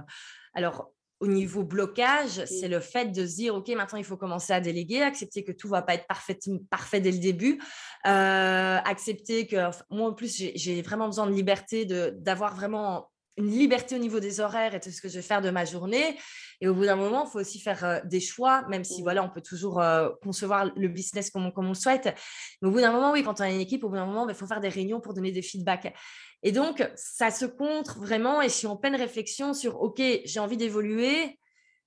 alors, 0.54 0.90
au 1.20 1.26
niveau 1.26 1.62
blocage, 1.62 2.44
c'est 2.44 2.68
le 2.68 2.80
fait 2.80 3.06
de 3.06 3.26
se 3.26 3.36
dire, 3.36 3.54
OK, 3.54 3.68
maintenant, 3.68 3.98
il 3.98 4.04
faut 4.04 4.18
commencer 4.18 4.52
à 4.52 4.60
déléguer, 4.60 5.02
accepter 5.02 5.44
que 5.44 5.52
tout 5.52 5.68
ne 5.68 5.72
va 5.72 5.82
pas 5.82 5.94
être 5.94 6.06
parfait, 6.06 6.38
parfait 6.70 7.00
dès 7.00 7.12
le 7.12 7.18
début, 7.18 7.58
euh, 8.06 8.78
accepter 8.84 9.46
que 9.46 9.56
moi, 9.90 10.10
en 10.10 10.12
plus, 10.12 10.36
j'ai 10.54 10.82
vraiment 10.82 11.06
besoin 11.06 11.26
de 11.26 11.32
liberté, 11.32 11.86
d'avoir 11.86 12.54
vraiment 12.54 13.10
une 13.38 13.50
liberté 13.50 13.94
au 13.94 13.98
niveau 13.98 14.18
des 14.18 14.40
horaires 14.40 14.74
et 14.74 14.80
tout 14.80 14.90
ce 14.90 15.00
que 15.00 15.08
je 15.08 15.16
vais 15.16 15.22
faire 15.22 15.42
de 15.42 15.50
ma 15.50 15.64
journée. 15.64 16.16
Et 16.60 16.68
au 16.68 16.74
bout 16.74 16.86
d'un 16.86 16.96
moment, 16.96 17.24
il 17.26 17.30
faut 17.30 17.40
aussi 17.40 17.60
faire 17.60 17.84
euh, 17.84 18.00
des 18.04 18.20
choix, 18.20 18.66
même 18.68 18.82
si 18.82 19.02
voilà, 19.02 19.22
on 19.22 19.28
peut 19.28 19.42
toujours 19.42 19.80
euh, 19.80 20.08
concevoir 20.22 20.70
le 20.74 20.88
business 20.88 21.30
comme 21.30 21.46
on, 21.46 21.50
comme 21.50 21.66
on, 21.66 21.70
le 21.70 21.74
souhaite. 21.74 22.14
Mais 22.62 22.68
au 22.68 22.70
bout 22.70 22.80
d'un 22.80 22.92
moment, 22.92 23.12
oui, 23.12 23.22
quand 23.22 23.40
on 23.40 23.44
a 23.44 23.50
une 23.50 23.60
équipe, 23.60 23.84
au 23.84 23.90
bout 23.90 23.96
d'un 23.96 24.06
moment, 24.06 24.26
il 24.28 24.34
faut 24.34 24.46
faire 24.46 24.60
des 24.60 24.70
réunions 24.70 25.00
pour 25.00 25.12
donner 25.12 25.32
des 25.32 25.42
feedbacks. 25.42 25.94
Et 26.42 26.52
donc, 26.52 26.88
ça 26.94 27.30
se 27.30 27.44
contre 27.44 27.98
vraiment 27.98 28.40
et 28.42 28.48
je 28.48 28.54
suis 28.54 28.66
en 28.66 28.76
pleine 28.76 28.96
réflexion 28.96 29.54
sur, 29.54 29.80
OK, 29.80 30.00
j'ai 30.24 30.40
envie 30.40 30.56
d'évoluer, 30.56 31.38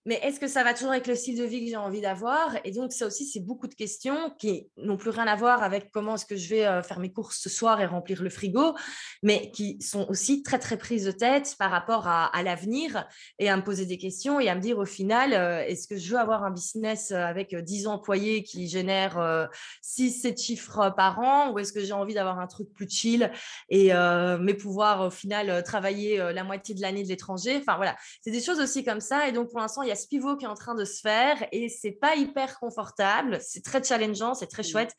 mais 0.09 0.19
est-ce 0.23 0.39
que 0.39 0.47
ça 0.47 0.63
va 0.63 0.73
toujours 0.73 0.89
avec 0.89 1.05
le 1.05 1.13
style 1.13 1.37
de 1.37 1.43
vie 1.43 1.63
que 1.63 1.69
j'ai 1.69 1.75
envie 1.75 2.01
d'avoir? 2.01 2.55
Et 2.63 2.71
donc, 2.71 2.93
ça 2.93 3.05
aussi, 3.05 3.27
c'est 3.27 3.41
beaucoup 3.41 3.67
de 3.67 3.75
questions 3.75 4.33
qui 4.39 4.67
n'ont 4.75 4.97
plus 4.97 5.11
rien 5.11 5.27
à 5.27 5.35
voir 5.35 5.61
avec 5.61 5.91
comment 5.91 6.15
est-ce 6.15 6.25
que 6.25 6.35
je 6.35 6.49
vais 6.49 6.65
euh, 6.65 6.81
faire 6.81 6.99
mes 6.99 7.13
courses 7.13 7.39
ce 7.39 7.47
soir 7.47 7.79
et 7.79 7.85
remplir 7.85 8.23
le 8.23 8.31
frigo, 8.31 8.73
mais 9.21 9.51
qui 9.51 9.79
sont 9.83 10.07
aussi 10.09 10.41
très, 10.41 10.57
très 10.57 10.79
prises 10.79 11.05
de 11.05 11.11
tête 11.11 11.55
par 11.59 11.69
rapport 11.69 12.07
à, 12.07 12.31
l'avenir 12.41 13.07
et 13.37 13.49
à 13.49 13.55
me 13.55 13.61
poser 13.61 13.85
des 13.85 13.99
questions 13.99 14.39
et 14.39 14.49
à 14.49 14.55
me 14.55 14.61
dire 14.61 14.79
au 14.79 14.85
final, 14.85 15.33
euh, 15.33 15.63
est-ce 15.67 15.87
que 15.87 15.95
je 15.95 16.09
veux 16.09 16.17
avoir 16.17 16.43
un 16.43 16.49
business 16.49 17.11
euh, 17.11 17.17
avec 17.17 17.55
10 17.55 17.85
employés 17.85 18.41
qui 18.41 18.67
génèrent 18.67 19.47
6, 19.83 20.21
7 20.21 20.41
chiffres 20.41 20.91
par 20.97 21.19
an 21.19 21.51
ou 21.51 21.59
est-ce 21.59 21.71
que 21.71 21.81
j'ai 21.81 21.93
envie 21.93 22.15
d'avoir 22.15 22.39
un 22.39 22.47
truc 22.47 22.73
plus 22.73 22.89
chill 22.89 23.31
et 23.69 23.91
mais 24.39 24.55
pouvoir 24.55 25.05
au 25.05 25.11
final 25.11 25.61
travailler 25.63 26.17
la 26.33 26.43
moitié 26.43 26.73
de 26.73 26.81
l'année 26.81 27.03
de 27.03 27.09
l'étranger? 27.09 27.57
Enfin 27.57 27.75
voilà, 27.75 27.95
c'est 28.21 28.31
des 28.31 28.41
choses 28.41 28.59
aussi 28.59 28.83
comme 28.83 29.01
ça. 29.01 29.27
Et 29.27 29.31
donc, 29.31 29.51
pour 29.51 29.59
l'instant, 29.59 29.83
il 29.83 29.89
y 29.89 29.91
a 29.91 29.98
pivot 30.07 30.37
qui 30.37 30.45
est 30.45 30.49
en 30.49 30.55
train 30.55 30.75
de 30.75 30.85
se 30.85 31.01
faire 31.01 31.47
et 31.51 31.69
c'est 31.69 31.91
pas 31.91 32.15
hyper 32.15 32.59
confortable. 32.59 33.39
C'est 33.41 33.63
très 33.63 33.83
challengeant, 33.83 34.33
c'est 34.33 34.47
très 34.47 34.63
mmh. 34.63 34.65
chouette, 34.65 34.95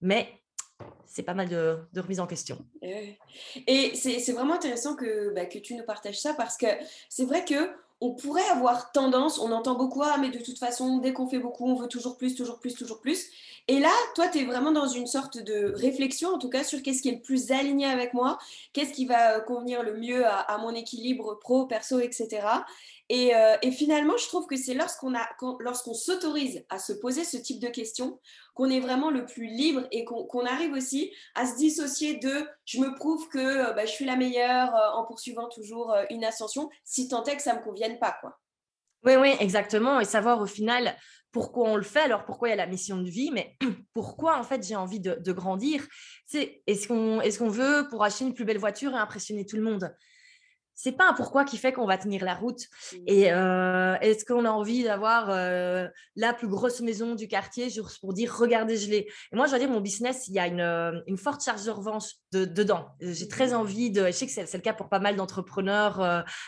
mais 0.00 0.28
c'est 1.06 1.22
pas 1.22 1.34
mal 1.34 1.48
de, 1.48 1.78
de 1.92 2.00
remise 2.00 2.20
en 2.20 2.26
question. 2.26 2.64
Et 3.66 3.94
c'est 3.94 4.32
vraiment 4.32 4.54
intéressant 4.54 4.94
que, 4.94 5.34
bah, 5.34 5.46
que 5.46 5.58
tu 5.58 5.74
nous 5.74 5.84
partages 5.84 6.20
ça 6.20 6.34
parce 6.34 6.56
que 6.56 6.66
c'est 7.08 7.24
vrai 7.24 7.44
que 7.44 7.70
on 8.00 8.14
pourrait 8.14 8.46
avoir 8.48 8.92
tendance, 8.92 9.40
on 9.40 9.50
entend 9.50 9.74
beaucoup, 9.74 10.02
ah, 10.04 10.18
mais 10.20 10.30
de 10.30 10.38
toute 10.38 10.58
façon, 10.58 10.98
dès 10.98 11.12
qu'on 11.12 11.28
fait 11.28 11.40
beaucoup, 11.40 11.66
on 11.66 11.74
veut 11.74 11.88
toujours 11.88 12.16
plus, 12.16 12.36
toujours 12.36 12.60
plus, 12.60 12.74
toujours 12.74 13.00
plus. 13.00 13.26
Et 13.70 13.80
là, 13.80 13.92
toi, 14.14 14.28
tu 14.28 14.38
es 14.38 14.44
vraiment 14.44 14.72
dans 14.72 14.86
une 14.86 15.06
sorte 15.06 15.36
de 15.36 15.74
réflexion, 15.76 16.30
en 16.30 16.38
tout 16.38 16.48
cas, 16.48 16.64
sur 16.64 16.82
qu'est-ce 16.82 17.02
qui 17.02 17.10
est 17.10 17.16
le 17.16 17.20
plus 17.20 17.52
aligné 17.52 17.84
avec 17.84 18.14
moi, 18.14 18.38
qu'est-ce 18.72 18.94
qui 18.94 19.04
va 19.04 19.40
convenir 19.40 19.82
le 19.82 19.98
mieux 19.98 20.24
à, 20.26 20.56
mon 20.56 20.74
équilibre 20.74 21.38
pro, 21.38 21.66
perso, 21.66 21.98
etc. 22.00 22.46
Euh, 23.12 23.56
et, 23.60 23.70
finalement, 23.70 24.16
je 24.16 24.26
trouve 24.26 24.46
que 24.46 24.56
c'est 24.56 24.72
lorsqu'on 24.72 25.12
lorsqu'on 25.60 25.92
s'autorise 25.92 26.64
à 26.70 26.78
se 26.78 26.94
poser 26.94 27.24
ce 27.24 27.36
type 27.36 27.60
de 27.60 27.68
questions 27.68 28.18
qu'on 28.54 28.70
est 28.70 28.80
vraiment 28.80 29.10
le 29.10 29.26
plus 29.26 29.46
libre 29.48 29.86
et 29.92 30.06
qu'on 30.06 30.46
arrive 30.46 30.72
aussi 30.72 31.12
à 31.34 31.46
se 31.46 31.56
dissocier 31.56 32.16
de 32.16 32.48
je 32.64 32.80
me 32.80 32.94
prouve 32.94 33.28
que 33.28 33.38
euh, 33.38 33.72
bah, 33.74 33.84
je 33.84 33.92
suis 33.92 34.06
la 34.06 34.16
meilleure 34.16 34.74
euh, 34.74 34.92
en 34.94 35.04
poursuivant 35.04 35.48
toujours 35.48 35.94
une 36.08 36.24
ascension, 36.24 36.70
si 36.84 37.06
tant 37.08 37.22
est 37.24 37.36
que 37.36 37.42
ça 37.42 37.52
ne 37.52 37.58
me 37.58 37.64
convienne 37.64 37.98
pas. 37.98 38.16
quoi. 38.22 38.38
Oui, 39.04 39.16
oui, 39.16 39.34
exactement. 39.40 40.00
Et 40.00 40.06
savoir 40.06 40.40
au 40.40 40.46
final 40.46 40.96
pourquoi 41.32 41.70
on 41.70 41.76
le 41.76 41.82
fait, 41.82 42.00
alors 42.00 42.24
pourquoi 42.24 42.48
il 42.48 42.50
y 42.52 42.54
a 42.54 42.56
la 42.56 42.66
mission 42.66 42.96
de 42.98 43.08
vie, 43.08 43.30
mais 43.32 43.56
pourquoi 43.94 44.38
en 44.38 44.42
fait 44.42 44.66
j'ai 44.66 44.76
envie 44.76 45.00
de, 45.00 45.32
grandir? 45.32 45.86
Est-ce 46.32 46.88
qu'on 46.88 47.20
est 47.20 47.36
qu'on 47.38 47.48
veut 47.48 47.86
pour 47.90 48.04
acheter 48.04 48.24
une 48.24 48.34
plus 48.34 48.44
belle 48.44 48.58
voiture 48.58 48.92
et 48.92 48.98
impressionner 48.98 49.46
tout 49.46 49.56
le 49.56 49.62
monde? 49.62 49.94
C'est 50.80 50.92
pas 50.92 51.08
un 51.08 51.12
pourquoi 51.12 51.44
qui 51.44 51.56
fait 51.56 51.72
qu'on 51.72 51.86
va 51.86 51.98
tenir 51.98 52.24
la 52.24 52.34
route. 52.34 52.60
Mmh. 52.92 52.96
Et 53.08 53.32
euh, 53.32 53.96
est-ce 54.00 54.24
qu'on 54.24 54.44
a 54.44 54.50
envie 54.50 54.84
d'avoir 54.84 55.28
euh, 55.28 55.88
la 56.14 56.32
plus 56.32 56.46
grosse 56.46 56.80
maison 56.80 57.16
du 57.16 57.26
quartier 57.26 57.68
juste 57.68 57.98
pour 58.00 58.12
dire 58.12 58.32
regardez, 58.32 58.76
je 58.76 58.88
l'ai. 58.88 59.08
Et 59.32 59.36
moi, 59.36 59.46
je 59.46 59.50
dois 59.50 59.58
dire, 59.58 59.68
mon 59.68 59.80
business, 59.80 60.28
il 60.28 60.34
y 60.34 60.38
a 60.38 60.46
une, 60.46 60.60
euh, 60.60 61.00
une 61.08 61.16
forte 61.16 61.42
charge 61.42 61.64
de 61.64 61.72
revanche 61.72 62.12
de, 62.30 62.44
dedans. 62.44 62.90
J'ai 63.00 63.26
très 63.26 63.48
mmh. 63.48 63.56
envie 63.56 63.90
de. 63.90 64.06
Je 64.06 64.12
sais 64.12 64.26
que 64.26 64.32
c'est 64.32 64.54
le 64.54 64.62
cas 64.62 64.72
pour 64.72 64.88
pas 64.88 65.00
mal 65.00 65.16
d'entrepreneurs 65.16 66.00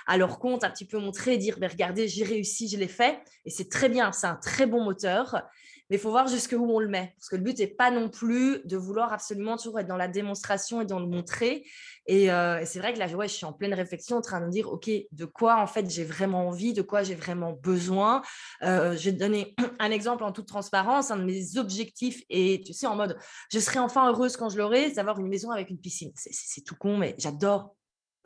à 0.07 0.17
leur 0.17 0.39
compte, 0.39 0.63
un 0.63 0.71
petit 0.71 0.87
peu 0.87 0.99
montrer, 0.99 1.37
dire 1.37 1.57
mais 1.61 1.67
regardez, 1.67 2.07
j'ai 2.07 2.23
réussi, 2.23 2.69
je 2.69 2.77
l'ai 2.79 2.87
fait. 2.87 3.19
Et 3.45 3.51
c'est 3.51 3.69
très 3.69 3.89
bien, 3.89 4.13
c'est 4.13 4.29
un 4.29 4.37
très 4.37 4.67
bon 4.67 4.85
moteur 4.85 5.43
mais 5.91 5.97
il 5.97 5.99
faut 5.99 6.11
voir 6.11 6.29
jusqu'où 6.29 6.57
on 6.57 6.79
le 6.79 6.89
met. 6.89 7.13
Parce 7.19 7.29
que 7.29 7.37
le 7.37 7.43
but 7.43 7.59
n'est 7.59 7.67
pas 7.67 7.91
non 7.91 8.09
plus 8.09 8.61
de 8.65 8.77
vouloir 8.77 9.13
absolument 9.13 9.57
toujours 9.57 9.81
être 9.81 9.89
dans 9.89 9.97
la 9.97 10.09
démonstration 10.09 10.81
et 10.81 10.87
dans 10.87 11.01
le 11.01 11.07
montrer. 11.07 11.67
Et, 12.07 12.31
euh, 12.31 12.65
c'est 12.65 12.79
vrai 12.79 12.93
que 12.93 12.99
là, 12.99 13.07
je 13.09 13.27
suis 13.27 13.45
en 13.45 13.53
pleine 13.53 13.75
réflexion 13.75 14.17
en 14.17 14.21
train 14.21 14.41
de 14.41 14.47
me 14.47 14.51
dire, 14.51 14.71
OK, 14.71 14.89
de 14.89 15.25
quoi 15.25 15.61
en 15.61 15.67
fait 15.67 15.91
j'ai 15.91 16.05
vraiment 16.05 16.49
envie, 16.49 16.73
de 16.73 16.83
quoi 16.83 17.03
j'ai 17.03 17.17
vraiment 17.17 17.53
besoin. 17.53 18.23
Euh, 18.63 18.97
je 18.97 19.11
vais 19.11 19.13
te 19.13 19.19
donner 19.19 19.55
un 19.81 19.91
exemple 19.91 20.23
en 20.23 20.33
toute 20.33 20.47
transparence. 20.47 21.11
Un 21.11 21.17
de 21.17 21.25
mes 21.25 21.59
objectifs, 21.59 22.23
et 22.31 22.63
tu 22.65 22.73
sais, 22.73 22.87
en 22.87 22.95
mode, 22.95 23.19
je 23.53 23.59
serai 23.59 23.81
enfin 23.81 24.09
heureuse 24.09 24.37
quand 24.37 24.49
je 24.49 24.59
l'aurai, 24.59 24.89
c'est 24.89 24.97
d'avoir 24.97 25.19
une 25.19 25.29
maison 25.29 25.51
avec 25.51 25.71
une 25.71 25.79
piscine. 25.79 26.13
C'est 26.15 26.63
tout 26.63 26.77
con, 26.77 26.97
mais 26.97 27.17
j'adore 27.19 27.75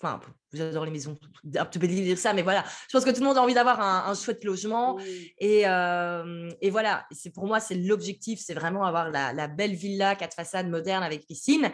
enfin, 0.05 0.33
vous 0.53 0.61
adorez 0.61 0.87
les 0.87 0.93
maisons, 0.93 1.19
un 1.57 1.65
peu 1.65 1.87
dire 1.87 2.19
ça, 2.19 2.33
mais 2.33 2.43
voilà, 2.43 2.65
je 2.89 2.97
pense 2.97 3.05
que 3.05 3.11
tout 3.11 3.21
le 3.21 3.27
monde 3.27 3.39
a 3.39 3.43
envie 3.43 3.55
d'avoir 3.55 3.81
un, 3.81 4.15
chouette 4.15 4.45
logement. 4.45 4.99
Et, 5.39 5.63
et, 5.63 6.71
voilà, 6.71 7.07
c'est 7.11 7.31
pour 7.31 7.47
moi, 7.47 7.61
c'est 7.61 7.75
l'objectif, 7.75 8.41
c'est 8.41 8.55
vraiment 8.55 8.85
avoir 8.85 9.11
la, 9.11 9.49
belle 9.49 9.75
villa, 9.75 10.15
quatre 10.15 10.35
façades 10.35 10.69
modernes 10.69 11.03
avec 11.03 11.27
piscine. 11.27 11.71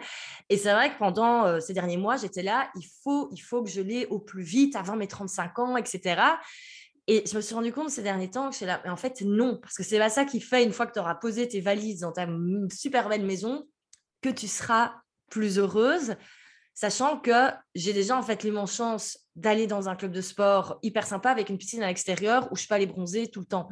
Et 0.49 0.57
c'est 0.57 0.71
vrai 0.73 0.91
que 0.93 0.97
pendant 0.97 1.59
ces 1.59 1.73
derniers 1.73 1.97
mois, 1.97 2.17
j'étais 2.17 2.43
là, 2.43 2.69
il 2.75 2.87
faut, 3.03 3.29
il 3.31 3.39
faut 3.39 3.63
que 3.63 3.69
je 3.69 3.81
l'ai 3.81 4.07
au 4.07 4.19
plus 4.19 4.43
vite, 4.43 4.75
avant 4.75 4.95
mes 4.95 5.07
35 5.07 5.59
ans, 5.59 5.77
etc. 5.77 6.21
Et 7.07 7.23
je 7.29 7.35
me 7.35 7.41
suis 7.41 7.55
rendu 7.55 7.73
compte 7.73 7.89
ces 7.89 8.03
derniers 8.03 8.29
temps 8.29 8.49
que 8.49 8.55
c'est 8.55 8.65
là, 8.65 8.81
mais 8.83 8.89
en 8.89 8.95
fait, 8.95 9.21
non, 9.21 9.57
parce 9.61 9.75
que 9.75 9.83
c'est 9.83 9.97
pas 9.97 10.09
ça 10.09 10.23
qui 10.23 10.39
fait, 10.39 10.63
une 10.63 10.71
fois 10.71 10.85
que 10.85 10.93
tu 10.93 10.99
auras 10.99 11.15
posé 11.15 11.47
tes 11.47 11.59
valises 11.59 12.01
dans 12.01 12.11
ta 12.11 12.27
super 12.69 13.09
belle 13.09 13.25
maison, 13.25 13.67
que 14.21 14.29
tu 14.29 14.47
seras 14.47 14.93
plus 15.29 15.57
heureuse 15.57 16.15
sachant 16.73 17.17
que 17.17 17.51
j'ai 17.75 17.93
déjà 17.93 18.17
en 18.17 18.23
fait 18.23 18.43
l'immense 18.43 18.75
chance 18.75 19.19
d'aller 19.35 19.67
dans 19.67 19.89
un 19.89 19.95
club 19.95 20.11
de 20.11 20.21
sport 20.21 20.79
hyper 20.83 21.05
sympa 21.05 21.29
avec 21.29 21.49
une 21.49 21.57
piscine 21.57 21.83
à 21.83 21.87
l'extérieur 21.87 22.51
où 22.51 22.55
je 22.55 22.67
peux 22.67 22.75
aller 22.75 22.85
bronzer 22.85 23.27
tout 23.29 23.39
le 23.39 23.45
temps. 23.45 23.69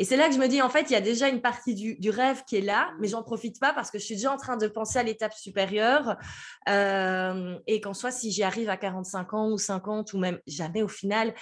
Et 0.00 0.04
c'est 0.04 0.16
là 0.16 0.28
que 0.28 0.34
je 0.34 0.40
me 0.40 0.48
dis, 0.48 0.60
en 0.60 0.68
fait, 0.68 0.90
il 0.90 0.92
y 0.92 0.96
a 0.96 1.00
déjà 1.00 1.28
une 1.28 1.40
partie 1.40 1.74
du, 1.74 2.10
rêve 2.10 2.42
qui 2.48 2.56
est 2.56 2.60
là, 2.60 2.90
mais 2.98 3.06
j'en 3.06 3.22
profite 3.22 3.60
pas 3.60 3.72
parce 3.72 3.92
que 3.92 3.98
je 3.98 4.04
suis 4.04 4.16
déjà 4.16 4.32
en 4.32 4.36
train 4.36 4.56
de 4.56 4.66
penser 4.66 4.98
à 4.98 5.04
l'étape 5.04 5.34
supérieure. 5.34 6.16
Euh, 6.68 7.56
et 7.68 7.80
qu'en 7.80 7.94
soit, 7.94 8.10
si 8.10 8.32
j'y 8.32 8.42
arrive 8.42 8.68
à 8.70 8.76
45 8.76 9.34
ans 9.34 9.50
ou 9.50 9.58
50 9.58 10.12
ou 10.12 10.18
même 10.18 10.40
jamais 10.48 10.82
au 10.82 10.88
final, 10.88 11.32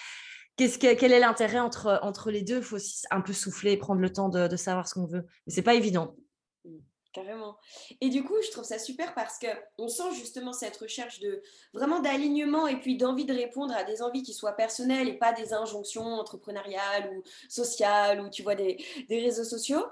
que, 0.59 0.95
quel 0.95 1.13
est 1.13 1.21
l'intérêt 1.21 1.61
entre, 1.61 1.99
entre 2.03 2.31
les 2.31 2.43
deux? 2.43 2.59
Il 2.59 2.63
faut 2.63 2.77
aussi 2.77 3.07
un 3.11 3.23
peu 3.23 3.33
souffler, 3.33 3.79
prendre 3.79 4.03
le 4.03 4.13
temps 4.13 4.29
de, 4.29 4.47
de 4.49 4.57
savoir 4.57 4.87
ce 4.87 4.95
qu'on 4.95 5.07
veut. 5.07 5.25
Mais 5.47 5.53
c'est 5.55 5.63
pas 5.63 5.75
évident. 5.75 6.15
Carrément. 7.13 7.59
Et 8.01 8.09
du 8.09 8.25
coup, 8.25 8.37
je 8.43 8.51
trouve 8.51 8.65
ça 8.65 8.79
super 8.79 9.15
parce 9.15 9.39
que 9.39 9.47
on 9.77 9.89
sent 9.89 10.15
justement 10.15 10.55
cette 10.55 10.79
recherche 10.79 11.21
de 11.21 11.43
vraiment 11.75 12.01
d'alignement 12.01 12.67
et 12.67 12.81
puis 12.81 12.97
d'envie 12.97 13.27
de 13.27 13.35
répondre 13.35 13.75
à 13.75 13.85
des 13.85 14.01
envies 14.01 14.23
qui 14.23 14.33
soient 14.33 14.53
personnelles 14.53 15.09
et 15.09 15.19
pas 15.19 15.35
des 15.35 15.53
injonctions 15.53 16.07
entrepreneuriales 16.07 17.13
ou 17.15 17.23
sociales 17.51 18.23
ou 18.23 18.31
tu 18.31 18.43
vois 18.43 18.55
des, 18.55 18.83
des 19.11 19.21
réseaux 19.21 19.45
sociaux. 19.45 19.85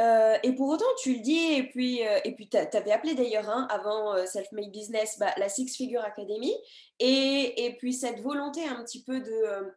Euh, 0.00 0.36
et 0.42 0.52
pour 0.52 0.68
autant, 0.68 0.84
tu 1.02 1.14
le 1.14 1.20
dis 1.20 1.54
et 1.54 1.62
puis 1.62 2.06
euh, 2.06 2.18
et 2.24 2.34
puis 2.34 2.46
tu 2.46 2.58
avais 2.58 2.92
appelé 2.92 3.14
d'ailleurs 3.14 3.48
hein, 3.48 3.66
avant 3.70 4.14
euh, 4.14 4.26
Self 4.26 4.52
Made 4.52 4.70
Business 4.70 5.18
bah, 5.18 5.32
la 5.38 5.48
Six 5.48 5.74
Figure 5.74 6.04
Academy 6.04 6.52
et, 6.98 7.64
et 7.64 7.76
puis 7.78 7.94
cette 7.94 8.20
volonté 8.20 8.66
un 8.66 8.84
petit 8.84 9.02
peu 9.02 9.20
de 9.20 9.72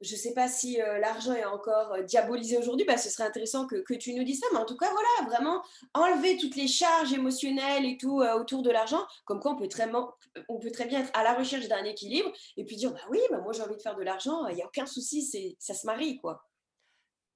je 0.00 0.14
ne 0.14 0.18
sais 0.18 0.32
pas 0.32 0.48
si 0.48 0.80
euh, 0.80 0.98
l'argent 0.98 1.34
est 1.34 1.44
encore 1.44 1.92
euh, 1.92 2.02
diabolisé 2.02 2.56
aujourd'hui, 2.56 2.86
bah, 2.86 2.96
ce 2.96 3.10
serait 3.10 3.24
intéressant 3.24 3.66
que, 3.66 3.94
tu 3.94 4.14
nous 4.14 4.24
dises 4.24 4.40
ça. 4.40 4.46
Mais 4.52 4.58
en 4.58 4.64
tout 4.64 4.76
cas, 4.76 4.90
voilà, 4.90 5.30
vraiment 5.30 5.62
enlever 5.94 6.36
toutes 6.38 6.56
les 6.56 6.68
charges 6.68 7.12
émotionnelles 7.12 7.84
et 7.84 7.98
tout 7.98 8.20
euh, 8.20 8.34
autour 8.34 8.62
de 8.62 8.70
l'argent. 8.70 9.04
Comme 9.26 9.40
quoi, 9.40 9.52
on 9.52 9.56
peut, 9.56 9.68
très, 9.68 10.86
bien 10.86 11.00
être 11.00 11.10
à 11.12 11.22
la 11.22 11.34
recherche 11.34 11.68
d'un 11.68 11.84
équilibre 11.84 12.32
et 12.56 12.64
puis 12.64 12.76
dire, 12.76 12.92
bah 12.92 13.00
oui, 13.10 13.18
bah, 13.30 13.40
moi 13.42 13.52
j'ai 13.52 13.62
envie 13.62 13.76
de 13.76 13.82
faire 13.82 13.96
de 13.96 14.02
l'argent, 14.02 14.46
il 14.48 14.56
n'y 14.56 14.62
a 14.62 14.66
aucun 14.66 14.86
souci, 14.86 15.56
ça 15.58 15.74
se 15.74 15.86
marie, 15.86 16.18
quoi. 16.18 16.42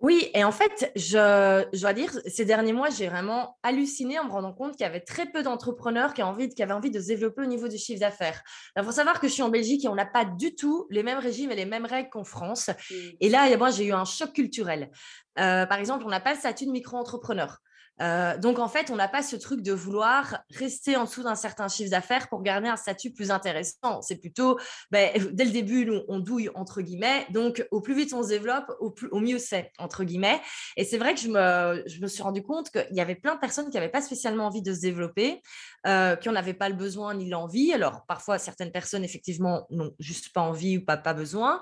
Oui, 0.05 0.29
et 0.35 0.45
en 0.45 0.53
fait, 0.53 0.93
je, 0.97 1.79
dois 1.81 1.95
dire, 1.95 2.11
ces 2.27 2.45
derniers 2.45 2.75
mois, 2.75 2.91
j'ai 2.91 3.09
vraiment 3.09 3.57
halluciné 3.63 4.19
en 4.19 4.27
me 4.27 4.31
rendant 4.31 4.53
compte 4.53 4.73
qu'il 4.73 4.83
y 4.83 4.85
avait 4.85 5.01
très 5.01 5.25
peu 5.25 5.43
d'entrepreneurs 5.43 6.13
qui, 6.13 6.21
qui, 6.51 6.63
avaient 6.63 6.75
envie 6.75 6.91
de 6.91 7.01
se 7.01 7.07
développer 7.07 7.41
au 7.41 7.47
niveau 7.47 7.69
du 7.69 7.79
chiffre 7.79 8.01
d'affaires. 8.01 8.43
Il 8.77 8.85
faut 8.85 8.93
savoir 8.93 9.19
que 9.19 9.29
je 9.29 9.33
suis 9.33 9.43
en 9.43 9.49
Belgique 9.49 9.83
et 9.87 9.89
on 9.89 9.95
n'a 9.95 10.05
pas 10.05 10.27
du 10.27 10.55
tout 10.55 10.87
les 10.91 11.03
mêmes 11.03 11.21
régimes 11.21 11.51
et 11.53 11.57
les 11.57 11.65
mêmes 11.65 11.87
règles 11.87 12.11
qu'en 12.11 12.23
France. 12.23 12.69
Mmh. 12.69 12.95
Et 13.23 13.31
là, 13.31 13.57
moi, 13.57 13.71
j'ai 13.71 13.87
eu 13.87 13.95
un 13.95 14.05
choc 14.05 14.35
culturel. 14.35 14.91
Euh, 15.39 15.65
par 15.65 15.79
exemple, 15.79 16.05
on 16.05 16.11
n'a 16.11 16.21
pas 16.21 16.35
le 16.35 16.39
statut 16.39 16.67
de 16.67 16.71
micro-entrepreneur. 16.71 17.57
Euh, 18.01 18.37
donc, 18.39 18.59
en 18.59 18.69
fait, 18.69 18.91
on 18.91 18.97
n'a 18.97 19.09
pas 19.09 19.23
ce 19.23 19.37
truc 19.37 19.63
de 19.63 19.73
vouloir 19.73 20.39
rester 20.51 20.97
en 20.97 21.05
dessous 21.05 21.23
d'un 21.23 21.35
certain 21.35 21.69
chiffre 21.69 21.91
d'affaires 21.91 22.29
pour 22.29 22.43
garder 22.43 22.69
un 22.69 22.77
statut 22.77 23.13
plus 23.13 23.31
intéressant. 23.31 24.03
C'est 24.03 24.17
plutôt, 24.17 24.59
ben, 24.91 25.11
dès 25.33 25.45
le 25.45 25.51
début, 25.51 25.87
nous, 25.87 26.03
on 26.09 26.19
douille, 26.19 26.51
entre 26.55 26.83
guillemets. 26.83 27.27
Donc, 27.31 27.67
au 27.71 27.81
plus 27.81 27.95
vite 27.95 28.13
on 28.13 28.23
se 28.23 28.29
développe, 28.29 28.71
au, 28.81 28.95
au 29.13 29.21
mieux 29.21 29.39
c'est, 29.39 29.71
entre 29.79 30.05
guillemets. 30.05 30.41
Et 30.77 30.85
c'est 30.85 30.99
vrai 30.99 31.15
que 31.15 31.21
je 31.21 31.29
me, 31.29 31.83
je 31.87 32.01
me 32.01 32.07
suis 32.07 32.23
rendu 32.23 32.43
compte 32.43 32.71
qu'il 32.71 32.97
y 32.97 33.01
avait 33.01 33.15
plein 33.15 33.35
de 33.35 33.41
personnes 33.41 33.71
qui 33.71 33.77
n'avaient 33.77 33.89
pas 33.89 34.03
spécialement 34.03 34.47
envie 34.47 34.63
de 34.63 34.75
se 34.75 34.81
développer, 34.81 35.41
euh, 35.87 36.17
qui 36.17 36.29
n'en 36.29 36.35
avaient 36.35 36.55
pas 36.55 36.69
le 36.69 36.75
besoin 36.75 37.15
ni 37.15 37.29
l'envie. 37.29 37.73
Alors, 37.73 38.05
parfois, 38.07 38.39
certaines 38.39 38.73
personnes, 38.73 39.05
effectivement, 39.05 39.67
n'ont 39.71 39.93
juste 39.99 40.33
pas 40.33 40.41
envie 40.41 40.79
ou 40.79 40.85
pas, 40.85 40.97
pas 40.97 41.15
besoin 41.15 41.61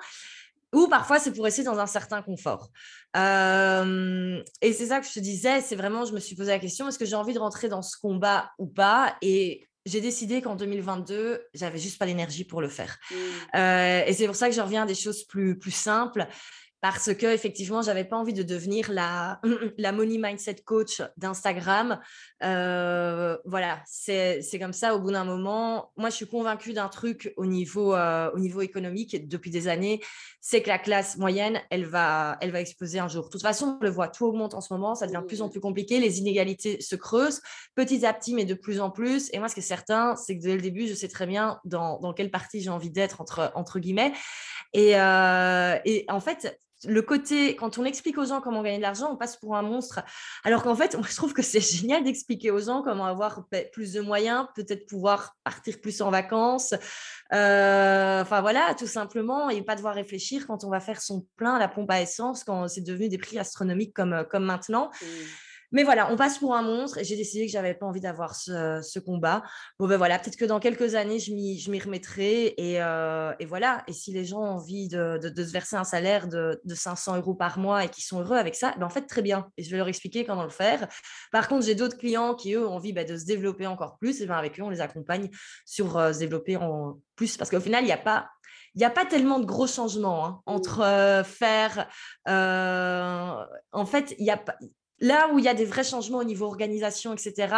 ou 0.73 0.89
parfois 0.89 1.19
c'est 1.19 1.33
pour 1.33 1.45
rester 1.45 1.63
dans 1.63 1.79
un 1.79 1.87
certain 1.87 2.23
confort. 2.23 2.71
Euh, 3.17 4.43
et 4.61 4.73
c'est 4.73 4.87
ça 4.87 5.01
que 5.01 5.07
je 5.07 5.13
te 5.13 5.21
disais, 5.21 5.61
c'est 5.61 5.77
vraiment, 5.77 6.05
je 6.05 6.13
me 6.13 6.21
suis 6.21 6.35
posé 6.35 6.51
la 6.51 6.59
question, 6.59 6.89
est-ce 6.89 6.99
que 6.99 7.05
j'ai 7.05 7.17
envie 7.17 7.35
de 7.35 7.39
rentrer 7.39 7.69
dans 7.69 7.83
ce 7.83 7.97
combat 8.01 8.51
ou 8.59 8.67
pas? 8.67 9.17
Et 9.23 9.69
j'ai 9.85 10.01
décidé 10.01 10.41
qu'en 10.43 10.55
2022, 10.55 11.43
j'avais 11.55 11.79
juste 11.79 11.99
pas 11.99 12.07
l'énergie 12.07 12.45
pour 12.45 12.61
le 12.61 12.69
faire. 12.69 12.99
Mmh. 13.11 13.15
Euh, 13.57 14.05
et 14.07 14.13
c'est 14.13 14.27
pour 14.27 14.37
ça 14.37 14.49
que 14.49 14.55
je 14.55 14.61
reviens 14.61 14.85
à 14.85 14.87
des 14.87 14.95
choses 14.95 15.25
plus, 15.25 15.59
plus 15.59 15.73
simples 15.73 16.27
parce 16.83 17.15
que 17.15 17.27
effectivement, 17.27 17.81
j'avais 17.81 18.05
pas 18.05 18.17
envie 18.17 18.33
de 18.33 18.43
devenir 18.43 18.91
la, 18.91 19.41
la 19.79 19.93
money 19.93 20.19
mindset 20.19 20.57
coach 20.65 21.01
d'Instagram. 21.17 22.01
Euh, 22.43 23.39
voilà, 23.45 23.81
c'est 23.87 24.43
comme 24.59 24.73
ça. 24.73 24.97
Au 24.97 24.99
bout 24.99 25.13
d'un 25.13 25.25
moment, 25.25 25.93
moi, 25.97 26.11
je 26.11 26.17
suis 26.17 26.27
convaincue 26.27 26.73
d'un 26.73 26.89
truc 26.89 27.33
au 27.37 27.47
niveau, 27.47 27.95
euh, 27.95 28.33
au 28.35 28.41
niveau 28.41 28.63
économique 28.63 29.29
depuis 29.29 29.53
des 29.53 29.69
années, 29.69 30.03
c'est 30.41 30.61
que 30.61 30.69
la 30.69 30.79
classe 30.81 31.17
moyenne, 31.19 31.61
elle 31.71 31.87
va, 31.87 32.37
elle 32.41 32.51
va 32.51 32.61
exploser 32.61 32.99
un 32.99 33.07
jour. 33.07 33.27
De 33.27 33.31
toute 33.31 33.43
façon, 33.43 33.79
on 33.81 33.85
le 33.85 33.91
voit, 33.91 34.09
tout 34.09 34.27
augmente 34.27 34.55
en 34.55 34.61
ce 34.61 34.75
moment, 34.75 34.97
ça 34.97 35.07
devient 35.07 35.21
de 35.23 35.27
plus 35.27 35.41
en 35.41 35.49
plus 35.49 35.61
compliqué, 35.61 36.01
les 36.01 36.19
inégalités 36.19 36.81
se 36.81 36.97
creusent 36.97 37.43
petit 37.77 38.05
à 38.05 38.13
petit, 38.13 38.35
mais 38.35 38.45
de 38.45 38.55
plus 38.55 38.81
en 38.81 38.91
plus. 38.91 39.31
Et 39.33 39.39
moi, 39.39 39.49
ce 39.49 39.55
qui 39.55 39.61
est 39.61 39.63
certain, 39.63 40.17
c'est 40.17 40.37
que 40.37 40.43
dès 40.43 40.57
le 40.57 40.61
début, 40.61 40.89
je 40.89 40.95
sais 40.95 41.07
très 41.07 41.27
bien 41.27 41.61
dans, 41.65 42.01
dans 42.01 42.13
quelle 42.13 42.33
partie 42.33 42.61
j'ai 42.61 42.71
envie 42.71 42.91
d'être 42.91 43.21
entre, 43.21 43.53
entre 43.55 43.79
guillemets. 43.79 44.13
Et, 44.73 44.99
euh, 44.99 45.79
et 45.85 46.07
en 46.09 46.19
fait, 46.19 46.59
le 46.87 47.03
côté, 47.03 47.57
quand 47.57 47.79
on 47.79 47.85
explique 47.85 48.19
aux 48.19 48.25
gens 48.25 48.41
comment 48.41 48.63
gagner 48.63 48.79
de 48.79 48.83
l'argent, 48.83 49.11
on 49.13 49.17
passe 49.17 49.37
pour 49.37 49.57
un 49.57 49.63
monstre. 49.63 50.01
Alors 50.45 50.63
qu'en 50.63 50.75
fait, 50.75 50.97
je 51.09 51.17
trouve 51.17 51.33
que 51.33 51.43
c'est 51.43 51.61
génial 51.77 52.05
d'expliquer 52.05 52.51
aux 52.51 52.61
gens 52.61 52.83
comment 52.83 53.07
avoir 53.07 53.47
plus 53.73 53.93
de 53.93 54.01
moyens, 54.01 54.47
peut-être 54.55 54.87
pouvoir 54.87 55.37
partir 55.45 55.81
plus 55.81 56.01
en 56.03 56.11
vacances. 56.11 56.75
Euh, 57.33 58.23
enfin 58.23 58.41
voilà, 58.41 58.75
tout 58.79 58.87
simplement, 58.87 59.51
et 59.51 59.63
pas 59.63 59.77
devoir 59.77 59.95
réfléchir 59.95 60.47
quand 60.47 60.65
on 60.65 60.71
va 60.71 60.81
faire 60.81 61.01
son 61.01 61.27
plein 61.37 61.59
la 61.59 61.69
pompe 61.69 61.91
à 61.91 62.01
essence, 62.01 62.45
quand 62.45 62.69
c'est 62.69 62.83
devenu 62.83 63.09
des 63.09 63.19
prix 63.19 63.39
astronomiques 63.39 63.95
comme, 63.95 64.25
comme 64.31 64.45
maintenant. 64.45 64.91
Mmh. 65.01 65.07
Mais 65.73 65.85
voilà, 65.85 66.13
on 66.13 66.17
passe 66.17 66.39
pour 66.39 66.55
un 66.55 66.63
monstre 66.63 66.99
et 66.99 67.05
j'ai 67.05 67.17
décidé 67.17 67.47
que 67.47 67.53
j'avais 67.53 67.75
pas 67.75 67.87
envie 67.87 68.01
d'avoir 68.01 68.35
ce, 68.35 68.99
combat. 68.99 69.43
Bon, 69.79 69.89
ben 69.89 69.97
voilà, 69.97 70.19
peut-être 70.19 70.37
que 70.37 70.45
dans 70.45 70.61
quelques 70.61 70.95
années, 70.95 71.19
je 71.19 71.33
m'y 71.33 71.81
remettrai 71.81 72.55
euh, 72.61 73.33
et, 73.39 73.47
voilà. 73.47 73.83
Et 73.89 73.93
si 73.93 74.13
les 74.13 74.25
gens 74.25 74.41
ont 74.41 74.57
envie 74.57 74.89
de, 74.89 75.19
se 75.23 75.53
verser 75.53 75.77
un 75.77 75.85
salaire 75.85 76.29
de, 76.29 76.61
500 76.69 77.17
euros 77.17 77.35
par 77.35 77.59
mois 77.59 77.85
et 77.85 77.89
qui 77.89 78.03
sont 78.03 78.21
heureux 78.21 78.37
avec 78.37 78.55
ça, 78.55 78.75
ben 78.79 78.87
en 78.87 78.91
fait, 78.91 79.07
très 79.07 79.23
bien. 79.23 79.49
Et 79.57 79.63
je 79.63 79.71
vais 79.71 79.79
leur 79.79 79.89
expliquer 79.89 80.25
comment 80.25 80.45
le 80.45 80.51
faire. 80.51 80.89
Par 81.33 81.49
contre, 81.49 81.65
j'ai 81.65 81.75
d'autres 81.75 81.97
clients 81.97 82.35
qui, 82.35 82.55
eux, 82.55 82.67
ont 82.67 82.75
envie 82.75 82.93
ben, 82.93 83.07
de 83.07 83.17
se 83.17 83.25
développer 83.25 83.67
encore 83.67 83.99
plus. 83.99 84.21
Et 84.21 84.27
ben 84.27 84.37
avec 84.37 84.61
eux, 84.61 84.63
on 84.63 84.71
les 84.71 84.81
accompagne 84.81 85.31
sur 85.65 85.97
euh, 85.97 86.13
se 86.13 86.19
développer 86.19 86.57
en 86.57 86.99
plus 87.17 87.37
parce 87.37 87.51
qu'au 87.51 87.61
final, 87.61 87.83
il 87.83 87.87
n'y 87.87 87.93
a 87.93 87.99
pas 87.99 88.29
il 88.75 88.79
n'y 88.79 88.85
a 88.87 88.91
pas 88.91 89.05
tellement 89.05 89.39
de 89.39 89.45
gros 89.45 89.67
changements 89.67 90.25
hein, 90.25 90.41
entre 90.47 90.81
euh, 90.81 91.25
faire. 91.25 91.89
en 92.27 93.87
fait, 93.87 94.15
il 94.19 94.25
y 94.25 94.31
a 94.31 94.39
pas. 94.39 94.55
Là 95.03 95.29
où 95.33 95.39
il 95.41 95.45
y 95.45 95.49
a 95.49 95.55
des 95.55 95.65
vrais 95.65 95.83
changements 95.83 96.19
au 96.19 96.25
niveau 96.25 96.47
organisation, 96.47 97.13
etc., 97.13 97.55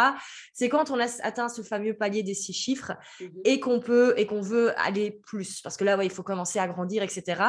c'est 0.51 0.67
quand 0.67 0.89
on 0.89 0.99
a 0.99 1.05
atteint 1.21 1.47
ce 1.47 1.61
fameux 1.61 1.93
palier 1.93 2.23
des 2.23 2.33
six 2.33 2.53
chiffres 2.53 2.93
mmh 3.19 3.25
et 3.45 3.59
qu'on 3.59 3.79
peut 3.79 4.13
et 4.17 4.25
qu'on 4.25 4.41
veut 4.41 4.77
aller 4.79 5.11
plus. 5.11 5.61
Parce 5.61 5.77
que 5.77 5.83
là, 5.83 5.97
ouais, 5.97 6.05
il 6.05 6.11
faut 6.11 6.23
commencer 6.23 6.57
à 6.57 6.67
grandir, 6.67 7.03
etc. 7.03 7.41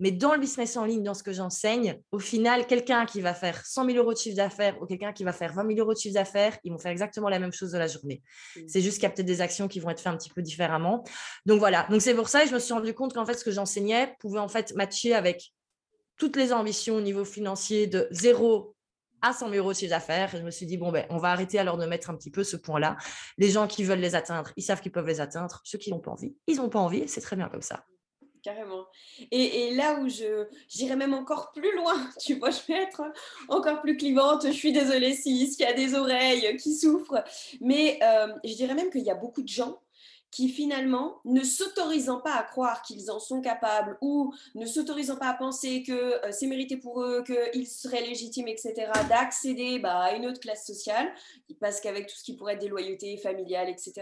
Mais 0.00 0.10
dans 0.10 0.34
le 0.34 0.40
business 0.40 0.76
en 0.76 0.84
ligne, 0.84 1.02
dans 1.04 1.14
ce 1.14 1.22
que 1.22 1.32
j'enseigne, 1.32 2.00
au 2.10 2.18
final, 2.18 2.66
quelqu'un 2.66 3.06
qui 3.06 3.20
va 3.20 3.34
faire 3.34 3.64
100 3.64 3.86
000 3.86 3.98
euros 3.98 4.12
de 4.12 4.18
chiffre 4.18 4.36
d'affaires 4.36 4.80
ou 4.82 4.86
quelqu'un 4.86 5.12
qui 5.12 5.22
va 5.22 5.32
faire 5.32 5.52
20 5.52 5.68
000 5.68 5.78
euros 5.78 5.94
de 5.94 5.98
chiffre 5.98 6.14
d'affaires, 6.14 6.58
ils 6.64 6.72
vont 6.72 6.78
faire 6.78 6.90
exactement 6.90 7.28
la 7.28 7.38
même 7.38 7.52
chose 7.52 7.70
de 7.70 7.78
la 7.78 7.86
journée. 7.86 8.22
Mmh. 8.56 8.60
C'est 8.66 8.80
juste 8.80 8.96
qu'il 8.96 9.04
y 9.04 9.06
a 9.06 9.10
peut-être 9.10 9.26
des 9.26 9.40
actions 9.40 9.68
qui 9.68 9.78
vont 9.78 9.90
être 9.90 10.00
faites 10.00 10.12
un 10.12 10.16
petit 10.16 10.30
peu 10.30 10.42
différemment. 10.42 11.04
Donc 11.46 11.60
voilà. 11.60 11.86
Donc 11.90 12.02
c'est 12.02 12.14
pour 12.14 12.28
ça 12.28 12.42
que 12.42 12.48
je 12.48 12.54
me 12.54 12.58
suis 12.58 12.74
rendu 12.74 12.92
compte 12.94 13.14
qu'en 13.14 13.26
fait, 13.26 13.34
ce 13.34 13.44
que 13.44 13.52
j'enseignais 13.52 14.16
pouvait 14.18 14.40
en 14.40 14.48
fait 14.48 14.74
matcher 14.74 15.14
avec 15.14 15.52
toutes 16.16 16.36
les 16.36 16.52
ambitions 16.52 16.96
au 16.96 17.00
niveau 17.00 17.24
financier 17.24 17.86
de 17.86 18.08
zéro 18.10 18.74
à 19.24 19.32
100 19.32 19.48
000 19.48 19.58
euros 19.58 19.72
de 19.72 19.76
chiffre 19.76 19.90
d'affaires. 19.90 20.30
Je 20.30 20.42
me 20.42 20.50
suis 20.50 20.66
dit, 20.66 20.76
bon, 20.76 20.92
ben, 20.92 21.06
on 21.08 21.16
va 21.16 21.30
arrêter 21.30 21.58
alors 21.58 21.78
de 21.78 21.86
mettre 21.86 22.10
un 22.10 22.14
petit 22.14 22.30
peu 22.30 22.44
ce 22.44 22.56
point-là. 22.56 22.96
Les 23.38 23.48
gens 23.48 23.66
qui 23.66 23.82
veulent 23.82 24.00
les 24.00 24.14
atteindre, 24.14 24.52
ils 24.56 24.62
savent 24.62 24.82
qu'ils 24.82 24.92
peuvent 24.92 25.06
les 25.06 25.20
atteindre. 25.20 25.62
Ceux 25.64 25.78
qui 25.78 25.90
n'ont 25.90 26.00
pas 26.00 26.10
envie, 26.10 26.36
ils 26.46 26.56
n'ont 26.56 26.68
pas 26.68 26.78
envie. 26.78 27.08
C'est 27.08 27.22
très 27.22 27.34
bien 27.34 27.48
comme 27.48 27.62
ça. 27.62 27.84
Carrément. 28.42 28.84
Et, 29.30 29.74
là 29.74 29.98
où 30.00 30.08
je 30.10 30.46
j'irais 30.68 30.96
même 30.96 31.14
encore 31.14 31.50
plus 31.52 31.74
loin, 31.74 31.94
tu 32.20 32.34
vois, 32.34 32.50
je 32.50 32.60
vais 32.68 32.82
être 32.82 33.02
encore 33.48 33.80
plus 33.80 33.96
clivante. 33.96 34.46
Je 34.46 34.52
suis 34.52 34.72
désolée 34.72 35.14
s'il 35.14 35.48
y 35.58 35.64
a 35.64 35.72
des 35.72 35.94
oreilles 35.94 36.54
qui 36.58 36.76
souffrent. 36.76 37.24
Mais 37.62 37.98
euh, 38.02 38.28
je 38.44 38.52
dirais 38.54 38.74
même 38.74 38.90
qu'il 38.90 39.04
y 39.04 39.10
a 39.10 39.14
beaucoup 39.14 39.40
de 39.40 39.48
gens 39.48 39.80
qui 40.34 40.48
finalement, 40.48 41.20
ne 41.24 41.44
s'autorisant 41.44 42.20
pas 42.20 42.34
à 42.34 42.42
croire 42.42 42.82
qu'ils 42.82 43.08
en 43.08 43.20
sont 43.20 43.40
capables 43.40 43.96
ou 44.00 44.34
ne 44.56 44.66
s'autorisant 44.66 45.14
pas 45.14 45.28
à 45.28 45.34
penser 45.34 45.84
que 45.84 45.92
euh, 45.92 46.32
c'est 46.32 46.48
mérité 46.48 46.76
pour 46.76 47.02
eux, 47.02 47.22
qu'ils 47.22 47.68
seraient 47.68 48.00
légitimes, 48.00 48.48
etc., 48.48 48.90
d'accéder 49.08 49.78
bah, 49.78 50.00
à 50.00 50.16
une 50.16 50.26
autre 50.26 50.40
classe 50.40 50.66
sociale, 50.66 51.08
parce 51.60 51.80
qu'avec 51.80 52.08
tout 52.08 52.16
ce 52.16 52.24
qui 52.24 52.36
pourrait 52.36 52.54
être 52.54 52.60
des 52.60 52.68
loyautés 52.68 53.16
familiales, 53.16 53.68
etc., 53.68 53.92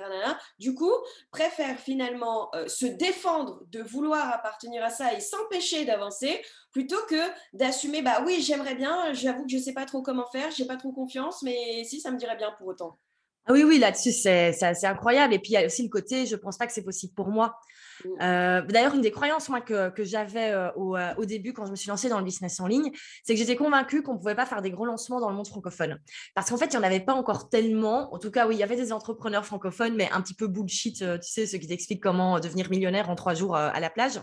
du 0.59 0.75
coup, 0.75 0.93
préfèrent 1.31 1.79
finalement 1.79 2.49
euh, 2.55 2.67
se 2.67 2.87
défendre 2.87 3.63
de 3.71 3.83
vouloir 3.83 4.33
appartenir 4.33 4.83
à 4.83 4.89
ça 4.89 5.13
et 5.13 5.21
s'empêcher 5.21 5.85
d'avancer 5.85 6.41
plutôt 6.71 7.05
que 7.11 7.21
d'assumer, 7.53 8.01
bah 8.01 8.25
oui, 8.25 8.41
j'aimerais 8.41 8.75
bien, 8.75 9.13
j'avoue 9.13 9.45
que 9.45 9.51
je 9.51 9.59
ne 9.59 9.63
sais 9.63 9.75
pas 9.75 9.85
trop 9.85 10.01
comment 10.01 10.27
faire, 10.33 10.51
j'ai 10.51 10.65
pas 10.65 10.79
trop 10.79 10.93
confiance, 10.93 11.43
mais 11.43 11.85
si, 11.85 12.01
ça 12.01 12.11
me 12.11 12.17
dirait 12.17 12.37
bien 12.37 12.53
pour 12.57 12.69
autant. 12.69 12.99
Ah 13.47 13.53
oui, 13.53 13.65
oui, 13.65 13.79
là-dessus, 13.79 14.13
c'est 14.13 14.85
incroyable. 14.85 15.35
Et 15.35 15.39
puis, 15.39 15.51
il 15.51 15.55
y 15.55 15.57
a 15.57 15.67
aussi 15.67 15.83
le 15.83 15.89
côté, 15.89 16.27
je 16.27 16.37
ne 16.37 16.41
pense 16.41 16.57
pas 16.57 16.67
que 16.67 16.73
c'est 16.73 16.85
possible 16.85 17.13
pour 17.15 17.29
moi. 17.29 17.57
Mmh. 18.05 18.09
Euh, 18.23 18.63
d'ailleurs, 18.63 18.95
une 18.95 19.01
des 19.01 19.11
croyances 19.11 19.49
moi, 19.49 19.61
que, 19.61 19.91
que 19.91 20.05
j'avais 20.05 20.51
euh, 20.51 20.71
au, 20.77 20.97
euh, 20.97 21.15
au, 21.17 21.25
début, 21.25 21.53
quand 21.53 21.67
je 21.67 21.71
me 21.71 21.77
suis 21.77 21.89
lancée 21.89 22.09
dans 22.09 22.19
le 22.19 22.25
business 22.25 22.61
en 22.61 22.67
ligne, 22.67 22.91
c'est 23.25 23.35
que 23.35 23.39
j'étais 23.39 23.57
convaincue 23.57 24.03
qu'on 24.03 24.15
ne 24.15 24.19
pouvait 24.19 24.35
pas 24.35 24.47
faire 24.47 24.63
des 24.63 24.71
gros 24.71 24.85
lancements 24.85 25.21
dans 25.21 25.29
le 25.29 25.37
monde 25.37 25.49
francophone. 25.49 25.99
Parce 26.35 26.51
qu'en 26.51 26.57
fait, 26.57 26.67
il 26.67 26.71
n'y 26.71 26.77
en 26.79 26.83
avait 26.83 27.01
pas 27.01 27.15
encore 27.15 27.49
tellement. 27.49 28.15
En 28.15 28.19
tout 28.19 28.31
cas, 28.31 28.47
oui, 28.47 28.57
il 28.57 28.59
y 28.59 28.65
avait 28.65 28.77
des 28.77 28.93
entrepreneurs 28.93 29.45
francophones, 29.45 29.95
mais 29.97 30.09
un 30.13 30.21
petit 30.21 30.35
peu 30.35 30.47
bullshit, 30.47 30.99
tu 30.99 31.05
sais, 31.23 31.47
ceux 31.47 31.59
qui 31.59 31.67
t'expliquent 31.67 32.03
comment 32.03 32.39
devenir 32.39 32.71
millionnaire 32.71 33.11
en 33.11 33.15
trois 33.15 33.35
jours 33.35 33.57
à 33.57 33.79
la 33.81 33.91
plage. 33.91 34.21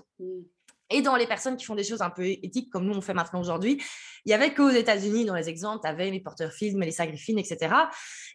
Et 0.90 1.02
dans 1.02 1.16
les 1.16 1.28
personnes 1.28 1.56
qui 1.56 1.66
font 1.66 1.76
des 1.76 1.84
choses 1.84 2.02
un 2.02 2.10
peu 2.10 2.26
éthiques, 2.26 2.70
comme 2.72 2.86
nous 2.86 2.96
on 2.96 3.02
fait 3.02 3.14
maintenant 3.14 3.40
aujourd'hui, 3.40 3.82
il 4.26 4.32
y 4.32 4.34
avait 4.34 4.54
qu'aux 4.54 4.70
États-Unis, 4.70 5.26
dans 5.26 5.36
les 5.36 5.50
exemples, 5.50 5.82
tu 5.84 5.90
avais 5.90 6.10
les 6.10 6.20
Porterfield, 6.20 6.78
les 6.78 6.92
Griffin, 6.92 7.38
etc. 7.38 7.74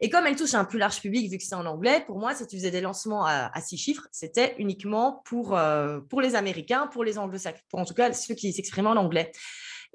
Et 0.01 0.09
comme 0.09 0.27
elle 0.27 0.37
touche 0.37 0.55
un 0.55 0.65
plus 0.65 0.79
large 0.79 1.01
public, 1.01 1.31
vu 1.31 1.39
que 1.39 1.45
c'est 1.45 1.55
en 1.55 1.67
anglais, 1.67 2.03
pour 2.07 2.19
moi, 2.19 2.35
si 2.35 2.47
tu 2.47 2.57
faisais 2.57 2.71
des 2.71 2.81
lancements 2.81 3.25
à, 3.27 3.51
six 3.61 3.77
chiffres, 3.77 4.07
c'était 4.13 4.55
uniquement 4.59 5.23
pour, 5.25 5.57
euh, 5.57 6.01
pour 6.09 6.21
les 6.21 6.35
Américains, 6.35 6.87
pour 6.87 7.05
les 7.05 7.19
anglo-saxons, 7.19 7.63
en 7.73 7.85
tout 7.85 7.95
cas 7.95 8.13
ceux 8.13 8.35
qui 8.35 8.53
s'expriment 8.53 8.89
en 8.89 8.97
anglais. 8.97 9.33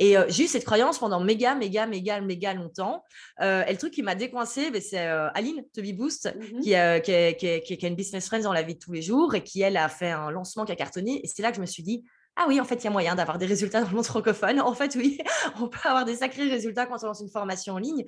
Et 0.01 0.17
euh, 0.17 0.25
j'ai 0.29 0.45
eu 0.45 0.47
cette 0.47 0.63
croyance 0.63 0.97
pendant 0.97 1.19
méga, 1.19 1.55
méga, 1.55 1.85
méga, 1.85 2.21
méga 2.21 2.53
longtemps. 2.53 3.03
Euh, 3.41 3.65
et 3.65 3.73
le 3.73 3.77
truc 3.77 3.93
qui 3.93 4.01
m'a 4.01 4.15
décoincé, 4.15 4.71
ben, 4.71 4.81
c'est 4.81 4.97
Aline, 4.97 5.65
Toby 5.73 5.91
Boost, 5.91 6.33
mmh 6.33 6.59
qui, 6.61 7.35
qui, 7.37 7.77
qui, 7.77 7.85
a 7.85 7.89
une 7.89 7.95
business 7.95 8.27
friend 8.27 8.43
dans 8.43 8.53
la 8.53 8.61
vie 8.61 8.75
de 8.75 8.79
tous 8.79 8.93
les 8.93 9.01
jours 9.01 9.35
et 9.35 9.43
qui, 9.43 9.61
elle, 9.61 9.75
a 9.75 9.89
fait 9.89 10.11
un 10.11 10.31
lancement 10.31 10.63
qui 10.63 10.71
a 10.71 10.77
cartonné. 10.77 11.19
Et 11.23 11.27
c'est 11.27 11.41
là 11.41 11.49
que 11.49 11.57
je 11.57 11.61
me 11.61 11.65
suis 11.65 11.83
dit, 11.83 12.05
ah 12.41 12.45
oui, 12.47 12.61
en 12.61 12.63
fait, 12.63 12.75
il 12.75 12.85
y 12.85 12.87
a 12.87 12.89
moyen 12.89 13.15
d'avoir 13.15 13.37
des 13.37 13.45
résultats 13.45 13.81
dans 13.81 13.89
le 13.89 13.95
monde 13.95 14.05
francophone. 14.05 14.61
En 14.61 14.73
fait, 14.73 14.95
oui, 14.95 15.17
on 15.59 15.67
peut 15.67 15.77
avoir 15.83 16.05
des 16.05 16.15
sacrés 16.15 16.49
résultats 16.49 16.85
quand 16.85 16.95
on 17.03 17.07
lance 17.07 17.19
une 17.19 17.29
formation 17.29 17.73
en 17.73 17.79
ligne. 17.79 18.05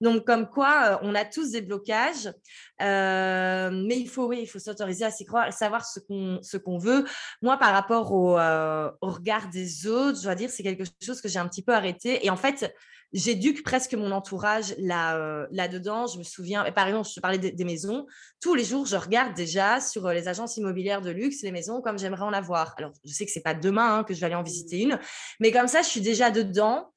Donc, 0.00 0.26
comme 0.26 0.48
quoi, 0.48 0.84
euh, 0.86 0.96
on 1.02 1.14
a 1.14 1.26
tous 1.26 1.50
des 1.50 1.60
blocages, 1.60 2.32
euh, 2.80 3.70
mais 3.86 3.98
il 3.98 4.08
faut, 4.08 4.26
oui, 4.26 4.38
il 4.40 4.46
faut 4.46 4.58
s'autoriser 4.58 5.04
à 5.04 5.10
s'y 5.10 5.26
croire, 5.26 5.52
savoir 5.52 5.84
ce 5.84 6.00
qu'on 6.00 6.38
ce 6.40 6.56
qu'on 6.56 6.78
veut. 6.78 7.04
Moi, 7.42 7.58
par 7.58 7.74
rapport 7.74 8.10
au, 8.12 8.38
euh, 8.38 8.90
au 9.02 9.10
regard 9.10 9.50
des 9.50 9.86
autres, 9.86 10.16
je 10.16 10.22
dois 10.22 10.34
dire, 10.34 10.48
c'est 10.48 10.62
quelque 10.62 10.84
chose 11.04 11.20
que 11.20 11.28
j'ai 11.28 11.38
un 11.38 11.46
petit 11.46 11.62
peu 11.62 11.74
arrêté. 11.74 12.24
Et 12.24 12.30
en 12.30 12.36
fait, 12.36 12.74
j'éduque 13.14 13.62
presque 13.62 13.94
mon 13.94 14.10
entourage 14.10 14.74
là, 14.78 15.16
euh, 15.16 15.46
là-dedans. 15.52 16.06
Je 16.06 16.18
me 16.18 16.24
souviens, 16.24 16.70
par 16.72 16.88
exemple, 16.88 17.08
je 17.08 17.14
te 17.14 17.20
parlais 17.20 17.38
des, 17.38 17.64
maisons. 17.64 18.06
Tous 18.40 18.54
les 18.54 18.64
jours, 18.64 18.84
je 18.84 18.96
regarde 18.96 19.34
déjà 19.34 19.80
sur 19.80 20.06
euh, 20.06 20.12
les 20.12 20.28
agences 20.28 20.56
immobilières 20.56 21.00
de 21.00 21.10
luxe 21.10 21.42
les 21.42 21.52
maisons 21.52 21.80
comme 21.80 21.98
j'aimerais 21.98 22.24
en 22.24 22.32
avoir. 22.32 22.74
Alors, 22.76 22.92
je 23.04 23.12
sais 23.12 23.24
que 23.24 23.30
c'est 23.30 23.42
pas 23.42 23.54
demain 23.54 23.98
hein, 23.98 24.04
que 24.04 24.12
je 24.12 24.20
vais 24.20 24.26
aller 24.26 24.34
en 24.34 24.42
visiter 24.42 24.82
une, 24.82 24.98
mais 25.40 25.52
comme 25.52 25.68
ça, 25.68 25.82
je 25.82 25.88
suis 25.88 26.00
déjà 26.00 26.30
dedans. 26.30 26.90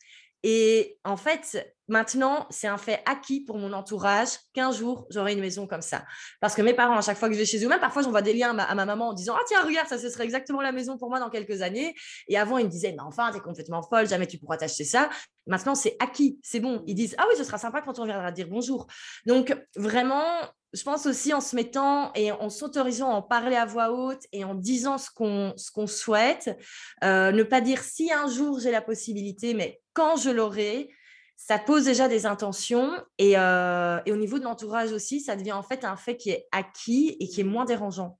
Et 0.49 0.97
en 1.03 1.17
fait, 1.17 1.75
Maintenant, 1.89 2.47
c'est 2.49 2.67
un 2.67 2.77
fait 2.77 3.01
acquis 3.05 3.39
pour 3.39 3.57
mon 3.57 3.71
entourage 3.71 4.29
qu'un 4.53 4.71
jour, 4.71 5.07
j'aurai 5.09 5.33
une 5.33 5.39
maison 5.39 5.67
comme 5.67 5.81
ça. 5.81 6.03
Parce 6.41 6.53
que 6.53 6.61
mes 6.61 6.73
parents, 6.73 6.97
à 6.97 7.01
chaque 7.01 7.17
fois 7.17 7.29
que 7.29 7.33
je 7.33 7.39
vais 7.39 7.45
chez 7.45 7.63
eux, 7.63 7.69
même 7.69 7.79
parfois, 7.79 8.01
j'envoie 8.01 8.21
des 8.21 8.33
liens 8.33 8.57
à 8.57 8.75
ma, 8.75 8.85
maman 8.85 9.09
en 9.09 9.13
disant 9.13 9.35
Ah, 9.37 9.43
tiens, 9.47 9.63
regarde, 9.63 9.87
ça, 9.87 9.97
ce 9.97 10.09
serait 10.09 10.25
exactement 10.25 10.61
la 10.61 10.73
maison 10.73 10.97
pour 10.97 11.09
moi 11.09 11.19
dans 11.21 11.29
quelques 11.29 11.61
années. 11.61 11.95
Et 12.27 12.37
avant, 12.37 12.57
ils 12.57 12.65
me 12.65 12.69
disaient 12.69 12.91
Mais 12.91 13.03
enfin, 13.03 13.31
t'es 13.31 13.39
complètement 13.39 13.81
folle, 13.81 14.07
jamais 14.07 14.27
tu 14.27 14.37
pourras 14.37 14.57
t'acheter 14.57 14.83
ça. 14.83 15.09
Maintenant, 15.45 15.75
c'est 15.75 15.95
acquis, 15.99 16.39
c'est 16.43 16.59
bon. 16.59 16.83
Ils 16.87 16.95
disent 16.95 17.15
Ah 17.17 17.25
oui, 17.29 17.35
ce 17.37 17.45
sera 17.45 17.57
sympa 17.57 17.81
quand 17.81 17.99
on 17.99 18.05
viendra 18.05 18.33
dire 18.33 18.49
bonjour. 18.49 18.87
Donc, 19.25 19.55
vraiment, 19.77 20.25
je 20.73 20.83
pense 20.83 21.05
aussi 21.05 21.33
en 21.33 21.41
se 21.41 21.55
mettant 21.55 22.11
et 22.13 22.31
en 22.31 22.49
s'autorisant 22.49 23.11
à 23.11 23.15
en 23.15 23.21
parler 23.21 23.55
à 23.55 23.65
voix 23.65 23.91
haute 23.91 24.23
et 24.31 24.43
en 24.43 24.55
disant 24.55 24.97
ce 24.97 25.09
qu'on 25.09 25.53
qu'on 25.73 25.87
souhaite, 25.87 26.57
euh, 27.03 27.31
ne 27.31 27.43
pas 27.43 27.61
dire 27.61 27.81
si 27.81 28.11
un 28.11 28.27
jour 28.27 28.59
j'ai 28.59 28.71
la 28.71 28.81
possibilité, 28.81 29.53
mais 29.53 29.81
quand 29.93 30.17
je 30.17 30.29
l'aurai, 30.29 30.89
ça 31.37 31.59
pose 31.59 31.85
déjà 31.85 32.07
des 32.07 32.25
intentions 32.25 32.91
euh, 33.21 33.99
et, 34.05 34.11
au 34.11 34.15
niveau 34.15 34.39
de 34.39 34.43
l'entourage 34.43 34.91
aussi, 34.91 35.21
ça 35.21 35.35
devient 35.35 35.53
en 35.53 35.63
fait 35.63 35.85
un 35.85 35.95
fait 35.95 36.17
qui 36.17 36.31
est 36.31 36.47
acquis 36.51 37.15
et 37.19 37.27
qui 37.27 37.41
est 37.41 37.45
moins 37.45 37.65
dérangeant. 37.65 38.19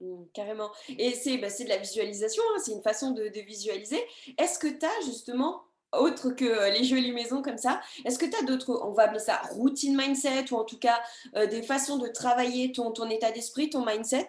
Mmh, 0.00 0.24
carrément. 0.32 0.70
Et 0.98 1.12
c'est 1.12 1.36
bah, 1.38 1.48
de 1.48 1.68
la 1.68 1.76
visualisation, 1.76 2.42
hein, 2.54 2.60
c'est 2.64 2.72
une 2.72 2.82
façon 2.82 3.12
de, 3.12 3.30
visualiser. 3.46 4.02
Est-ce 4.38 4.58
que 4.58 4.68
tu 4.68 4.84
as 4.84 5.04
justement, 5.04 5.63
autre 6.00 6.30
que 6.30 6.44
euh, 6.44 6.70
les 6.70 6.84
jolies 6.84 7.12
maisons 7.12 7.42
comme 7.42 7.58
ça, 7.58 7.80
est-ce 8.04 8.18
que 8.18 8.26
tu 8.26 8.36
as 8.36 8.42
d'autres, 8.42 8.80
on 8.82 8.92
va 8.92 9.04
appeler 9.04 9.18
ça 9.20 9.40
routine 9.52 9.96
mindset, 9.96 10.52
ou 10.52 10.56
en 10.56 10.64
tout 10.64 10.78
cas 10.78 11.00
euh, 11.36 11.46
des 11.46 11.62
façons 11.62 11.98
de 11.98 12.08
travailler 12.08 12.72
ton, 12.72 12.90
ton 12.90 13.08
état 13.10 13.30
d'esprit, 13.30 13.70
ton 13.70 13.84
mindset 13.84 14.28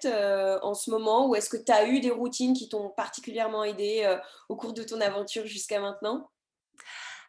en 0.62 0.74
ce 0.74 0.90
moment, 0.90 1.28
ou 1.28 1.36
est-ce 1.36 1.50
que 1.50 1.58
tu 1.58 1.72
as 1.72 1.88
eu 1.88 2.00
des 2.00 2.12
routines 2.12 2.54
qui 2.54 2.70
t'ont 2.70 2.90
particulièrement 2.90 3.64
aidé 3.64 4.18
au 4.50 4.56
cours 4.56 4.74
de 4.74 4.84
ton 4.84 5.02
aventure 5.02 5.46
jusqu'à 5.46 5.80
maintenant? 5.80 6.30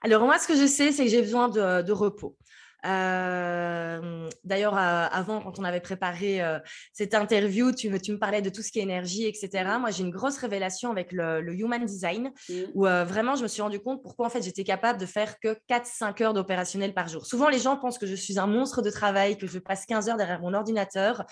Alors 0.02 0.22
moi, 0.22 0.38
ce 0.38 0.46
que 0.46 0.54
je 0.54 0.66
sais, 0.66 0.92
c'est 0.92 1.04
que 1.04 1.10
j'ai 1.10 1.22
besoin 1.22 1.48
de 1.48 1.92
repos. 1.92 2.36
Euh, 2.84 4.28
d'ailleurs, 4.44 4.76
avant, 4.76 5.40
quand 5.40 5.58
on 5.58 5.64
avait 5.64 5.80
préparé 5.80 6.42
euh, 6.42 6.58
cette 6.92 7.14
interview, 7.14 7.72
tu 7.72 7.90
me, 7.90 7.98
tu 7.98 8.12
me 8.12 8.18
parlais 8.18 8.42
de 8.42 8.50
tout 8.50 8.62
ce 8.62 8.70
qui 8.70 8.78
est 8.78 8.82
énergie, 8.82 9.26
etc. 9.26 9.64
Moi, 9.80 9.90
j'ai 9.90 10.02
une 10.02 10.10
grosse 10.10 10.38
révélation 10.38 10.90
avec 10.90 11.12
le, 11.12 11.42
Human 11.56 11.84
Design, 11.84 12.32
mmh. 12.48 12.54
où 12.74 12.84
vraiment, 12.84 13.34
je 13.34 13.42
me 13.42 13.48
suis 13.48 13.62
rendu 13.62 13.80
compte 13.80 14.02
pourquoi 14.02 14.26
en 14.26 14.30
fait 14.30 14.42
j'étais 14.42 14.64
capable 14.64 15.00
de 15.00 15.06
faire 15.06 15.40
que 15.40 15.56
4-5 15.70 16.22
heures 16.22 16.34
d'opérationnel 16.34 16.92
par 16.92 17.08
jour. 17.08 17.24
Souvent, 17.24 17.48
les 17.48 17.58
gens 17.58 17.76
pensent 17.76 17.98
que 17.98 18.06
je 18.06 18.14
suis 18.14 18.38
un 18.38 18.46
monstre 18.46 18.82
de 18.82 18.90
travail, 18.90 19.38
que 19.38 19.46
je 19.46 19.58
passe 19.58 19.86
15 19.86 20.10
heures 20.10 20.16
derrière 20.16 20.40
mon 20.40 20.52
ordinateur. 20.54 21.24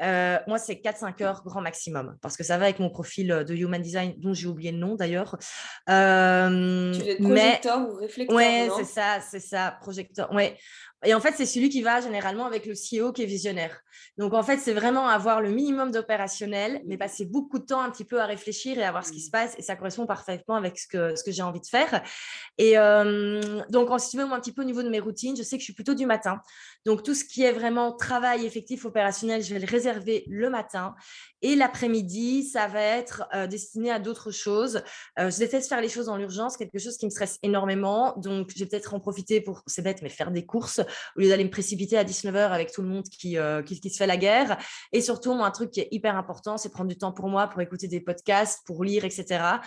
moi, 0.00 0.58
c'est 0.58 0.74
4-5 0.74 1.22
heures 1.22 1.42
grand 1.44 1.60
maximum, 1.60 2.16
parce 2.20 2.36
que 2.36 2.44
ça 2.44 2.58
va 2.58 2.64
avec 2.64 2.80
mon 2.80 2.90
profil 2.90 3.44
de 3.46 3.54
Human 3.54 3.80
Design, 3.80 4.14
dont 4.18 4.34
j'ai 4.34 4.48
oublié 4.48 4.72
le 4.72 4.78
nom 4.78 4.96
d'ailleurs. 4.96 5.36
tu 5.86 5.92
es 5.92 7.16
projecteur 7.20 7.88
ou 7.88 7.94
réflecteur 7.94 8.36
Ouais, 8.36 8.68
c'est 8.76 8.84
ça, 8.84 9.20
c'est 9.20 9.40
ça, 9.40 9.76
projecteur. 9.80 10.32
Ouais. 10.32 10.56
Et 11.04 11.14
en 11.14 11.20
fait, 11.20 11.34
c'est 11.36 11.46
celui 11.46 11.68
qui 11.68 11.82
va 11.82 12.00
généralement 12.00 12.46
avec 12.46 12.66
le 12.66 12.74
CEO 12.74 13.12
qui 13.12 13.22
est 13.22 13.26
visionnaire. 13.26 13.80
Donc, 14.16 14.34
en 14.34 14.42
fait, 14.42 14.58
c'est 14.58 14.72
vraiment 14.72 15.08
avoir 15.08 15.40
le 15.40 15.50
minimum 15.50 15.90
d'opérationnel, 15.90 16.82
mais 16.86 16.96
passer 16.96 17.24
beaucoup 17.24 17.58
de 17.58 17.64
temps 17.64 17.80
un 17.80 17.90
petit 17.90 18.04
peu 18.04 18.20
à 18.20 18.26
réfléchir 18.26 18.78
et 18.78 18.84
à 18.84 18.90
voir 18.90 19.04
ce 19.04 19.12
qui 19.12 19.20
se 19.20 19.30
passe. 19.30 19.54
Et 19.58 19.62
ça 19.62 19.76
correspond 19.76 20.06
parfaitement 20.06 20.56
avec 20.56 20.78
ce 20.78 20.86
que, 20.86 21.14
ce 21.16 21.24
que 21.24 21.30
j'ai 21.30 21.42
envie 21.42 21.60
de 21.60 21.66
faire. 21.66 22.02
Et 22.58 22.78
euh, 22.78 23.62
donc, 23.70 23.90
en 23.90 23.98
si 23.98 24.10
tu 24.10 24.16
veux, 24.16 24.24
un 24.24 24.40
petit 24.40 24.52
peu 24.52 24.62
au 24.62 24.66
niveau 24.66 24.82
de 24.82 24.90
mes 24.90 25.00
routines, 25.00 25.36
je 25.36 25.42
sais 25.42 25.56
que 25.56 25.60
je 25.60 25.64
suis 25.64 25.74
plutôt 25.74 25.94
du 25.94 26.06
matin. 26.06 26.40
Donc, 26.84 27.02
tout 27.02 27.14
ce 27.14 27.24
qui 27.24 27.42
est 27.42 27.52
vraiment 27.52 27.92
travail 27.92 28.44
effectif 28.46 28.84
opérationnel, 28.84 29.42
je 29.42 29.54
vais 29.54 29.60
le 29.60 29.66
réserver 29.66 30.24
le 30.28 30.50
matin. 30.50 30.94
Et 31.42 31.54
l'après-midi, 31.54 32.44
ça 32.44 32.66
va 32.66 32.82
être 32.82 33.28
euh, 33.34 33.46
destiné 33.46 33.90
à 33.90 33.98
d'autres 33.98 34.30
choses. 34.30 34.82
Euh, 35.18 35.30
je 35.30 35.38
déteste 35.38 35.68
faire 35.68 35.80
les 35.80 35.88
choses 35.88 36.06
dans 36.06 36.16
l'urgence, 36.16 36.56
quelque 36.56 36.78
chose 36.78 36.96
qui 36.96 37.06
me 37.06 37.10
stresse 37.10 37.38
énormément. 37.42 38.14
Donc, 38.16 38.50
je 38.54 38.58
vais 38.58 38.66
peut-être 38.66 38.94
en 38.94 39.00
profiter 39.00 39.40
pour, 39.40 39.62
c'est 39.66 39.82
bête, 39.82 40.02
mais 40.02 40.08
faire 40.08 40.30
des 40.30 40.44
courses 40.44 40.80
au 41.16 41.20
lieu 41.20 41.28
d'aller 41.28 41.44
me 41.44 41.50
précipiter 41.50 41.96
à 41.96 42.04
19h 42.04 42.50
avec 42.50 42.72
tout 42.72 42.82
le 42.82 42.88
monde 42.88 43.04
qui, 43.04 43.38
euh, 43.38 43.62
qui, 43.62 43.87
qui, 43.88 43.94
se 43.94 43.98
fait 43.98 44.06
la 44.06 44.16
guerre. 44.16 44.58
Et 44.92 45.00
surtout, 45.00 45.34
moi, 45.34 45.46
un 45.46 45.50
truc 45.50 45.70
qui 45.70 45.80
est 45.80 45.88
hyper 45.90 46.16
important, 46.16 46.56
c'est 46.56 46.70
prendre 46.70 46.88
du 46.88 46.98
temps 46.98 47.12
pour 47.12 47.28
moi, 47.28 47.48
pour 47.48 47.60
écouter 47.60 47.88
des 47.88 48.00
podcasts, 48.00 48.66
pour 48.66 48.84
lire, 48.84 49.04
etc. 49.04 49.60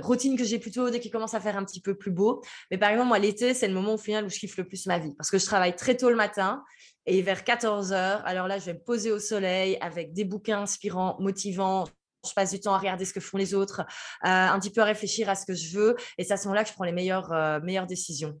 routine 0.00 0.36
que 0.36 0.44
j'ai 0.44 0.58
plutôt 0.58 0.90
dès 0.90 1.00
qu'il 1.00 1.10
commence 1.10 1.34
à 1.34 1.40
faire 1.40 1.56
un 1.56 1.64
petit 1.64 1.80
peu 1.80 1.94
plus 1.94 2.10
beau. 2.10 2.42
Mais 2.70 2.78
par 2.78 2.90
exemple, 2.90 3.08
moi, 3.08 3.18
l'été, 3.18 3.54
c'est 3.54 3.68
le 3.68 3.74
moment 3.74 3.94
au 3.94 3.98
final 3.98 4.24
où 4.24 4.28
je 4.28 4.38
kiffe 4.38 4.56
le 4.56 4.64
plus 4.64 4.86
ma 4.86 4.98
vie 4.98 5.14
parce 5.16 5.30
que 5.30 5.38
je 5.38 5.44
travaille 5.44 5.76
très 5.76 5.96
tôt 5.96 6.10
le 6.10 6.16
matin 6.16 6.62
et 7.06 7.22
vers 7.22 7.44
14 7.44 7.92
heures, 7.92 8.22
alors 8.24 8.46
là, 8.46 8.58
je 8.58 8.66
vais 8.66 8.74
me 8.74 8.78
poser 8.78 9.10
au 9.10 9.18
soleil 9.18 9.76
avec 9.80 10.12
des 10.12 10.24
bouquins 10.24 10.62
inspirants, 10.62 11.16
motivants. 11.20 11.84
Je 12.24 12.32
passe 12.32 12.52
du 12.52 12.60
temps 12.60 12.74
à 12.74 12.78
regarder 12.78 13.04
ce 13.04 13.12
que 13.12 13.18
font 13.18 13.36
les 13.36 13.54
autres, 13.54 13.80
euh, 13.80 14.28
un 14.28 14.58
petit 14.60 14.70
peu 14.70 14.80
à 14.80 14.84
réfléchir 14.84 15.28
à 15.28 15.34
ce 15.34 15.44
que 15.44 15.54
je 15.54 15.76
veux. 15.76 15.96
Et 16.18 16.24
c'est 16.24 16.34
à 16.34 16.36
ce 16.36 16.44
moment-là 16.44 16.62
que 16.62 16.70
je 16.70 16.74
prends 16.74 16.84
les 16.84 16.92
meilleures, 16.92 17.32
euh, 17.32 17.58
meilleures 17.60 17.88
décisions. 17.88 18.40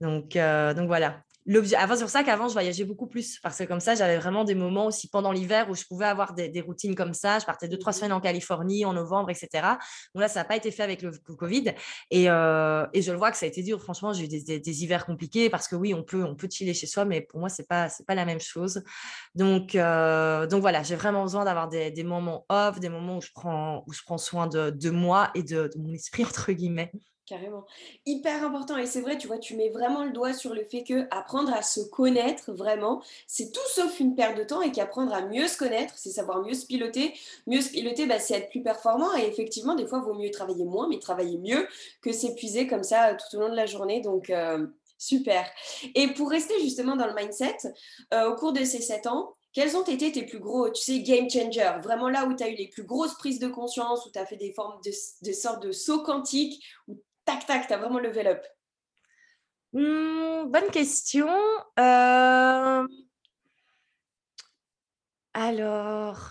Donc, 0.00 0.34
euh, 0.34 0.74
donc 0.74 0.88
voilà 0.88 1.22
avant, 1.76 1.94
c'est 1.94 2.02
pour 2.02 2.10
ça 2.10 2.22
qu'avant, 2.22 2.48
je 2.48 2.52
voyageais 2.52 2.84
beaucoup 2.84 3.06
plus. 3.06 3.38
Parce 3.40 3.58
que 3.58 3.64
comme 3.64 3.80
ça, 3.80 3.94
j'avais 3.94 4.18
vraiment 4.18 4.44
des 4.44 4.54
moments 4.54 4.86
aussi 4.86 5.08
pendant 5.08 5.32
l'hiver 5.32 5.68
où 5.70 5.74
je 5.74 5.84
pouvais 5.84 6.06
avoir 6.06 6.34
des, 6.34 6.60
routines 6.60 6.94
comme 6.94 7.14
ça. 7.14 7.38
Je 7.38 7.46
partais 7.46 7.68
deux, 7.68 7.78
trois 7.78 7.92
semaines 7.92 8.12
en 8.12 8.20
Californie, 8.20 8.84
en 8.84 8.92
novembre, 8.92 9.30
etc. 9.30 9.48
Donc 10.14 10.22
là, 10.22 10.28
ça 10.28 10.40
n'a 10.40 10.44
pas 10.44 10.56
été 10.56 10.70
fait 10.70 10.82
avec 10.82 11.02
le, 11.02 11.10
Covid. 11.10 11.74
Euh, 12.12 12.86
et, 12.92 13.02
je 13.02 13.12
le 13.12 13.18
vois 13.18 13.30
que 13.30 13.36
ça 13.36 13.46
a 13.46 13.48
été 13.48 13.62
dur. 13.62 13.82
Franchement, 13.82 14.12
j'ai 14.12 14.24
eu 14.24 14.28
des, 14.28 14.82
hivers 14.82 15.06
compliqués 15.06 15.50
parce 15.50 15.66
que 15.68 15.76
oui, 15.76 15.94
on 15.94 16.02
peut, 16.02 16.24
on 16.24 16.36
peut 16.36 16.48
chiller 16.50 16.74
chez 16.74 16.86
soi, 16.86 17.04
mais 17.04 17.22
pour 17.22 17.40
moi, 17.40 17.48
ce 17.48 17.62
n'est 17.62 17.66
pas, 17.66 17.88
pas 18.06 18.14
la 18.14 18.24
même 18.24 18.40
chose. 18.40 18.82
Donc, 19.34 19.74
euh, 19.74 20.46
donc 20.46 20.60
voilà, 20.60 20.82
j'ai 20.82 20.96
vraiment 20.96 21.22
besoin 21.22 21.44
d'avoir 21.44 21.68
des, 21.68 22.04
moments 22.04 22.44
off, 22.48 22.80
des 22.80 22.88
moments 22.88 23.18
où 23.18 23.20
je 23.20 23.30
prends, 23.34 23.84
où 23.86 23.92
je 23.92 24.02
prends 24.04 24.18
soin 24.18 24.46
de, 24.46 24.90
moi 24.90 25.30
et 25.34 25.42
de, 25.42 25.70
de 25.74 25.78
mon 25.78 25.92
esprit, 25.92 26.24
entre 26.26 26.52
guillemets. 26.52 26.92
Carrément. 27.30 27.64
Hyper 28.06 28.44
important. 28.44 28.76
Et 28.76 28.86
c'est 28.86 29.00
vrai, 29.00 29.16
tu 29.16 29.28
vois, 29.28 29.38
tu 29.38 29.54
mets 29.54 29.68
vraiment 29.70 30.04
le 30.04 30.10
doigt 30.10 30.32
sur 30.32 30.52
le 30.52 30.64
fait 30.64 30.82
que 30.82 31.06
apprendre 31.12 31.54
à 31.54 31.62
se 31.62 31.80
connaître 31.80 32.52
vraiment, 32.52 33.02
c'est 33.28 33.52
tout 33.52 33.60
sauf 33.72 34.00
une 34.00 34.16
perte 34.16 34.36
de 34.36 34.42
temps 34.42 34.60
et 34.62 34.72
qu'apprendre 34.72 35.14
à 35.14 35.22
mieux 35.22 35.46
se 35.46 35.56
connaître, 35.56 35.94
c'est 35.96 36.10
savoir 36.10 36.42
mieux 36.42 36.54
se 36.54 36.66
piloter. 36.66 37.14
Mieux 37.46 37.60
se 37.60 37.70
piloter, 37.70 38.06
bah, 38.06 38.18
c'est 38.18 38.34
être 38.34 38.50
plus 38.50 38.62
performant. 38.62 39.14
Et 39.16 39.26
effectivement, 39.26 39.76
des 39.76 39.86
fois, 39.86 40.02
il 40.02 40.08
vaut 40.08 40.18
mieux 40.18 40.30
travailler 40.30 40.64
moins, 40.64 40.88
mais 40.88 40.98
travailler 40.98 41.38
mieux 41.38 41.68
que 42.02 42.12
s'épuiser 42.12 42.66
comme 42.66 42.82
ça 42.82 43.14
tout 43.14 43.36
au 43.36 43.40
long 43.40 43.48
de 43.48 43.56
la 43.56 43.66
journée. 43.66 44.00
Donc, 44.00 44.28
euh, 44.30 44.66
super. 44.98 45.48
Et 45.94 46.08
pour 46.08 46.30
rester 46.30 46.54
justement 46.60 46.96
dans 46.96 47.06
le 47.06 47.14
mindset, 47.14 47.58
euh, 48.12 48.30
au 48.30 48.34
cours 48.34 48.52
de 48.52 48.64
ces 48.64 48.82
sept 48.82 49.06
ans, 49.06 49.36
quels 49.52 49.76
ont 49.76 49.82
été 49.82 50.12
tes 50.12 50.24
plus 50.24 50.38
gros, 50.38 50.70
tu 50.70 50.80
sais, 50.80 51.00
game 51.00 51.28
changers? 51.28 51.78
Vraiment 51.82 52.08
là 52.08 52.26
où 52.26 52.34
tu 52.34 52.44
as 52.44 52.48
eu 52.48 52.54
les 52.54 52.68
plus 52.68 52.84
grosses 52.84 53.14
prises 53.14 53.40
de 53.40 53.48
conscience, 53.48 54.06
où 54.06 54.10
tu 54.10 54.18
as 54.18 54.26
fait 54.26 54.36
des 54.36 54.52
formes 54.52 54.80
de, 54.84 55.32
sortes 55.32 55.62
de 55.62 55.72
sauts 55.72 56.02
quantiques, 56.02 56.62
où 56.86 56.96
tac, 57.30 57.46
tac, 57.46 57.66
tu 57.66 57.72
as 57.72 57.78
vraiment 57.78 57.98
level 57.98 58.26
up 58.26 58.46
mmh, 59.72 60.50
Bonne 60.50 60.70
question. 60.70 61.28
Euh, 61.78 62.86
alors, 65.32 66.30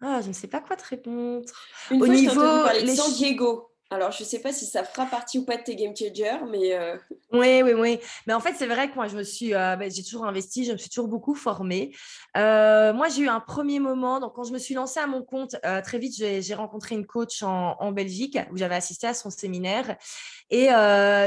ah, 0.00 0.20
je 0.20 0.28
ne 0.28 0.32
sais 0.32 0.48
pas 0.48 0.60
quoi 0.60 0.76
te 0.76 0.84
répondre. 0.84 1.46
Au 1.90 2.06
niveau 2.06 2.68
les... 2.80 2.96
San 2.96 3.12
Diego. 3.12 3.71
Alors, 3.92 4.10
je 4.10 4.22
ne 4.22 4.26
sais 4.26 4.38
pas 4.38 4.54
si 4.54 4.64
ça 4.64 4.84
fera 4.84 5.04
partie 5.04 5.38
ou 5.38 5.44
pas 5.44 5.58
de 5.58 5.64
tes 5.64 5.76
game 5.76 5.94
changers, 5.94 6.38
mais. 6.50 6.72
Euh, 6.72 6.96
oui, 7.32 7.60
oui, 7.62 7.74
oui. 7.74 7.98
Mais 8.26 8.32
en 8.32 8.40
fait, 8.40 8.54
c'est 8.56 8.66
vrai 8.66 8.88
que 8.88 8.94
moi, 8.94 9.06
je 9.06 9.14
me 9.18 9.22
suis, 9.22 9.54
euh, 9.54 9.76
ben, 9.76 9.90
j'ai 9.90 10.02
toujours 10.02 10.24
investi, 10.24 10.64
je 10.64 10.72
me 10.72 10.78
suis 10.78 10.88
toujours 10.88 11.08
beaucoup 11.08 11.34
formée. 11.34 11.94
Euh, 12.38 12.94
moi, 12.94 13.10
j'ai 13.10 13.24
eu 13.24 13.28
un 13.28 13.40
premier 13.40 13.80
moment. 13.80 14.18
Donc, 14.18 14.32
quand 14.34 14.44
je 14.44 14.52
me 14.54 14.58
suis 14.58 14.74
lancée 14.74 14.98
à 14.98 15.06
mon 15.06 15.22
compte, 15.22 15.56
très 15.84 15.98
vite, 15.98 16.14
j'ai 16.16 16.54
rencontré 16.54 16.94
une 16.94 17.04
coach 17.04 17.42
en, 17.42 17.92
Belgique 17.92 18.38
où 18.50 18.56
j'avais 18.56 18.76
assisté 18.76 19.06
à 19.06 19.12
son 19.12 19.28
séminaire. 19.28 19.96
Et 20.48 20.68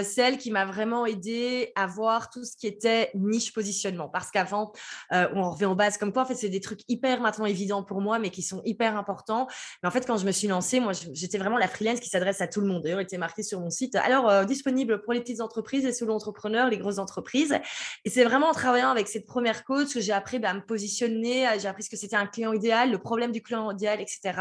c'est 0.04 0.22
elle 0.22 0.40
qui 0.40 0.50
m'a 0.50 0.66
vraiment 0.66 1.06
aidée 1.06 1.72
à 1.76 1.86
voir 1.86 2.32
tout 2.32 2.44
ce 2.44 2.58
qui 2.58 2.66
était 2.66 3.12
niche 3.14 3.54
positionnement. 3.54 4.10
Parce 4.10 4.32
qu'avant, 4.32 4.72
on 5.12 5.52
revient 5.52 5.66
en 5.66 5.76
base 5.76 6.00
comme 6.00 6.12
quoi, 6.12 6.24
en 6.24 6.26
fait, 6.26 6.36
c'est 6.36 6.50
des 6.50 6.62
trucs 6.62 6.82
hyper 6.88 7.22
maintenant 7.22 7.46
évidents 7.46 7.84
pour 7.84 8.02
moi, 8.02 8.18
mais 8.18 8.32
qui 8.32 8.42
sont 8.42 8.64
hyper 8.66 8.98
importants. 8.98 9.48
Mais 9.84 9.90
en 9.90 9.92
fait, 9.92 10.08
quand 10.08 10.18
je 10.18 10.26
me 10.26 10.32
suis 10.32 10.48
lancée, 10.48 10.80
moi, 10.80 10.94
j'étais 11.14 11.38
vraiment 11.38 11.58
la 11.58 11.68
freelance 11.68 12.00
qui 12.00 12.10
s'adresse 12.10 12.42
à 12.42 12.48
tout 12.56 12.62
le 12.62 12.68
monde. 12.68 12.84
D'ailleurs, 12.84 13.02
il 13.02 13.04
était 13.04 13.18
marqué 13.18 13.44
sur 13.44 13.60
mon 13.60 13.70
site. 13.70 13.96
Alors, 13.96 14.30
euh, 14.30 14.46
disponible 14.46 15.02
pour 15.02 15.12
les 15.12 15.20
petites 15.20 15.42
entreprises, 15.42 15.84
les 15.84 15.92
solo-entrepreneurs, 15.92 16.70
les 16.70 16.78
grosses 16.78 17.00
entreprises. 17.00 17.54
Et 18.06 18.10
c'est 18.10 18.24
vraiment 18.24 18.48
en 18.48 18.54
travaillant 18.54 18.90
avec 18.90 19.10
cette 19.10 19.26
première 19.26 19.66
coach 19.66 19.94
que 19.94 20.00
j'ai 20.00 20.14
appris 20.14 20.40
bah, 20.40 20.52
à 20.52 20.54
me 20.54 20.62
positionner, 20.62 21.46
j'ai 21.60 21.68
appris 21.68 21.84
ce 21.84 21.90
que 21.90 21.98
c'était 21.98 22.16
un 22.16 22.28
client 22.28 22.54
idéal, 22.54 22.92
le 22.92 22.98
problème 22.98 23.34
du 23.34 23.42
client 23.42 23.70
idéal, 23.72 24.00
etc. 24.00 24.40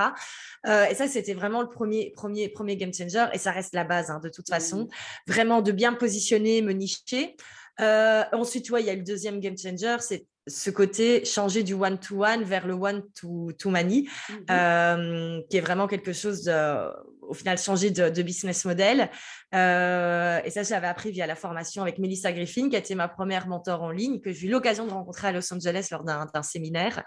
Euh, 0.67 0.85
et 0.85 0.95
ça, 0.95 1.09
c'était 1.09 1.35
vraiment 1.35 1.61
le 1.61 1.69
premier, 1.69 2.13
premier, 2.13 2.49
premier 2.49 2.77
game 2.77 2.95
changer. 2.95 3.27
Et 3.33 3.39
ça 3.39 3.51
reste 3.51 3.75
la 3.75 3.83
base, 3.83 4.11
hein, 4.11 4.21
de 4.23 4.29
toute 4.29 4.49
façon. 4.49 4.87
Vraiment 5.27 5.61
de 5.61 5.73
bien 5.73 5.91
me 5.91 5.99
positionner, 5.99 6.63
me 6.63 6.73
nicher. 6.73 7.35
Euh, 7.81 8.23
ensuite, 8.33 8.65
tu 8.65 8.71
vois, 8.71 8.81
il 8.81 8.87
y 8.87 8.91
a 8.91 8.95
le 8.95 9.03
deuxième 9.03 9.41
game 9.41 9.59
changer, 9.59 9.97
c'est 9.99 10.29
ce 10.47 10.71
côté 10.71 11.25
changer 11.25 11.63
du 11.63 11.75
one-to-one 11.75 12.43
vers 12.45 12.67
le 12.67 12.75
one-to-many, 12.75 14.09
mmh 14.09 14.35
euh, 14.51 15.41
qui 15.49 15.57
est 15.57 15.61
vraiment 15.61 15.87
quelque 15.87 16.13
chose, 16.13 16.45
de, 16.45 16.91
au 17.23 17.35
final, 17.35 17.57
changer 17.59 17.91
de, 17.91 18.23
business 18.23 18.65
model. 18.65 19.11
Euh, 19.55 20.41
et 20.45 20.51
ça, 20.51 20.63
j'avais 20.63 20.87
appris 20.87 21.11
via 21.11 21.27
la 21.27 21.35
formation 21.35 21.83
avec 21.83 21.99
Melissa 21.99 22.33
Griffin, 22.33 22.69
qui 22.69 22.77
a 22.77 22.79
été 22.79 22.95
ma 22.95 23.09
première 23.09 23.47
mentor 23.47 23.83
en 23.83 23.91
ligne, 23.91 24.21
que 24.21 24.33
j'ai 24.33 24.47
eu 24.47 24.51
l'occasion 24.51 24.87
de 24.87 24.93
rencontrer 24.93 25.29
à 25.29 25.33
Los 25.33 25.53
Angeles 25.53 25.89
lors 25.91 26.05
d'un 26.05 26.43
séminaire 26.43 27.03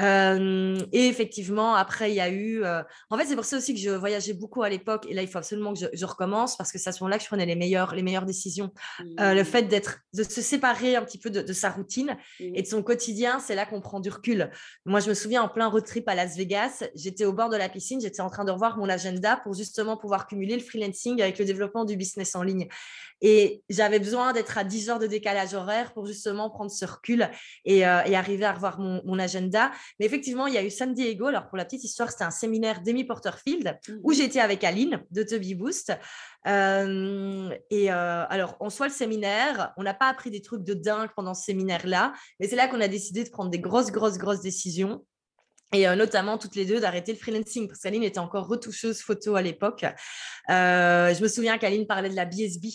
et 0.00 1.06
effectivement, 1.08 1.74
après, 1.74 2.10
il 2.10 2.14
y 2.14 2.20
a 2.20 2.30
eu. 2.30 2.64
En 3.10 3.18
fait, 3.18 3.26
c'est 3.26 3.36
pour 3.36 3.44
ça 3.44 3.58
aussi 3.58 3.74
que 3.74 3.80
je 3.80 3.90
voyageais 3.90 4.32
beaucoup 4.32 4.62
à 4.62 4.68
l'époque. 4.68 5.06
Et 5.08 5.14
là, 5.14 5.22
il 5.22 5.28
faut 5.28 5.38
absolument 5.38 5.74
que 5.74 5.80
je, 5.92 6.06
recommence 6.06 6.56
parce 6.56 6.72
que 6.72 6.78
c'est 6.78 6.88
à 6.88 6.92
ce 6.92 7.02
moment-là 7.02 7.18
que 7.18 7.22
je 7.22 7.28
prenais 7.28 7.46
les 7.46 7.54
meilleures, 7.54 7.94
les 7.94 8.02
meilleures 8.02 8.26
décisions. 8.26 8.72
le 9.18 9.40
mmh. 9.40 9.44
fait 9.44 9.62
d'être, 9.62 10.00
de 10.14 10.22
se 10.22 10.42
séparer 10.42 10.96
un 10.96 11.04
petit 11.04 11.18
peu 11.18 11.30
de, 11.30 11.52
sa 11.52 11.70
routine 11.70 12.16
mmh. 12.40 12.44
et 12.54 12.62
de 12.62 12.66
son 12.66 12.82
quotidien, 12.82 13.38
c'est 13.38 13.54
là 13.54 13.66
qu'on 13.66 13.80
prend 13.80 14.00
du 14.00 14.10
recul. 14.10 14.50
Moi, 14.84 15.00
je 15.00 15.08
me 15.08 15.14
souviens 15.14 15.42
en 15.42 15.48
plein 15.48 15.68
road 15.68 15.84
trip 15.84 16.08
à 16.08 16.14
Las 16.14 16.36
Vegas, 16.36 16.84
j'étais 16.94 17.24
au 17.24 17.32
bord 17.32 17.48
de 17.48 17.56
la 17.56 17.68
piscine, 17.68 18.00
j'étais 18.00 18.20
en 18.20 18.30
train 18.30 18.44
de 18.44 18.50
revoir 18.50 18.78
mon 18.78 18.88
agenda 18.88 19.36
pour 19.36 19.54
justement 19.54 19.96
pouvoir 19.96 20.26
cumuler 20.26 20.56
le 20.56 20.62
freelancing 20.62 21.20
avec 21.22 21.38
le 21.38 21.44
développement 21.44 21.84
du 21.84 21.96
business 21.96 22.34
en 22.34 22.42
ligne. 22.42 22.68
Et 23.20 23.62
j'avais 23.68 24.00
besoin 24.00 24.32
d'être 24.32 24.58
à 24.58 24.64
10 24.64 24.90
heures 24.90 24.98
de 24.98 25.06
décalage 25.06 25.54
horaire 25.54 25.92
pour 25.92 26.06
justement 26.06 26.50
prendre 26.50 26.70
ce 26.72 26.84
recul 26.84 27.30
et, 27.64 27.84
arriver 27.84 28.44
à 28.44 28.52
revoir 28.52 28.80
mon, 28.80 29.00
mon 29.04 29.18
agenda. 29.18 29.70
Mais 29.98 30.06
effectivement, 30.06 30.46
il 30.46 30.54
y 30.54 30.58
a 30.58 30.62
eu 30.62 30.70
San 30.70 30.94
Diego. 30.94 31.26
Alors, 31.26 31.48
pour 31.48 31.56
la 31.56 31.64
petite 31.64 31.84
histoire, 31.84 32.10
c'était 32.10 32.24
un 32.24 32.30
séminaire 32.30 32.82
d'Amy 32.82 33.04
Porterfield 33.04 33.78
où 34.02 34.12
mmh. 34.12 34.14
j'étais 34.14 34.40
avec 34.40 34.64
Aline 34.64 35.02
de 35.10 35.22
Toby 35.22 35.54
Boost. 35.54 35.92
Euh, 36.46 37.50
et 37.70 37.92
euh, 37.92 38.24
alors, 38.28 38.56
en 38.60 38.70
soit 38.70 38.88
le 38.88 38.92
séminaire, 38.92 39.72
on 39.76 39.82
n'a 39.82 39.94
pas 39.94 40.08
appris 40.08 40.30
des 40.30 40.42
trucs 40.42 40.64
de 40.64 40.74
dingue 40.74 41.10
pendant 41.14 41.34
ce 41.34 41.44
séminaire-là, 41.44 42.12
mais 42.40 42.48
c'est 42.48 42.56
là 42.56 42.68
qu'on 42.68 42.80
a 42.80 42.88
décidé 42.88 43.24
de 43.24 43.30
prendre 43.30 43.50
des 43.50 43.60
grosses, 43.60 43.90
grosses, 43.90 44.18
grosses 44.18 44.40
décisions. 44.40 45.04
Et 45.74 45.88
euh, 45.88 45.96
notamment 45.96 46.36
toutes 46.36 46.54
les 46.54 46.66
deux 46.66 46.80
d'arrêter 46.80 47.12
le 47.12 47.18
freelancing 47.18 47.66
parce 47.66 47.80
qu'Aline 47.80 48.02
était 48.02 48.18
encore 48.18 48.46
retoucheuse 48.46 49.00
photo 49.00 49.36
à 49.36 49.42
l'époque. 49.42 49.86
je 50.48 51.22
me 51.22 51.28
souviens 51.28 51.56
qu'Aline 51.56 51.86
parlait 51.86 52.10
de 52.10 52.16
la 52.16 52.26
BSB 52.26 52.66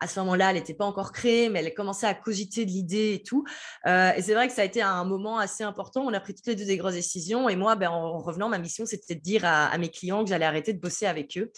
à 0.00 0.06
ce 0.06 0.20
moment-là, 0.20 0.50
elle 0.50 0.56
n'était 0.56 0.74
pas 0.74 0.84
encore 0.84 1.12
créée, 1.12 1.48
mais 1.48 1.60
elle 1.64 1.74
commençait 1.74 2.06
à 2.06 2.14
cogiter 2.14 2.64
de 2.64 2.70
l'idée 2.70 3.14
et 3.14 3.22
tout. 3.22 3.44
Euh, 3.86 4.12
et 4.16 4.22
c'est 4.22 4.34
vrai 4.34 4.48
que 4.48 4.54
ça 4.54 4.62
a 4.62 4.64
été 4.64 4.82
un 4.82 5.04
moment 5.04 5.38
assez 5.38 5.64
important. 5.64 6.02
On 6.02 6.12
a 6.12 6.20
pris 6.20 6.34
toutes 6.34 6.46
les 6.46 6.54
deux 6.54 6.64
des 6.64 6.76
grosses 6.76 6.94
décisions. 6.94 7.48
Et 7.48 7.56
moi, 7.56 7.76
ben, 7.76 7.90
en 7.90 8.18
revenant, 8.18 8.48
ma 8.48 8.58
mission, 8.58 8.86
c'était 8.86 9.14
de 9.14 9.20
dire 9.20 9.44
à, 9.44 9.76
mes 9.78 9.90
clients 9.90 10.22
que 10.24 10.30
j'allais 10.30 10.44
arrêter 10.44 10.72
de 10.72 10.80
bosser 10.80 11.06
avec 11.06 11.36
eux. 11.38 11.50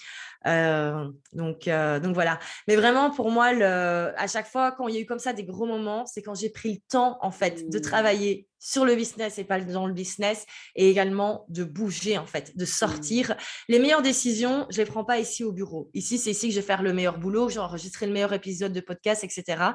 Euh, 0.47 1.09
donc, 1.32 1.68
euh, 1.68 2.01
donc 2.01 2.14
voilà. 2.14 2.38
Mais 2.68 2.76
vraiment, 2.76 3.11
pour 3.11 3.30
moi, 3.30 3.53
le, 3.53 4.12
à 4.16 4.26
chaque 4.26 4.47
fois, 4.47 4.72
quand 4.72 4.88
il 4.88 4.95
y 4.95 4.99
a 4.99 5.01
eu 5.01 5.07
comme 5.07 5.18
ça 5.18 5.32
des 5.32 5.45
gros 5.45 5.66
moments, 5.66 6.07
c'est 6.07 6.22
quand 6.22 6.34
j'ai 6.34 6.51
pris 6.51 6.72
le 6.72 6.78
temps, 6.91 7.18
en 7.22 7.30
fait, 7.30 7.68
de 7.68 7.78
mmh. 7.78 7.82
travailler 7.82 8.49
sur 8.61 8.84
le 8.84 8.94
business 8.94 9.38
et 9.38 9.44
pas 9.44 9.61
dans 9.61 9.86
le 9.86 9.94
business, 9.94 10.46
et 10.76 10.88
également 10.88 11.46
de 11.48 11.64
bouger, 11.64 12.18
en 12.18 12.26
fait, 12.26 12.56
de 12.56 12.62
mmh. 12.62 12.66
sortir. 12.66 13.36
Les 13.68 13.80
meilleures 13.80 14.02
décisions, 14.02 14.66
je 14.70 14.76
les 14.76 14.84
prends 14.84 15.04
pas 15.04 15.18
ici 15.18 15.42
au 15.42 15.50
bureau. 15.50 15.90
Ici, 15.94 16.18
c'est 16.18 16.30
ici 16.30 16.48
que 16.48 16.54
je 16.54 16.61
vais 16.61 16.66
faire 16.66 16.82
le 16.82 16.92
meilleur 16.92 17.18
boulot, 17.18 17.48
j'ai 17.48 17.58
enregistré 17.58 18.06
le 18.06 18.12
meilleur 18.12 18.32
épisode 18.32 18.72
de 18.72 18.80
podcast, 18.80 19.24
etc. 19.24 19.72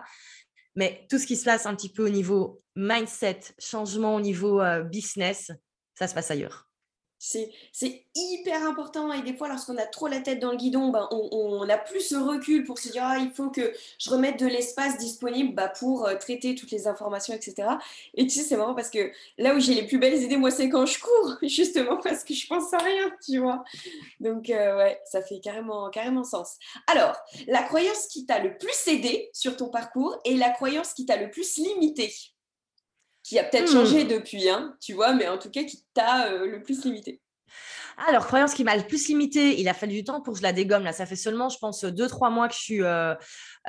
Mais 0.75 1.05
tout 1.09 1.17
ce 1.17 1.25
qui 1.25 1.35
se 1.35 1.45
passe 1.45 1.65
un 1.65 1.75
petit 1.75 1.91
peu 1.91 2.05
au 2.05 2.09
niveau 2.09 2.61
mindset, 2.75 3.39
changement 3.59 4.15
au 4.15 4.21
niveau 4.21 4.61
euh, 4.61 4.83
business, 4.83 5.51
ça 5.97 6.07
se 6.07 6.13
passe 6.13 6.29
ailleurs. 6.31 6.69
C'est 7.17 7.51
hyper 8.13 8.67
important 8.67 9.11
et 9.11 9.21
des 9.21 9.35
fois 9.35 9.47
lorsqu'on 9.47 9.77
a 9.77 9.85
trop 9.85 10.07
la 10.07 10.19
tête 10.19 10.39
dans 10.39 10.51
le 10.51 10.57
guidon, 10.57 10.89
ben, 10.89 11.07
on, 11.11 11.67
a 11.67 11.77
plus 11.77 12.01
ce 12.01 12.15
recul 12.15 12.63
pour 12.63 12.77
se 12.77 12.89
dire 12.89 13.03
ah, 13.03 13.17
il 13.17 13.31
faut 13.31 13.49
que 13.49 13.73
je 13.99 14.09
remette 14.09 14.39
de 14.39 14.45
l'espace 14.45 14.97
disponible 14.97 15.55
bah, 15.55 15.69
pour 15.69 16.05
euh, 16.05 16.15
traiter 16.15 16.55
toutes 16.55 16.71
les 16.71 16.87
informations, 16.87 17.33
etc. 17.33 17.67
Et 18.13 18.27
tu 18.27 18.29
sais, 18.29 18.41
c'est 18.41 18.57
marrant 18.57 18.75
parce 18.75 18.89
que 18.89 19.11
là 19.37 19.55
où 19.55 19.59
j'ai 19.59 19.73
les 19.73 19.87
plus 19.87 19.97
belles 19.97 20.21
idées, 20.21 20.37
moi, 20.37 20.51
c'est 20.51 20.69
quand 20.69 20.85
je 20.85 20.99
cours, 20.99 21.37
justement 21.41 21.97
parce 21.97 22.23
que 22.23 22.33
je 22.33 22.45
pense 22.47 22.73
à 22.73 22.77
rien, 22.77 23.11
tu 23.25 23.39
vois. 23.39 23.63
Donc 24.19 24.49
euh, 24.49 24.77
ouais, 24.77 25.01
ça 25.05 25.21
fait 25.21 25.39
carrément, 25.39 25.89
carrément 25.89 26.23
sens. 26.23 26.57
Alors, 26.87 27.15
la 27.47 27.63
croyance 27.63 28.07
qui 28.07 28.25
t'a 28.25 28.39
le 28.39 28.57
plus 28.57 28.87
aidé 28.87 29.29
sur 29.33 29.57
ton 29.57 29.69
parcours 29.69 30.19
et 30.25 30.35
la 30.35 30.49
croyance 30.49 30.93
qui 30.93 31.05
t'a 31.05 31.17
le 31.17 31.31
plus 31.31 31.57
limité 31.57 32.13
qui 33.25 33.39
a 33.39 33.43
peut-être 33.43 33.71
changé 33.71 34.05
hmm. 34.05 34.07
depuis, 34.07 34.47
hein, 34.49 34.75
tu 34.79 34.93
vois, 34.93 35.13
mais 35.13 35.27
en 35.27 35.39
tout 35.39 35.49
cas 35.49 35.63
qui 35.63 35.83
t'a 35.95 36.27
euh, 36.27 36.45
le 36.45 36.61
plus 36.61 36.85
limité. 36.85 37.21
Alors, 38.07 38.27
croyance 38.27 38.53
qui 38.53 38.65
m'a 38.65 38.75
le 38.75 38.83
plus 38.83 39.07
limité, 39.07 39.59
il 39.59 39.69
a 39.69 39.73
fallu 39.73 39.93
du 39.93 40.03
temps 40.03 40.21
pour 40.21 40.33
que 40.33 40.39
je 40.39 40.43
la 40.43 40.51
dégomme. 40.51 40.83
Là, 40.83 40.91
ça 40.91 41.05
fait 41.05 41.15
seulement, 41.15 41.47
je 41.47 41.57
pense, 41.57 41.85
deux, 41.85 42.07
trois 42.07 42.29
mois 42.29 42.49
que 42.49 42.53
je 42.53 42.59
suis, 42.59 42.83
euh, 42.83 43.15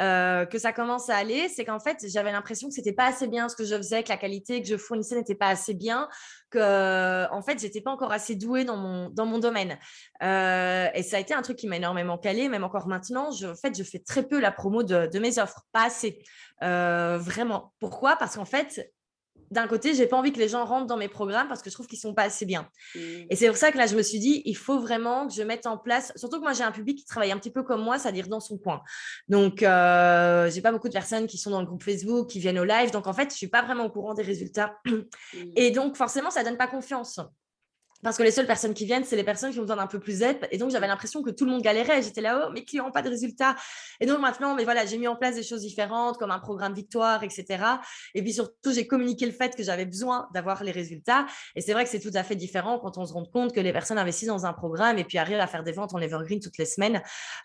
euh, 0.00 0.44
que 0.46 0.59
ça 0.59 0.72
commence 0.72 1.09
à 1.09 1.16
aller. 1.16 1.48
C'est 1.48 1.64
qu'en 1.64 1.78
fait, 1.78 2.04
j'avais 2.12 2.32
l'impression 2.32 2.68
que 2.68 2.74
c'était 2.74 2.92
pas 2.92 3.07
assez 3.07 3.28
bien 3.28 3.48
ce 3.48 3.54
que 3.54 3.64
je 3.64 3.76
faisais, 3.76 4.02
que 4.02 4.09
la 4.09 4.16
qualité 4.16 4.61
que 4.61 4.68
je 4.68 4.76
fournissais 4.76 5.14
n'était 5.14 5.36
pas 5.36 5.46
assez 5.46 5.74
bien, 5.74 6.09
que, 6.50 7.32
en 7.32 7.40
fait, 7.40 7.61
j'étais 7.61 7.80
pas 7.80 7.92
encore 7.92 8.11
assez 8.11 8.34
douée 8.34 8.64
dans 8.64 8.76
mon, 8.76 9.11
dans 9.11 9.26
mon 9.26 9.38
domaine. 9.38 9.78
et 10.20 11.02
ça 11.02 11.16
a 11.16 11.20
été 11.20 11.32
un 11.32 11.42
truc 11.42 11.57
qui 11.57 11.68
m'a 11.68 11.76
énormément 11.76 12.18
calé, 12.18 12.48
même 12.48 12.64
encore 12.64 12.88
maintenant. 12.88 13.30
Je, 13.30 13.46
en 13.46 13.54
fait, 13.54 13.78
je 13.78 13.84
fais 13.84 14.00
très 14.00 14.24
peu 14.24 14.40
la 14.40 14.50
promo 14.50 14.82
de, 14.82 15.07
de 15.07 15.18
mes 15.20 15.38
offres, 15.38 15.62
pas 15.70 15.84
assez. 15.86 16.18
vraiment. 16.61 17.72
Pourquoi? 17.78 18.16
Parce 18.16 18.34
qu'en 18.34 18.44
fait, 18.44 18.90
d'un 19.51 19.66
côté, 19.66 19.94
j'ai 19.94 20.07
pas 20.07 20.16
envie 20.16 20.32
que 20.32 20.38
les 20.38 20.49
gens 20.49 20.64
rentrent 20.64 20.86
dans 20.86 20.97
mes 20.97 21.09
programmes 21.09 21.49
parce 21.49 21.62
que 21.62 21.70
je 21.70 21.74
trouve 21.74 21.86
qu'ils 21.86 21.99
sont 21.99 22.14
pas 22.14 22.24
assez 22.24 22.47
bien. 22.47 22.68
Mmh. 22.94 22.99
Et 23.30 23.36
c'est 23.36 23.49
pour 23.49 23.57
ça 23.57 23.72
que 23.72 23.78
là, 23.78 23.86
je 23.86 23.97
me 23.97 24.03
suis 24.03 24.18
dit, 24.18 24.42
il 24.44 24.57
faut 24.57 24.78
vraiment 24.78 25.26
que 25.26 25.34
je 25.34 25.42
mette 25.42 25.66
en 25.66 25.78
place, 25.78 26.12
surtout 26.16 26.38
que 26.38 26.42
moi, 26.42 26.53
j'ai 26.53 26.64
un 26.64 26.72
public 26.72 26.99
qui 26.99 27.05
travaille 27.05 27.32
un 27.32 27.38
petit 27.38 27.51
peu 27.51 27.62
comme 27.62 27.82
moi, 27.82 27.99
c'est-à-dire 27.99 28.28
dans 28.28 28.40
son 28.40 28.59
coin. 28.59 28.82
Donc, 29.28 29.62
euh, 29.62 30.51
j'ai 30.51 30.61
pas 30.61 30.72
beaucoup 30.72 30.88
de 30.88 30.92
personnes 30.92 31.26
qui 31.26 31.38
sont 31.38 31.51
dans 31.51 31.61
le 31.61 31.66
groupe 31.66 31.82
Facebook, 31.82 32.28
qui 32.28 32.40
viennent 32.40 32.59
au 32.59 32.64
live. 32.64 32.90
Donc, 32.90 33.07
en 33.07 33.12
fait, 33.12 33.30
je 33.30 33.36
suis 33.36 33.49
pas 33.49 33.62
vraiment 33.62 33.84
au 33.84 33.90
courant 33.90 34.14
des 34.14 34.22
résultats. 34.22 34.76
Mmh. 34.86 35.01
Et 35.57 35.70
donc, 35.70 35.97
forcément, 35.97 36.30
ça 36.30 36.42
donne 36.44 36.57
pas 36.57 36.66
confiance. 36.66 37.20
Parce 38.03 38.16
que 38.16 38.22
les 38.22 38.30
seules 38.30 38.47
personnes 38.47 38.74
qui 38.74 38.84
viennent, 38.84 39.05
c'est 39.05 39.16
les 39.16 39.24
personnes 39.24 39.53
qui 39.53 39.59
ont 39.59 39.62
besoin 39.62 39.76
d'un 39.76 39.86
peu 39.86 39.99
plus 39.99 40.20
d'aide. 40.20 40.47
Et 40.51 40.59
donc, 40.59 40.70
j'avais 40.70 40.86
l'impression 40.86 41.22
que 41.22 41.30
tout 41.30 41.44
le 41.44 41.51
monde 41.51 41.62
galérait. 41.62 42.03
J'étais 42.03 42.20
là, 42.20 42.47
oh, 42.47 42.53
mes 42.53 42.64
clients 42.64 42.84
n'ont 42.84 42.92
pas 42.92 43.03
de 43.03 43.09
résultats? 43.09 43.57
Et 44.01 44.07
donc, 44.07 44.20
maintenant, 44.20 44.55
mais 44.55 44.64
voilà, 44.64 44.84
j'ai 44.86 44.99
mis 44.99 45.09
en 45.09 45.16
place 45.16 45.34
des 45.34 45.42
choses 45.42 45.62
différentes, 45.62 46.18
comme 46.18 46.30
un 46.30 46.38
programme 46.38 46.74
victoire, 46.74 47.22
etc. 47.22 47.64
Et 48.14 48.22
puis, 48.22 48.32
surtout, 48.32 48.72
j'ai 48.72 48.86
communiqué 48.86 49.26
le 49.26 49.32
fait 49.32 49.57
que 49.57 49.62
j'avais 49.62 49.86
besoin 49.86 50.28
d'avoir 50.34 50.62
les 50.62 50.72
résultats. 50.72 51.26
Et 51.55 51.61
c'est 51.61 51.72
vrai 51.72 51.84
que 51.84 51.90
c'est 51.90 52.01
tout 52.01 52.11
à 52.14 52.22
fait 52.22 52.36
différent 52.36 52.78
quand 52.78 52.99
on 52.99 53.07
se 53.07 53.12
rend 53.12 53.24
compte 53.24 53.55
que 53.55 53.61
les 53.61 53.72
personnes 53.72 53.99
investissent 53.99 54.28
dans 54.28 54.47
un 54.47 54.53
programme 54.53 54.99
et 54.99 55.05
puis 55.05 55.18
arrivent 55.18 55.40
à 55.40 55.47
faire 55.47 55.64
des 55.64 55.72
ventes 55.72 55.94
en 55.94 55.99
evergreen 55.99 56.40
toutes 56.40 56.59
les 56.59 56.66
semaines. 56.66 57.03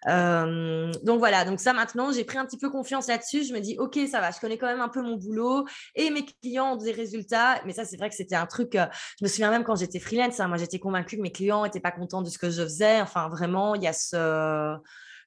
Euh, 0.08 0.92
donc, 1.04 1.20
voilà. 1.20 1.46
Donc, 1.46 1.60
ça, 1.60 1.74
maintenant, 1.74 2.12
j'ai 2.12 2.26
pris 2.26 2.38
un 2.38 2.46
petit 2.46 2.58
peu 2.58 2.70
confiance 2.70 3.08
là-dessus. 3.08 3.46
Je 3.46 3.54
me 3.54 3.60
dis, 3.60 3.78
OK, 3.80 3.98
ça 4.10 4.20
va, 4.20 4.32
je 4.32 4.40
connais 4.40 4.58
quand 4.58 4.68
même 4.68 4.82
un 4.82 4.90
peu 4.90 5.02
mon 5.02 5.16
boulot 5.16 5.66
et 5.96 6.10
mes 6.10 6.26
clients 6.26 6.74
ont 6.74 6.76
des 6.76 6.92
résultats. 6.92 7.62
Mais 7.66 7.74
ça, 7.74 7.86
c'est 7.86 7.98
vrai 7.98 8.10
que 8.10 8.16
c'était 8.16 8.36
un 8.36 8.46
truc, 8.46 8.76
euh, 8.76 8.86
je 9.20 9.26
me 9.26 9.30
souviens 9.30 9.50
même 9.50 9.64
quand 9.64 9.76
j'étais 9.76 10.00
freelance, 10.00 10.41
moi, 10.48 10.58
j'étais 10.58 10.80
convaincue 10.80 11.18
que 11.18 11.22
mes 11.22 11.32
clients 11.32 11.64
n'étaient 11.64 11.80
pas 11.80 11.92
contents 11.92 12.22
de 12.22 12.30
ce 12.30 12.38
que 12.38 12.50
je 12.50 12.64
faisais. 12.64 13.02
Enfin, 13.02 13.30
vraiment, 13.30 13.76
il 13.76 13.84
y 13.84 13.88
a 13.88 13.94
ce, 13.94 14.78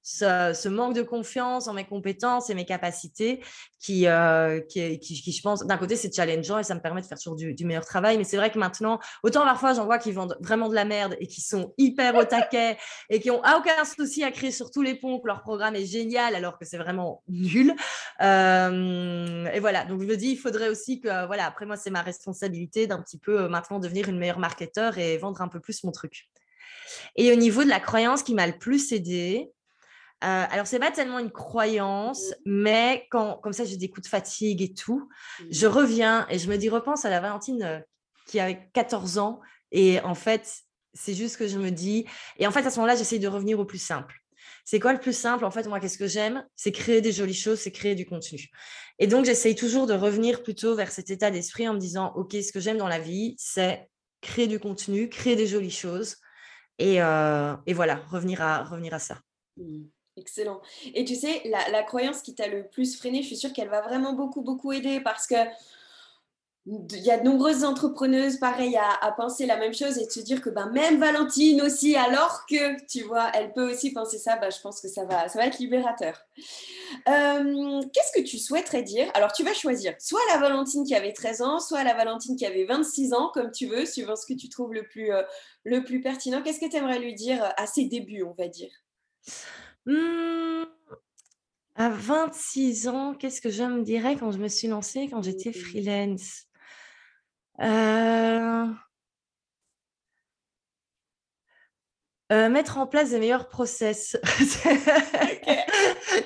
ce, 0.04 0.68
manque 0.68 0.94
de 0.94 1.02
confiance 1.02 1.66
en 1.66 1.72
mes 1.72 1.84
compétences 1.84 2.50
et 2.50 2.54
mes 2.54 2.66
capacités 2.66 3.42
qui, 3.80 4.06
euh, 4.06 4.60
qui, 4.60 4.98
qui, 4.98 5.32
je 5.32 5.42
pense, 5.42 5.64
d'un 5.66 5.78
côté, 5.78 5.96
c'est 5.96 6.14
challengeant 6.14 6.58
et 6.58 6.62
ça 6.62 6.74
me 6.74 6.80
permet 6.80 7.00
de 7.00 7.06
faire 7.06 7.18
toujours 7.18 7.36
du, 7.36 7.64
meilleur 7.64 7.86
travail. 7.86 8.18
Mais 8.18 8.24
c'est 8.24 8.36
vrai 8.36 8.50
que 8.50 8.58
maintenant, 8.58 8.98
autant 9.22 9.44
parfois, 9.44 9.72
j'en 9.72 9.86
vois 9.86 9.98
qui 9.98 10.12
vendent 10.12 10.36
vraiment 10.40 10.68
de 10.68 10.74
la 10.74 10.84
merde 10.84 11.16
et 11.20 11.26
qui 11.26 11.40
sont 11.40 11.72
hyper 11.78 12.14
au 12.16 12.24
taquet 12.24 12.76
et 13.10 13.18
qui 13.18 13.30
ont 13.30 13.40
aucun 13.40 13.84
souci 13.84 14.22
à 14.22 14.30
créer 14.30 14.52
sur 14.52 14.70
tous 14.70 14.82
les 14.82 14.94
ponts 14.94 15.18
que 15.20 15.26
leur 15.26 15.40
programme 15.40 15.74
est 15.74 15.86
génial 15.86 16.34
alors 16.34 16.58
que 16.58 16.66
c'est 16.66 16.78
vraiment 16.78 17.22
nul. 17.28 17.74
Euh, 18.20 19.46
et 19.46 19.60
voilà, 19.60 19.86
donc 19.86 20.02
je 20.02 20.06
me 20.06 20.16
dis, 20.16 20.32
il 20.32 20.38
faudrait 20.38 20.68
aussi 20.68 21.00
que, 21.00 21.26
voilà, 21.26 21.46
après 21.46 21.64
moi, 21.64 21.76
c'est 21.76 21.90
ma 21.90 22.02
responsabilité 22.02 22.86
d'un 22.86 23.00
petit 23.00 23.18
peu 23.18 23.42
euh, 23.42 23.48
maintenant 23.48 23.78
devenir 23.78 24.08
une 24.10 24.18
meilleure 24.18 24.38
marketeur 24.38 24.98
et 24.98 25.16
vendre 25.16 25.40
un 25.40 25.48
peu 25.48 25.60
plus 25.60 25.82
mon 25.84 25.92
truc. 25.92 26.28
Et 27.16 27.32
au 27.32 27.36
niveau 27.36 27.64
de 27.64 27.68
la 27.68 27.80
croyance 27.80 28.22
qui 28.22 28.34
m'a 28.34 28.46
le 28.46 28.58
plus 28.58 28.92
aidé, 28.92 29.53
euh, 30.24 30.46
alors, 30.50 30.66
c'est 30.66 30.78
pas 30.78 30.90
tellement 30.90 31.18
une 31.18 31.30
croyance, 31.30 32.30
mmh. 32.30 32.34
mais 32.46 33.06
quand, 33.10 33.38
comme 33.42 33.52
ça, 33.52 33.64
j'ai 33.64 33.76
des 33.76 33.90
coups 33.90 34.04
de 34.04 34.08
fatigue 34.08 34.62
et 34.62 34.72
tout, 34.72 35.08
je 35.50 35.66
mmh. 35.66 35.70
reviens 35.70 36.26
et 36.30 36.38
je 36.38 36.48
me 36.48 36.56
dis, 36.56 36.70
repense 36.70 37.04
à 37.04 37.10
la 37.10 37.20
Valentine 37.20 37.62
euh, 37.62 37.80
qui 38.26 38.40
avait 38.40 38.70
14 38.72 39.18
ans. 39.18 39.40
Et 39.70 40.00
en 40.00 40.14
fait, 40.14 40.62
c'est 40.94 41.12
juste 41.12 41.36
que 41.36 41.46
je 41.46 41.58
me 41.58 41.70
dis. 41.70 42.06
Et 42.38 42.46
en 42.46 42.50
fait, 42.50 42.64
à 42.64 42.70
ce 42.70 42.76
moment-là, 42.76 42.96
j'essaye 42.96 43.18
de 43.18 43.28
revenir 43.28 43.58
au 43.58 43.66
plus 43.66 43.78
simple. 43.78 44.14
C'est 44.64 44.80
quoi 44.80 44.94
le 44.94 45.00
plus 45.00 45.16
simple 45.16 45.44
En 45.44 45.50
fait, 45.50 45.66
moi, 45.66 45.78
qu'est-ce 45.78 45.98
que 45.98 46.06
j'aime? 46.06 46.46
C'est 46.56 46.72
créer 46.72 47.02
des 47.02 47.12
jolies 47.12 47.34
choses, 47.34 47.60
c'est 47.60 47.72
créer 47.72 47.94
du 47.94 48.06
contenu. 48.06 48.48
Et 48.98 49.06
donc, 49.06 49.26
j'essaye 49.26 49.54
toujours 49.54 49.86
de 49.86 49.92
revenir 49.92 50.42
plutôt 50.42 50.74
vers 50.74 50.90
cet 50.90 51.10
état 51.10 51.30
d'esprit 51.30 51.68
en 51.68 51.74
me 51.74 51.78
disant, 51.78 52.12
OK, 52.16 52.32
ce 52.32 52.50
que 52.50 52.60
j'aime 52.60 52.78
dans 52.78 52.88
la 52.88 52.98
vie, 52.98 53.34
c'est 53.36 53.90
créer 54.22 54.46
du 54.46 54.58
contenu, 54.58 55.10
créer 55.10 55.36
des 55.36 55.46
jolies 55.46 55.70
choses. 55.70 56.16
Et, 56.78 57.02
euh, 57.02 57.54
et 57.66 57.74
voilà, 57.74 57.96
revenir 57.96 58.40
à, 58.40 58.64
revenir 58.64 58.94
à 58.94 58.98
ça. 58.98 59.18
Excellent. 60.16 60.60
Et 60.94 61.04
tu 61.04 61.16
sais, 61.16 61.42
la, 61.44 61.82
croyance 61.82 62.22
qui 62.22 62.34
t'a 62.34 62.46
le 62.46 62.68
plus 62.68 62.96
freiné, 62.96 63.22
je 63.22 63.26
suis 63.26 63.36
sûre 63.36 63.52
qu'elle 63.52 63.68
va 63.68 63.80
vraiment 63.80 64.12
beaucoup, 64.12 64.42
beaucoup 64.42 64.72
aider 64.72 65.00
parce 65.00 65.26
que 65.26 65.34
il 66.66 67.02
y 67.02 67.10
a 67.10 67.18
de 67.18 67.24
nombreuses 67.24 67.62
entrepreneuses, 67.62 68.38
pareil, 68.38 68.78
à, 68.78 69.12
penser 69.12 69.44
la 69.44 69.58
même 69.58 69.74
chose 69.74 69.98
et 69.98 70.06
de 70.06 70.10
se 70.10 70.20
dire 70.20 70.40
que 70.40 70.48
ben, 70.48 70.70
même 70.70 70.98
Valentine 70.98 71.60
aussi, 71.60 71.94
alors 71.94 72.46
que, 72.48 72.82
tu 72.86 73.02
vois, 73.02 73.30
elle 73.34 73.52
peut 73.52 73.70
aussi 73.70 73.92
penser 73.92 74.16
ça, 74.16 74.36
ben, 74.36 74.50
je 74.50 74.58
pense 74.62 74.80
que 74.80 74.88
ça 74.88 75.04
va, 75.04 75.28
ça 75.28 75.38
va 75.38 75.46
être 75.46 75.58
libérateur. 75.58 76.18
Euh, 77.06 77.82
qu'est-ce 77.92 78.18
que 78.18 78.26
tu 78.26 78.38
souhaiterais 78.38 78.82
dire? 78.82 79.10
Alors, 79.12 79.32
tu 79.32 79.44
vas 79.44 79.52
choisir 79.52 79.94
soit 79.98 80.22
la 80.32 80.38
Valentine 80.38 80.86
qui 80.86 80.94
avait 80.94 81.12
13 81.12 81.42
ans, 81.42 81.60
soit 81.60 81.84
la 81.84 81.92
Valentine 81.92 82.34
qui 82.34 82.46
avait 82.46 82.64
26 82.64 83.12
ans, 83.12 83.30
comme 83.34 83.50
tu 83.50 83.66
veux, 83.66 83.84
suivant 83.84 84.16
ce 84.16 84.24
que 84.24 84.32
tu 84.32 84.48
trouves 84.48 84.72
le 84.72 84.84
plus, 84.84 85.12
euh, 85.12 85.22
le 85.64 85.84
plus 85.84 86.00
pertinent. 86.00 86.40
Qu'est-ce 86.40 86.60
que 86.60 86.70
tu 86.70 86.76
aimerais 86.76 86.98
lui 86.98 87.14
dire 87.14 87.52
à 87.58 87.66
ses 87.66 87.84
débuts, 87.84 88.22
on 88.22 88.32
va 88.32 88.48
dire? 88.48 88.72
Mmh, 89.86 90.64
à 91.76 91.88
26 91.90 92.88
ans, 92.88 93.14
qu'est-ce 93.14 93.40
que 93.40 93.50
je 93.50 93.62
me 93.64 93.82
dirais 93.82 94.16
quand 94.16 94.30
je 94.32 94.38
me 94.38 94.48
suis 94.48 94.68
lancée, 94.68 95.08
quand 95.10 95.22
j'étais 95.22 95.52
freelance? 95.52 96.44
Euh 97.60 98.66
euh, 102.32 102.48
mettre 102.48 102.78
en 102.78 102.86
place 102.86 103.10
des 103.10 103.18
meilleurs 103.18 103.48
process. 103.48 104.16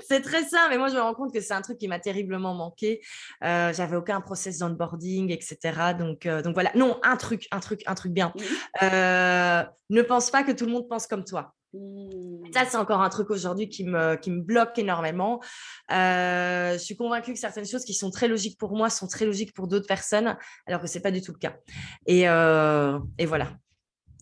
C'est 0.08 0.22
très 0.22 0.44
simple, 0.44 0.68
mais 0.70 0.78
moi 0.78 0.88
je 0.88 0.94
me 0.94 1.00
rends 1.00 1.14
compte 1.14 1.34
que 1.34 1.40
c'est 1.40 1.52
un 1.52 1.60
truc 1.60 1.76
qui 1.76 1.88
m'a 1.88 1.98
terriblement 1.98 2.54
manqué. 2.54 3.00
Euh, 3.44 3.72
j'avais 3.74 3.96
aucun 3.96 4.20
process 4.20 4.58
d'onboarding, 4.58 5.30
etc. 5.32 5.94
Donc, 5.94 6.26
donc 6.26 6.54
voilà. 6.54 6.70
Non, 6.74 6.98
un 7.02 7.16
truc, 7.16 7.46
un 7.50 7.60
truc, 7.60 7.82
un 7.86 7.94
truc 7.94 8.12
bien. 8.12 8.32
ne 8.80 10.02
pense 10.02 10.30
pas 10.30 10.44
que 10.44 10.52
tout 10.52 10.66
le 10.66 10.72
monde 10.72 10.88
pense 10.88 11.06
comme 11.06 11.24
toi. 11.24 11.54
Mmh. 11.74 12.52
Ça, 12.52 12.64
c'est 12.64 12.76
encore 12.76 13.02
un 13.02 13.08
truc 13.10 13.30
aujourd'hui 13.30 13.68
qui 13.68 13.84
me, 13.84 14.16
qui 14.16 14.30
me 14.30 14.40
bloque 14.40 14.78
énormément. 14.78 15.40
Euh, 15.92 16.72
je 16.72 16.78
suis 16.78 16.96
convaincue 16.96 17.32
que 17.32 17.38
certaines 17.38 17.66
choses 17.66 17.84
qui 17.84 17.94
sont 17.94 18.10
très 18.10 18.28
logiques 18.28 18.58
pour 18.58 18.74
moi 18.74 18.88
sont 18.90 19.06
très 19.06 19.26
logiques 19.26 19.52
pour 19.52 19.68
d'autres 19.68 19.86
personnes, 19.86 20.36
alors 20.66 20.80
que 20.80 20.86
ce 20.86 20.96
n'est 20.96 21.02
pas 21.02 21.10
du 21.10 21.20
tout 21.20 21.32
le 21.32 21.38
cas. 21.38 21.56
Et, 22.06 22.28
euh, 22.28 22.98
et 23.18 23.26
voilà 23.26 23.52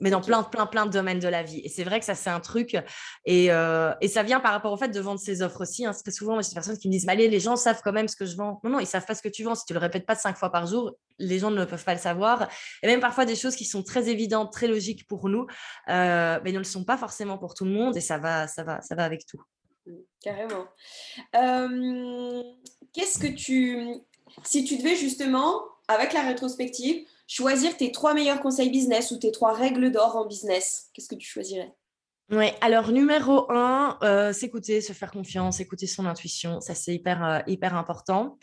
mais 0.00 0.10
dans 0.10 0.20
plein, 0.20 0.42
plein, 0.42 0.66
plein 0.66 0.86
de 0.86 0.90
domaines 0.90 1.18
de 1.18 1.28
la 1.28 1.42
vie. 1.42 1.60
Et 1.64 1.68
c'est 1.68 1.84
vrai 1.84 1.98
que 1.98 2.04
ça, 2.04 2.14
c'est 2.14 2.30
un 2.30 2.40
truc. 2.40 2.76
Et, 3.24 3.50
euh, 3.50 3.94
et, 4.00 4.08
ça 4.08 4.22
vient 4.22 4.40
par 4.40 4.52
rapport 4.52 4.72
au 4.72 4.76
fait 4.76 4.88
de 4.88 5.00
vendre 5.00 5.20
ses 5.20 5.42
offres 5.42 5.62
aussi. 5.62 5.86
Hein. 5.86 5.92
Très 5.92 6.12
souvent, 6.12 6.40
j'ai 6.40 6.48
des 6.50 6.54
personnes 6.54 6.78
qui 6.78 6.88
me 6.88 6.92
disent, 6.92 7.08
allez, 7.08 7.28
les 7.28 7.40
gens 7.40 7.56
savent 7.56 7.80
quand 7.82 7.92
même 7.92 8.08
ce 8.08 8.16
que 8.16 8.26
je 8.26 8.36
vends. 8.36 8.60
Non, 8.62 8.70
non, 8.70 8.80
ils 8.80 8.86
savent 8.86 9.06
pas 9.06 9.14
ce 9.14 9.22
que 9.22 9.28
tu 9.28 9.42
vends. 9.42 9.54
Si 9.54 9.64
tu 9.64 9.72
le 9.72 9.78
répètes 9.78 10.06
pas 10.06 10.14
cinq 10.14 10.36
fois 10.36 10.50
par 10.50 10.66
jour, 10.66 10.96
les 11.18 11.38
gens 11.38 11.50
ne 11.50 11.64
peuvent 11.64 11.84
pas 11.84 11.94
le 11.94 12.00
savoir. 12.00 12.48
Et 12.82 12.86
même 12.86 13.00
parfois, 13.00 13.24
des 13.24 13.36
choses 13.36 13.56
qui 13.56 13.64
sont 13.64 13.82
très 13.82 14.08
évidentes, 14.08 14.52
très 14.52 14.68
logiques 14.68 15.06
pour 15.06 15.28
nous, 15.28 15.46
euh, 15.88 16.40
mais 16.44 16.52
ne 16.52 16.58
le 16.58 16.64
sont 16.64 16.84
pas 16.84 16.98
forcément 16.98 17.38
pour 17.38 17.54
tout 17.54 17.64
le 17.64 17.72
monde. 17.72 17.96
Et 17.96 18.02
ça 18.02 18.18
va, 18.18 18.46
ça 18.48 18.64
va, 18.64 18.82
ça 18.82 18.94
va 18.94 19.04
avec 19.04 19.24
tout. 19.26 19.42
Mmh, 19.86 19.92
carrément. 20.22 20.66
Euh, 21.36 22.42
qu'est-ce 22.92 23.18
que 23.18 23.28
tu... 23.28 23.94
Si 24.42 24.64
tu 24.64 24.76
devais 24.76 24.96
justement, 24.96 25.62
avec 25.88 26.12
la 26.12 26.22
rétrospective, 26.22 27.06
choisir 27.26 27.76
tes 27.76 27.92
trois 27.92 28.14
meilleurs 28.14 28.40
conseils 28.40 28.70
business 28.70 29.10
ou 29.10 29.18
tes 29.18 29.32
trois 29.32 29.52
règles 29.52 29.90
d'or 29.90 30.16
en 30.16 30.26
business, 30.26 30.90
qu'est-ce 30.92 31.08
que 31.08 31.14
tu 31.14 31.28
choisirais? 31.28 31.74
Oui, 32.30 32.46
alors 32.60 32.90
numéro 32.90 33.50
un, 33.52 33.98
euh, 34.02 34.32
s'écouter, 34.32 34.80
se 34.80 34.92
faire 34.92 35.12
confiance, 35.12 35.60
écouter 35.60 35.86
son 35.86 36.06
intuition, 36.06 36.60
ça 36.60 36.74
c'est 36.74 36.94
hyper, 36.94 37.24
euh, 37.24 37.38
hyper 37.46 37.76
important. 37.76 38.38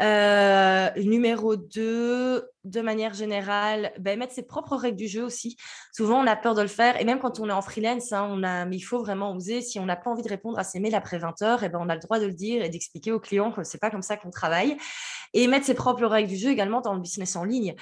Euh, 0.00 0.88
numéro 0.96 1.56
2, 1.56 2.48
de 2.64 2.80
manière 2.80 3.14
générale, 3.14 3.92
ben, 3.98 4.18
mettre 4.18 4.32
ses 4.32 4.42
propres 4.42 4.76
règles 4.76 4.96
du 4.96 5.08
jeu 5.08 5.24
aussi. 5.24 5.56
Souvent, 5.92 6.22
on 6.22 6.26
a 6.26 6.36
peur 6.36 6.54
de 6.54 6.62
le 6.62 6.68
faire. 6.68 7.00
Et 7.00 7.04
même 7.04 7.18
quand 7.18 7.40
on 7.40 7.48
est 7.48 7.52
en 7.52 7.62
freelance, 7.62 8.12
hein, 8.12 8.28
on 8.30 8.42
a, 8.42 8.64
mais 8.66 8.76
il 8.76 8.82
faut 8.82 8.98
vraiment 8.98 9.32
oser. 9.34 9.62
Si 9.62 9.78
on 9.78 9.86
n'a 9.86 9.96
pas 9.96 10.10
envie 10.10 10.22
de 10.22 10.28
répondre 10.28 10.58
à 10.58 10.64
ses 10.64 10.80
mails 10.80 10.94
après 10.94 11.18
20 11.18 11.42
heures, 11.42 11.64
et 11.64 11.68
ben, 11.68 11.78
on 11.80 11.88
a 11.88 11.94
le 11.94 12.00
droit 12.00 12.18
de 12.18 12.26
le 12.26 12.34
dire 12.34 12.62
et 12.62 12.68
d'expliquer 12.68 13.12
aux 13.12 13.20
clients 13.20 13.52
que 13.52 13.64
ce 13.64 13.76
n'est 13.76 13.80
pas 13.80 13.90
comme 13.90 14.02
ça 14.02 14.16
qu'on 14.16 14.30
travaille. 14.30 14.76
Et 15.32 15.46
mettre 15.46 15.66
ses 15.66 15.74
propres 15.74 16.06
règles 16.06 16.28
du 16.28 16.36
jeu 16.36 16.50
également 16.50 16.80
dans 16.80 16.94
le 16.94 17.00
business 17.00 17.36
en 17.36 17.44
ligne. 17.44 17.76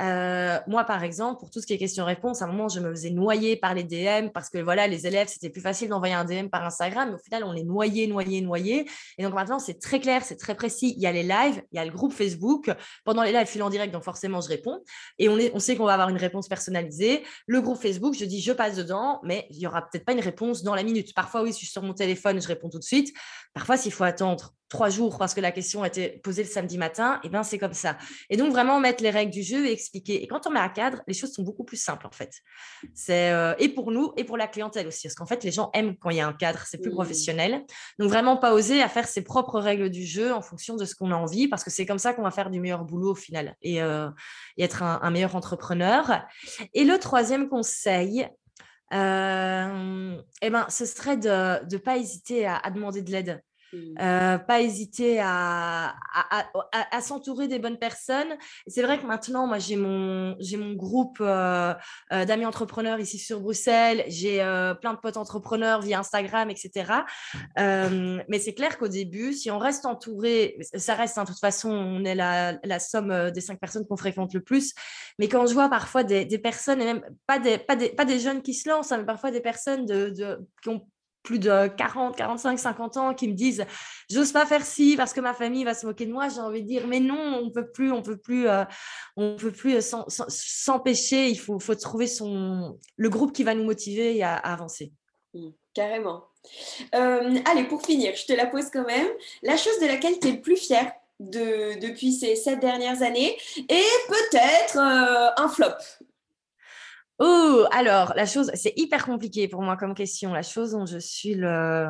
Euh, 0.00 0.58
moi, 0.66 0.84
par 0.84 1.04
exemple, 1.04 1.38
pour 1.38 1.50
tout 1.50 1.60
ce 1.60 1.66
qui 1.66 1.74
est 1.74 1.78
question-réponse, 1.78 2.42
à 2.42 2.46
un 2.46 2.48
moment, 2.48 2.68
je 2.68 2.80
me 2.80 2.90
faisais 2.90 3.10
noyer 3.10 3.56
par 3.56 3.74
les 3.74 3.84
DM 3.84 4.30
parce 4.30 4.48
que 4.48 4.58
voilà, 4.58 4.86
les 4.86 5.06
élèves, 5.06 5.28
c'était 5.28 5.50
plus 5.50 5.60
facile 5.60 5.88
d'envoyer 5.88 6.14
un 6.14 6.24
DM 6.24 6.48
par 6.48 6.64
Instagram, 6.64 7.10
mais 7.10 7.14
au 7.14 7.18
final, 7.18 7.44
on 7.44 7.52
les 7.52 7.64
noyait, 7.64 8.06
noyait, 8.06 8.40
noyait. 8.40 8.86
Et 9.18 9.22
donc 9.22 9.34
maintenant, 9.34 9.58
c'est 9.58 9.78
très 9.78 10.00
clair, 10.00 10.22
c'est 10.24 10.36
très 10.36 10.54
précis. 10.54 10.94
Il 10.96 11.02
y 11.02 11.06
a 11.06 11.12
les 11.12 11.22
lives, 11.22 11.62
il 11.72 11.76
y 11.76 11.78
a 11.78 11.84
le 11.84 11.92
groupe 11.92 12.12
Facebook. 12.12 12.72
Pendant 13.04 13.22
les 13.22 13.32
lives, 13.32 13.46
je 13.46 13.50
suis 13.50 13.62
en 13.62 13.70
direct, 13.70 13.92
donc 13.92 14.02
forcément, 14.02 14.21
je 14.40 14.48
réponds. 14.48 14.82
Et 15.18 15.28
on, 15.28 15.58
sait 15.58 15.76
qu'on 15.76 15.84
va 15.84 15.94
avoir 15.94 16.08
une 16.08 16.16
réponse 16.16 16.48
personnalisée. 16.48 17.22
Le 17.46 17.60
groupe 17.60 17.80
Facebook, 17.80 18.14
je 18.18 18.24
dis, 18.24 18.40
je 18.40 18.52
passe 18.52 18.76
dedans, 18.76 19.20
mais 19.22 19.46
il 19.50 19.58
n'y 19.58 19.66
aura 19.66 19.82
peut-être 19.82 20.04
pas 20.04 20.12
une 20.12 20.20
réponse 20.20 20.62
dans 20.62 20.74
la 20.74 20.82
minute. 20.82 21.14
Parfois, 21.14 21.42
oui, 21.42 21.50
je 21.50 21.56
suis 21.56 21.66
sur 21.66 21.82
mon 21.82 21.94
téléphone, 21.94 22.40
je 22.40 22.48
réponds 22.48 22.68
tout 22.68 22.78
de 22.78 22.84
suite. 22.84 23.12
Parfois, 23.54 23.76
s'il 23.76 23.92
faut 23.92 24.04
attendre 24.04 24.54
trois 24.72 24.88
jours 24.88 25.18
parce 25.18 25.34
que 25.34 25.40
la 25.40 25.52
question 25.52 25.82
a 25.82 25.88
été 25.88 26.08
posée 26.24 26.42
le 26.42 26.48
samedi 26.48 26.78
matin, 26.78 27.20
et 27.22 27.26
eh 27.26 27.28
ben 27.28 27.42
c'est 27.42 27.58
comme 27.58 27.74
ça. 27.74 27.98
Et 28.30 28.38
donc 28.38 28.52
vraiment 28.52 28.80
mettre 28.80 29.02
les 29.02 29.10
règles 29.10 29.30
du 29.30 29.42
jeu 29.42 29.66
et 29.66 29.72
expliquer. 29.72 30.22
Et 30.22 30.26
quand 30.26 30.46
on 30.46 30.50
met 30.50 30.60
un 30.60 30.70
cadre, 30.70 31.02
les 31.06 31.12
choses 31.12 31.32
sont 31.32 31.42
beaucoup 31.42 31.62
plus 31.62 31.76
simples 31.76 32.06
en 32.06 32.10
fait. 32.10 32.32
C'est 32.94 33.30
euh, 33.32 33.54
et 33.58 33.68
pour 33.68 33.92
nous 33.92 34.14
et 34.16 34.24
pour 34.24 34.38
la 34.38 34.48
clientèle 34.48 34.86
aussi, 34.86 35.02
parce 35.06 35.14
qu'en 35.14 35.26
fait 35.26 35.44
les 35.44 35.50
gens 35.50 35.68
aiment 35.74 35.94
quand 35.98 36.08
il 36.08 36.16
y 36.16 36.20
a 36.20 36.26
un 36.26 36.32
cadre, 36.32 36.60
c'est 36.66 36.78
plus 36.78 36.90
mmh. 36.90 36.94
professionnel. 36.94 37.64
Donc 37.98 38.08
vraiment 38.08 38.38
pas 38.38 38.54
oser 38.54 38.82
à 38.82 38.88
faire 38.88 39.06
ses 39.06 39.22
propres 39.22 39.60
règles 39.60 39.90
du 39.90 40.06
jeu 40.06 40.32
en 40.32 40.40
fonction 40.40 40.76
de 40.76 40.86
ce 40.86 40.94
qu'on 40.94 41.12
a 41.12 41.16
envie, 41.16 41.48
parce 41.48 41.64
que 41.64 41.70
c'est 41.70 41.84
comme 41.84 41.98
ça 41.98 42.14
qu'on 42.14 42.22
va 42.22 42.30
faire 42.30 42.48
du 42.48 42.58
meilleur 42.58 42.84
boulot 42.84 43.10
au 43.10 43.14
final 43.14 43.54
et, 43.60 43.82
euh, 43.82 44.08
être 44.56 44.82
un, 44.82 45.10
meilleur 45.10 45.36
entrepreneur. 45.36 46.22
Et 46.72 46.84
le 46.84 46.98
troisième 46.98 47.50
conseil, 47.50 48.26
eh 48.92 50.50
ben, 50.50 50.66
ce 50.68 50.86
serait 50.86 51.16
de 51.16 51.28
ne 51.72 51.78
pas 51.78 51.96
hésiter 51.98 52.46
à 52.46 52.70
demander 52.70 53.02
de 53.02 53.10
l'aide. 53.10 53.42
Euh, 53.74 54.38
pas 54.38 54.60
hésiter 54.60 55.20
à, 55.20 55.94
à, 56.90 57.00
s'entourer 57.00 57.48
des 57.48 57.58
bonnes 57.58 57.78
personnes. 57.78 58.36
C'est 58.66 58.82
vrai 58.82 58.98
que 58.98 59.06
maintenant, 59.06 59.46
moi, 59.46 59.58
j'ai 59.58 59.76
mon, 59.76 60.36
j'ai 60.40 60.56
mon 60.56 60.74
groupe 60.74 61.18
euh, 61.20 61.74
euh, 62.12 62.24
d'amis 62.24 62.44
entrepreneurs 62.44 63.00
ici 63.00 63.18
sur 63.18 63.40
Bruxelles. 63.40 64.04
J'ai 64.08 64.38
plein 64.80 64.94
de 64.94 64.98
potes 64.98 65.16
entrepreneurs 65.16 65.80
via 65.80 65.98
Instagram, 65.98 66.50
etc. 66.50 66.92
mais 67.56 68.38
c'est 68.38 68.54
clair 68.54 68.78
qu'au 68.78 68.88
début, 68.88 69.32
si 69.32 69.50
on 69.50 69.58
reste 69.58 69.86
entouré, 69.86 70.58
ça 70.74 70.94
reste, 70.94 71.18
hein, 71.18 71.24
de 71.24 71.28
toute 71.28 71.40
façon, 71.40 71.70
on 71.70 72.04
est 72.04 72.14
la, 72.14 72.58
la 72.64 72.78
somme 72.78 73.30
des 73.30 73.40
cinq 73.40 73.58
personnes 73.58 73.86
qu'on 73.86 73.96
fréquente 73.96 74.34
le 74.34 74.40
plus. 74.40 74.74
Mais 75.18 75.28
quand 75.28 75.46
je 75.46 75.54
vois 75.54 75.68
parfois 75.68 76.04
des, 76.04 76.24
des 76.24 76.38
personnes, 76.38 76.80
et 76.80 76.84
même 76.84 77.04
pas 77.26 77.38
des, 77.38 77.58
pas 77.58 77.76
des, 77.76 77.90
pas 77.90 78.04
des 78.04 78.18
jeunes 78.18 78.42
qui 78.42 78.54
se 78.54 78.68
lancent, 78.68 78.92
hein, 78.92 78.98
mais 78.98 79.06
parfois 79.06 79.30
des 79.30 79.40
personnes 79.40 79.86
de, 79.86 80.10
de, 80.10 80.38
qui 80.62 80.68
ont 80.68 80.86
plus 81.22 81.38
de 81.38 81.68
40, 81.68 82.16
45, 82.16 82.58
50 82.58 82.96
ans 82.96 83.14
qui 83.14 83.28
me 83.28 83.34
disent 83.34 83.64
j'ose 84.10 84.32
pas 84.32 84.46
faire 84.46 84.64
ci 84.64 84.96
parce 84.96 85.12
que 85.12 85.20
ma 85.20 85.34
famille 85.34 85.64
va 85.64 85.74
se 85.74 85.86
moquer 85.86 86.06
de 86.06 86.12
moi, 86.12 86.28
j'ai 86.28 86.40
envie 86.40 86.62
de 86.62 86.68
dire 86.68 86.86
mais 86.86 87.00
non, 87.00 87.40
on 87.42 87.50
peut 87.50 87.70
plus, 87.70 87.92
on 87.92 88.02
peut 88.02 88.16
plus, 88.16 88.48
euh, 88.48 88.64
on 89.16 89.36
peut 89.36 89.52
plus 89.52 89.76
euh, 89.76 90.00
s'empêcher. 90.08 91.28
Il 91.28 91.38
faut, 91.38 91.58
trouver 91.74 92.06
son 92.06 92.78
le 92.96 93.08
groupe 93.08 93.32
qui 93.32 93.44
va 93.44 93.54
nous 93.54 93.64
motiver 93.64 94.22
à, 94.22 94.36
avancer. 94.36 94.92
Mmh, 95.34 95.50
carrément. 95.74 96.24
Euh, 96.94 97.38
allez, 97.50 97.64
pour 97.64 97.82
finir, 97.82 98.14
je 98.16 98.26
te 98.26 98.32
la 98.32 98.46
pose 98.46 98.70
quand 98.72 98.86
même. 98.86 99.08
La 99.42 99.56
chose 99.56 99.78
de 99.80 99.86
laquelle 99.86 100.18
tu 100.18 100.28
es 100.28 100.32
le 100.32 100.40
plus 100.40 100.56
fier 100.56 100.92
de, 101.20 101.78
depuis 101.80 102.12
ces 102.12 102.34
sept 102.34 102.58
dernières 102.58 103.02
années 103.02 103.36
et 103.56 103.84
peut-être 104.08 104.78
un 104.78 105.48
flop 105.48 105.76
Oh, 107.24 107.66
alors, 107.70 108.14
la 108.16 108.26
chose, 108.26 108.50
c'est 108.54 108.72
hyper 108.76 109.06
compliqué 109.06 109.46
pour 109.46 109.62
moi 109.62 109.76
comme 109.76 109.94
question. 109.94 110.32
La 110.32 110.42
chose 110.42 110.72
dont 110.72 110.86
je 110.86 110.98
suis 110.98 111.34
le, 111.34 111.88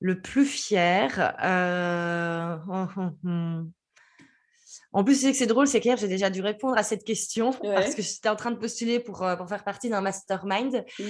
le 0.00 0.20
plus 0.20 0.44
fière. 0.44 1.36
Euh, 1.44 2.56
hum, 2.68 2.88
hum, 2.96 3.16
hum. 3.24 3.72
En 4.92 5.04
plus, 5.04 5.32
c'est 5.32 5.46
drôle, 5.46 5.68
c'est 5.68 5.80
clair, 5.80 5.96
j'ai 5.96 6.08
déjà 6.08 6.28
dû 6.28 6.40
répondre 6.40 6.76
à 6.76 6.82
cette 6.82 7.04
question 7.04 7.52
parce 7.62 7.94
que 7.94 8.02
j'étais 8.02 8.28
en 8.28 8.34
train 8.34 8.50
de 8.50 8.56
postuler 8.56 8.98
pour, 8.98 9.22
euh, 9.22 9.36
pour 9.36 9.48
faire 9.48 9.62
partie 9.62 9.90
d'un 9.90 10.00
mastermind. 10.00 10.84
Mmh 10.98 11.04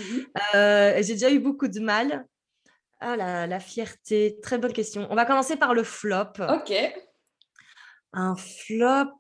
euh, 0.55 1.03
j'ai 1.03 1.15
déjà 1.15 1.31
eu 1.31 1.39
beaucoup 1.39 1.69
de 1.69 1.81
mal. 1.81 2.27
Ah, 3.01 3.17
la, 3.17 3.47
la, 3.47 3.61
fierté, 3.61 4.39
très 4.43 4.59
bonne 4.59 4.75
question. 4.75 5.07
On 5.09 5.15
va 5.15 5.25
commencer 5.25 5.57
par 5.57 5.73
le 5.73 5.85
flop. 5.85 6.33
Ok. 6.51 6.73
Un 8.12 8.37
flop. 8.37 9.17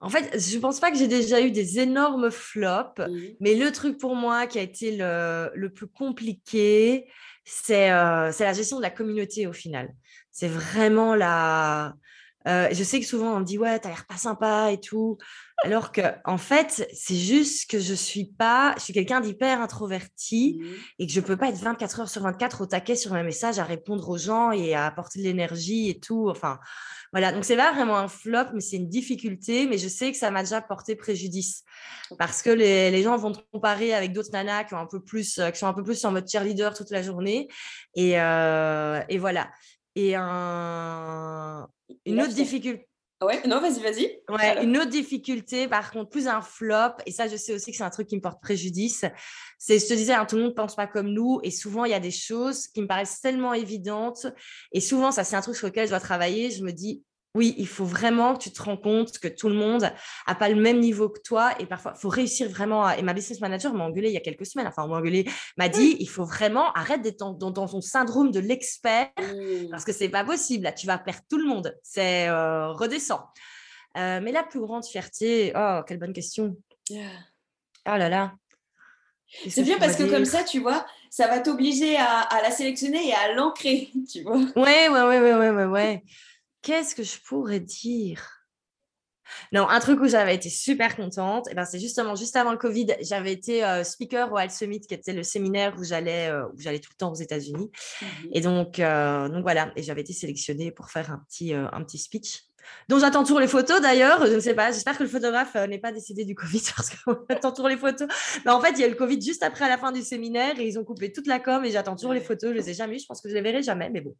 En 0.00 0.10
fait, 0.10 0.38
je 0.38 0.56
ne 0.56 0.60
pense 0.60 0.78
pas 0.78 0.90
que 0.90 0.98
j'ai 0.98 1.08
déjà 1.08 1.40
eu 1.40 1.50
des 1.50 1.80
énormes 1.80 2.30
flops, 2.30 2.98
mmh 2.98 3.16
mais 3.40 3.54
le 3.54 3.72
truc 3.72 3.98
pour 3.98 4.14
moi 4.14 4.46
qui 4.46 4.58
a 4.58 4.62
été 4.62 4.96
le, 4.96 5.68
plus 5.68 5.86
compliqué, 5.86 7.06
euh, 7.70 8.30
c'est 8.32 8.44
la 8.44 8.52
gestion 8.52 8.76
de 8.76 8.82
la 8.82 8.90
communauté 8.90 9.46
au 9.46 9.52
final. 9.52 9.94
C'est 10.30 10.48
vraiment 10.48 11.14
la. 11.14 11.94
Euh, 12.46 12.68
je 12.70 12.84
sais 12.84 13.00
que 13.00 13.06
souvent 13.06 13.36
on 13.36 13.40
me 13.40 13.44
dit 13.44 13.58
ouais, 13.58 13.78
t'as 13.78 13.88
l'air 13.88 14.06
pas 14.06 14.16
sympa 14.16 14.70
et 14.70 14.80
tout. 14.80 15.18
Alors 15.64 15.90
que, 15.90 16.02
en 16.26 16.36
fait, 16.36 16.86
c'est 16.92 17.16
juste 17.16 17.70
que 17.70 17.78
je 17.78 17.94
suis 17.94 18.26
pas, 18.26 18.74
je 18.76 18.84
suis 18.84 18.92
quelqu'un 18.92 19.20
d'hyper 19.20 19.60
introverti 19.60 20.60
mmh 20.60 20.66
et 20.98 21.06
que 21.06 21.12
je 21.12 21.20
peux 21.20 21.36
pas 21.36 21.48
être 21.48 21.56
24 21.56 22.00
heures 22.00 22.08
sur 22.08 22.22
24 22.22 22.62
au 22.62 22.66
taquet 22.66 22.94
sur 22.94 23.14
mes 23.14 23.22
messages 23.22 23.58
à 23.58 23.64
répondre 23.64 24.08
aux 24.08 24.18
gens 24.18 24.50
et 24.50 24.74
à 24.74 24.86
apporter 24.86 25.18
de 25.18 25.24
l'énergie 25.24 25.88
et 25.88 25.98
tout. 25.98 26.28
Enfin, 26.28 26.58
voilà. 27.12 27.32
Donc, 27.32 27.44
c'est 27.44 27.56
pas 27.56 27.72
vraiment 27.72 27.96
un 27.96 28.08
flop, 28.08 28.52
mais 28.52 28.60
c'est 28.60 28.76
une 28.76 28.88
difficulté. 28.88 29.66
Mais 29.66 29.78
je 29.78 29.88
sais 29.88 30.12
que 30.12 30.18
ça 30.18 30.30
m'a 30.30 30.42
déjà 30.42 30.60
porté 30.60 30.94
préjudice 30.94 31.64
parce 32.18 32.42
que 32.42 32.50
les, 32.50 33.02
gens 33.02 33.16
vont 33.16 33.32
te 33.32 33.40
comparer 33.52 33.94
avec 33.94 34.12
d'autres 34.12 34.32
nanas 34.32 34.64
qui 34.64 34.74
ont 34.74 34.78
un 34.78 34.86
peu 34.86 35.02
plus, 35.02 35.38
euh, 35.38 35.50
qui 35.50 35.58
sont 35.58 35.66
un 35.66 35.74
peu 35.74 35.82
plus 35.82 36.04
en 36.04 36.12
mode 36.12 36.28
cheerleader 36.28 36.74
toute 36.74 36.90
la 36.90 37.02
journée. 37.02 37.48
Et, 37.94 38.20
euh, 38.20 39.00
et 39.08 39.18
voilà. 39.18 39.50
Et 39.94 40.14
un, 40.14 41.66
une 42.04 42.20
autre 42.20 42.34
difficulté 42.34 42.86
Ouais, 43.22 43.40
non, 43.46 43.60
vas-y, 43.60 43.80
vas-y. 43.80 44.20
Ouais, 44.28 44.62
une 44.62 44.76
autre 44.76 44.90
difficulté, 44.90 45.68
par 45.68 45.90
contre, 45.90 46.10
plus 46.10 46.28
un 46.28 46.42
flop, 46.42 46.96
et 47.06 47.10
ça, 47.10 47.26
je 47.28 47.36
sais 47.36 47.54
aussi 47.54 47.70
que 47.70 47.76
c'est 47.78 47.82
un 47.82 47.88
truc 47.88 48.08
qui 48.08 48.16
me 48.16 48.20
porte 48.20 48.42
préjudice, 48.42 49.06
c'est, 49.58 49.78
je 49.78 49.86
te 49.86 49.94
disais, 49.94 50.12
hein, 50.12 50.26
tout 50.26 50.36
le 50.36 50.42
monde 50.42 50.50
ne 50.50 50.54
pense 50.54 50.76
pas 50.76 50.86
comme 50.86 51.08
nous, 51.08 51.40
et 51.42 51.50
souvent, 51.50 51.86
il 51.86 51.92
y 51.92 51.94
a 51.94 52.00
des 52.00 52.10
choses 52.10 52.66
qui 52.68 52.82
me 52.82 52.86
paraissent 52.86 53.22
tellement 53.22 53.54
évidentes, 53.54 54.26
et 54.72 54.82
souvent, 54.82 55.12
ça, 55.12 55.24
c'est 55.24 55.34
un 55.34 55.40
truc 55.40 55.56
sur 55.56 55.66
lequel 55.66 55.86
je 55.86 55.92
dois 55.92 56.00
travailler, 56.00 56.50
je 56.50 56.62
me 56.62 56.72
dis, 56.72 57.04
oui, 57.36 57.54
il 57.58 57.68
faut 57.68 57.84
vraiment 57.84 58.34
que 58.34 58.42
tu 58.44 58.50
te 58.50 58.62
rends 58.62 58.78
compte 58.78 59.18
que 59.18 59.28
tout 59.28 59.50
le 59.50 59.54
monde 59.54 59.92
n'a 60.26 60.34
pas 60.34 60.48
le 60.48 60.54
même 60.54 60.80
niveau 60.80 61.10
que 61.10 61.20
toi. 61.20 61.52
Et 61.60 61.66
parfois, 61.66 61.92
il 61.94 62.00
faut 62.00 62.08
réussir 62.08 62.48
vraiment 62.48 62.84
à... 62.86 62.96
Et 62.96 63.02
ma 63.02 63.12
business 63.12 63.40
manager 63.40 63.74
m'a 63.74 63.84
engueulé 63.84 64.08
il 64.08 64.14
y 64.14 64.16
a 64.16 64.20
quelques 64.20 64.46
semaines. 64.46 64.66
Enfin, 64.66 64.86
m'a 64.86 64.96
engueulé, 64.96 65.28
m'a 65.58 65.68
dit, 65.68 65.98
il 66.00 66.08
faut 66.08 66.24
vraiment 66.24 66.72
arrêter 66.72 67.02
d'être 67.10 67.18
dans, 67.18 67.52
ton 67.52 67.80
syndrome 67.82 68.30
de 68.30 68.40
l'expert 68.40 69.10
mmh. 69.18 69.68
parce 69.70 69.84
que 69.84 69.92
c'est 69.92 70.08
pas 70.08 70.24
possible. 70.24 70.64
Là, 70.64 70.72
tu 70.72 70.86
vas 70.86 70.96
perdre 70.96 71.20
tout 71.28 71.36
le 71.36 71.44
monde. 71.44 71.76
C'est 71.82 72.26
euh, 72.28 72.72
redescend. 72.72 73.20
Euh, 73.98 74.20
mais 74.22 74.32
la 74.32 74.42
plus 74.42 74.60
grande 74.60 74.86
fierté, 74.86 75.52
oh, 75.54 75.80
quelle 75.86 75.98
bonne 75.98 76.14
question. 76.14 76.56
Oh 76.90 76.94
là 77.84 78.08
là. 78.08 78.32
C'est 79.50 79.62
bien 79.62 79.78
parce 79.78 79.96
que 79.96 80.04
comme 80.04 80.24
ça, 80.24 80.42
tu 80.42 80.60
vois, 80.60 80.86
ça 81.10 81.26
va 81.26 81.40
t'obliger 81.40 81.96
à, 81.96 82.20
à, 82.20 82.40
la 82.40 82.50
sélectionner 82.50 83.08
et 83.08 83.12
à 83.12 83.34
l'ancrer, 83.34 83.90
tu 84.10 84.22
vois. 84.22 84.38
Ouais, 84.56 84.88
ouais, 84.88 85.02
ouais, 85.02 85.20
ouais, 85.20 85.34
ouais, 85.34 85.50
ouais. 85.50 85.64
ouais. 85.64 86.02
Qu'est-ce 86.66 86.96
que 86.96 87.04
je 87.04 87.20
pourrais 87.20 87.60
dire? 87.60 88.28
Non, 89.52 89.68
un 89.68 89.78
truc 89.78 90.00
où 90.00 90.08
j'avais 90.08 90.34
été 90.34 90.50
super 90.50 90.96
contente, 90.96 91.46
et 91.46 91.52
eh 91.52 91.54
ben 91.54 91.64
c'est 91.64 91.78
justement 91.78 92.16
juste 92.16 92.34
avant 92.34 92.50
le 92.50 92.58
Covid, 92.58 92.88
j'avais 93.02 93.30
été 93.30 93.64
euh, 93.64 93.84
speaker 93.84 94.32
au 94.32 94.36
Al 94.36 94.50
Summit, 94.50 94.80
qui 94.80 94.94
était 94.94 95.12
le 95.12 95.22
séminaire 95.22 95.76
où 95.78 95.84
j'allais 95.84 96.28
euh, 96.28 96.44
où 96.48 96.58
j'allais 96.58 96.80
tout 96.80 96.90
le 96.92 96.96
temps 96.96 97.12
aux 97.12 97.16
États-Unis. 97.16 97.70
Mmh 98.02 98.06
et 98.32 98.40
donc, 98.40 98.80
euh, 98.80 99.28
donc 99.28 99.42
voilà, 99.42 99.70
et 99.76 99.84
j'avais 99.84 100.00
été 100.00 100.12
sélectionnée 100.12 100.72
pour 100.72 100.90
faire 100.90 101.12
un 101.12 101.18
petit, 101.28 101.54
un 101.54 101.84
petit 101.84 101.98
speech 101.98 102.42
dont 102.88 102.98
j'attends 102.98 103.22
toujours 103.22 103.40
les 103.40 103.48
photos 103.48 103.80
d'ailleurs. 103.80 104.26
Je 104.26 104.34
ne 104.34 104.40
sais 104.40 104.54
pas, 104.54 104.70
j'espère 104.72 104.96
que 104.96 105.02
le 105.02 105.08
photographe 105.08 105.56
euh, 105.56 105.66
n'est 105.66 105.78
pas 105.78 105.92
décédé 105.92 106.24
du 106.24 106.34
Covid 106.34 106.62
parce 106.76 106.90
qu'on 106.90 107.16
attend 107.28 107.52
toujours 107.52 107.68
les 107.68 107.76
photos. 107.76 108.08
Mais 108.44 108.50
en 108.50 108.60
fait, 108.60 108.70
il 108.72 108.80
y 108.80 108.84
a 108.84 108.86
eu 108.86 108.90
le 108.90 108.96
Covid 108.96 109.20
juste 109.20 109.42
après 109.42 109.64
à 109.64 109.68
la 109.68 109.78
fin 109.78 109.92
du 109.92 110.02
séminaire 110.02 110.58
et 110.58 110.66
ils 110.66 110.78
ont 110.78 110.84
coupé 110.84 111.12
toute 111.12 111.26
la 111.26 111.38
com 111.40 111.64
et 111.64 111.70
j'attends 111.70 111.96
toujours 111.96 112.12
les 112.12 112.20
photos. 112.20 112.50
Je 112.50 112.56
ne 112.56 112.60
les 112.60 112.70
ai 112.70 112.74
jamais 112.74 112.98
Je 112.98 113.06
pense 113.06 113.20
que 113.20 113.28
je 113.28 113.34
les 113.34 113.40
verrai 113.40 113.62
jamais, 113.62 113.90
mais 113.90 114.00
bon, 114.00 114.14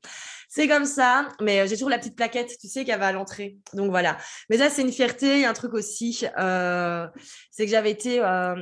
c'est 0.49 0.69
comme 0.69 0.85
ça. 0.85 1.29
Mais 1.41 1.61
euh, 1.61 1.67
j'ai 1.67 1.77
toujours 1.77 1.91
la 1.91 1.99
petite 1.99 2.17
plaquette, 2.17 2.57
tu 2.61 2.69
sais, 2.69 2.85
qu'elle 2.85 2.99
va 2.99 3.09
à 3.09 3.13
l'entrée. 3.13 3.57
Donc 3.75 3.91
voilà. 3.91 4.17
Mais 4.51 4.59
ça, 4.59 4.71
c'est 4.71 4.83
une 4.83 4.93
fierté. 4.93 5.37
Il 5.37 5.41
y 5.43 5.45
a 5.45 5.51
un 5.51 5.55
truc 5.55 5.75
aussi, 5.75 6.25
euh, 6.39 7.07
c'est 7.51 7.65
que 7.65 7.71
j'avais 7.71 7.91
été 7.91 8.21
un, 8.21 8.57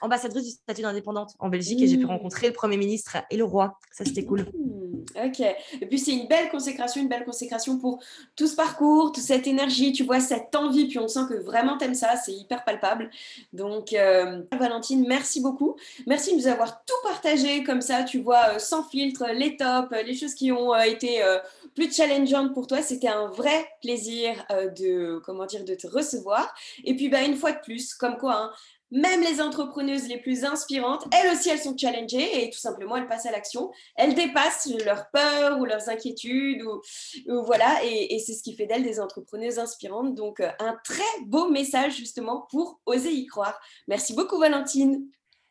ambassadrice 0.00 0.44
du 0.44 0.50
statut 0.50 0.82
d'indépendante 0.82 1.34
en 1.38 1.48
Belgique 1.48 1.80
et 1.82 1.86
j'ai 1.86 1.96
pu 1.96 2.04
mmh. 2.04 2.08
rencontrer 2.08 2.46
le 2.48 2.52
Premier 2.52 2.76
ministre 2.76 3.16
et 3.30 3.36
le 3.36 3.44
roi. 3.44 3.78
Ça, 3.92 4.04
c'était 4.04 4.24
cool. 4.24 4.40
Mmh. 4.40 5.24
Ok. 5.24 5.40
Et 5.40 5.86
puis, 5.86 5.98
c'est 5.98 6.12
une 6.12 6.28
belle 6.28 6.50
consécration, 6.50 7.00
une 7.00 7.08
belle 7.08 7.24
consécration 7.24 7.78
pour 7.78 8.02
tout 8.36 8.46
ce 8.46 8.56
parcours 8.56 8.77
toute 8.78 9.18
cette 9.18 9.46
énergie, 9.46 9.92
tu 9.92 10.04
vois, 10.04 10.20
cette 10.20 10.54
envie, 10.54 10.86
puis 10.86 10.98
on 10.98 11.08
sent 11.08 11.20
que 11.28 11.34
vraiment 11.34 11.76
t'aimes 11.76 11.94
ça, 11.94 12.16
c'est 12.16 12.32
hyper 12.32 12.64
palpable. 12.64 13.10
Donc, 13.52 13.92
euh, 13.92 14.42
Valentine, 14.52 15.04
merci 15.06 15.40
beaucoup. 15.40 15.76
Merci 16.06 16.32
de 16.32 16.36
nous 16.36 16.48
avoir 16.48 16.84
tout 16.84 16.94
partagé 17.02 17.64
comme 17.64 17.80
ça, 17.80 18.04
tu 18.04 18.20
vois, 18.20 18.54
euh, 18.54 18.58
sans 18.58 18.84
filtre, 18.84 19.26
les 19.34 19.56
tops, 19.56 19.90
les 20.04 20.14
choses 20.14 20.34
qui 20.34 20.52
ont 20.52 20.74
euh, 20.74 20.80
été 20.80 21.22
plus 21.74 21.94
challengeantes 21.94 22.54
pour 22.54 22.66
toi. 22.66 22.82
C'était 22.82 23.08
un 23.08 23.26
vrai 23.28 23.66
plaisir 23.80 24.34
de, 24.50 25.20
comment 25.24 25.46
dire, 25.46 25.64
de 25.64 25.74
te 25.74 25.86
recevoir. 25.86 26.54
Et 26.84 26.94
puis, 26.94 27.08
bah, 27.08 27.22
une 27.22 27.36
fois 27.36 27.52
de 27.52 27.60
plus, 27.60 27.94
comme 27.94 28.16
quoi, 28.16 28.34
hein, 28.34 28.50
même 28.90 29.20
les 29.22 29.40
entrepreneuses 29.40 30.08
les 30.08 30.18
plus 30.18 30.44
inspirantes, 30.44 31.06
elles 31.12 31.30
aussi, 31.32 31.50
elles 31.50 31.60
sont 31.60 31.76
challengées 31.76 32.44
et 32.44 32.50
tout 32.50 32.58
simplement, 32.58 32.96
elles 32.96 33.06
passent 33.06 33.26
à 33.26 33.30
l'action. 33.30 33.70
Elles 33.96 34.14
dépassent 34.14 34.68
leurs 34.84 35.10
peurs 35.10 35.58
ou 35.58 35.64
leurs 35.64 35.88
inquiétudes 35.88 36.62
ou, 36.62 36.80
voilà, 37.44 37.84
et, 37.84 38.18
c'est 38.18 38.34
ce 38.34 38.42
qui 38.42 38.54
fait 38.54 38.66
d'elles 38.66 38.82
des 38.82 39.00
entrepreneuses 39.00 39.58
inspirantes. 39.58 40.14
Donc, 40.14 40.40
euh, 40.40 40.50
un 40.58 40.76
très 40.84 41.02
beau 41.26 41.48
message 41.48 41.96
justement 41.96 42.46
pour 42.50 42.80
oser 42.86 43.12
y 43.12 43.26
croire. 43.26 43.58
Merci 43.86 44.14
beaucoup, 44.14 44.38
Valentine. 44.38 45.06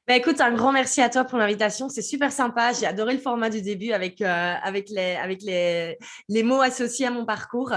Bah, 0.07 0.15
écoute, 0.15 0.39
un 0.39 0.53
grand 0.53 0.71
merci 0.71 1.01
à 1.01 1.09
toi 1.09 1.25
pour 1.25 1.37
l'invitation. 1.37 1.89
C'est 1.89 2.01
super 2.01 2.31
sympa. 2.31 2.71
J'ai 2.71 2.85
adoré 2.85 3.13
le 3.13 3.19
format 3.19 3.49
du 3.49 3.61
début 3.61 3.91
avec, 3.91 4.21
euh, 4.21 4.53
avec, 4.63 4.89
les, 4.89 5.15
avec 5.15 5.41
les, 5.41 5.97
les, 6.29 6.43
mots 6.43 6.61
associés 6.61 7.07
à 7.07 7.11
mon 7.11 7.25
parcours. 7.25 7.73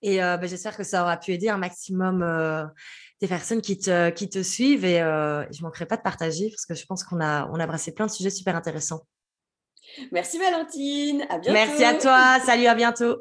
Et 0.00 0.22
euh, 0.22 0.38
bah, 0.38 0.46
j'espère 0.46 0.74
que 0.74 0.84
ça 0.84 1.02
aura 1.02 1.18
pu 1.18 1.32
aider 1.32 1.50
un 1.50 1.58
maximum 1.58 2.22
des 3.20 3.28
personnes 3.28 3.62
qui 3.62 3.78
te, 3.78 4.10
qui 4.10 4.28
te 4.28 4.42
suivent 4.42 4.84
et 4.84 5.00
euh, 5.00 5.44
je 5.50 5.60
ne 5.60 5.62
manquerai 5.62 5.86
pas 5.86 5.96
de 5.96 6.02
partager 6.02 6.50
parce 6.50 6.66
que 6.66 6.74
je 6.74 6.84
pense 6.86 7.02
qu'on 7.04 7.20
a, 7.20 7.48
on 7.50 7.58
a 7.58 7.66
brassé 7.66 7.92
plein 7.92 8.06
de 8.06 8.10
sujets 8.10 8.30
super 8.30 8.56
intéressants. 8.56 9.00
Merci 10.12 10.38
Valentine, 10.38 11.22
à 11.30 11.38
bientôt. 11.38 11.52
Merci 11.52 11.84
à 11.84 11.94
toi, 11.94 12.38
salut, 12.44 12.66
à 12.66 12.74
bientôt. 12.74 13.18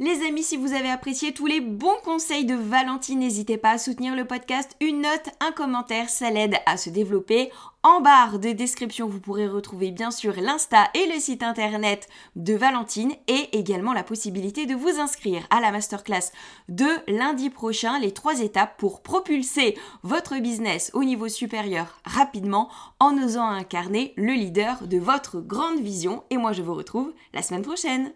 Les 0.00 0.26
amis, 0.26 0.42
si 0.42 0.56
vous 0.56 0.72
avez 0.72 0.90
apprécié 0.90 1.32
tous 1.32 1.46
les 1.46 1.60
bons 1.60 1.94
conseils 2.02 2.44
de 2.44 2.56
Valentine, 2.56 3.20
n'hésitez 3.20 3.56
pas 3.56 3.70
à 3.70 3.78
soutenir 3.78 4.16
le 4.16 4.24
podcast. 4.24 4.74
Une 4.80 5.02
note, 5.02 5.30
un 5.38 5.52
commentaire, 5.52 6.10
ça 6.10 6.30
l'aide 6.30 6.56
à 6.66 6.76
se 6.76 6.90
développer. 6.90 7.52
En 7.84 8.00
barre 8.00 8.40
de 8.40 8.50
description, 8.50 9.06
vous 9.06 9.20
pourrez 9.20 9.46
retrouver 9.46 9.92
bien 9.92 10.10
sûr 10.10 10.34
l'Insta 10.34 10.88
et 10.94 11.06
le 11.06 11.20
site 11.20 11.44
internet 11.44 12.08
de 12.34 12.54
Valentine 12.54 13.12
et 13.28 13.56
également 13.56 13.92
la 13.92 14.02
possibilité 14.02 14.66
de 14.66 14.74
vous 14.74 14.98
inscrire 14.98 15.46
à 15.50 15.60
la 15.60 15.70
masterclass 15.70 16.32
de 16.68 16.88
lundi 17.06 17.48
prochain, 17.48 18.00
les 18.00 18.10
trois 18.10 18.40
étapes 18.40 18.76
pour 18.78 19.00
propulser 19.00 19.78
votre 20.02 20.36
business 20.38 20.90
au 20.94 21.04
niveau 21.04 21.28
supérieur 21.28 22.00
rapidement 22.04 22.68
en 22.98 23.16
osant 23.16 23.46
incarner 23.46 24.12
le 24.16 24.32
leader 24.32 24.88
de 24.88 24.98
votre 24.98 25.40
grande 25.40 25.78
vision. 25.78 26.24
Et 26.30 26.36
moi, 26.36 26.52
je 26.52 26.62
vous 26.62 26.74
retrouve 26.74 27.14
la 27.32 27.42
semaine 27.42 27.62
prochaine. 27.62 28.12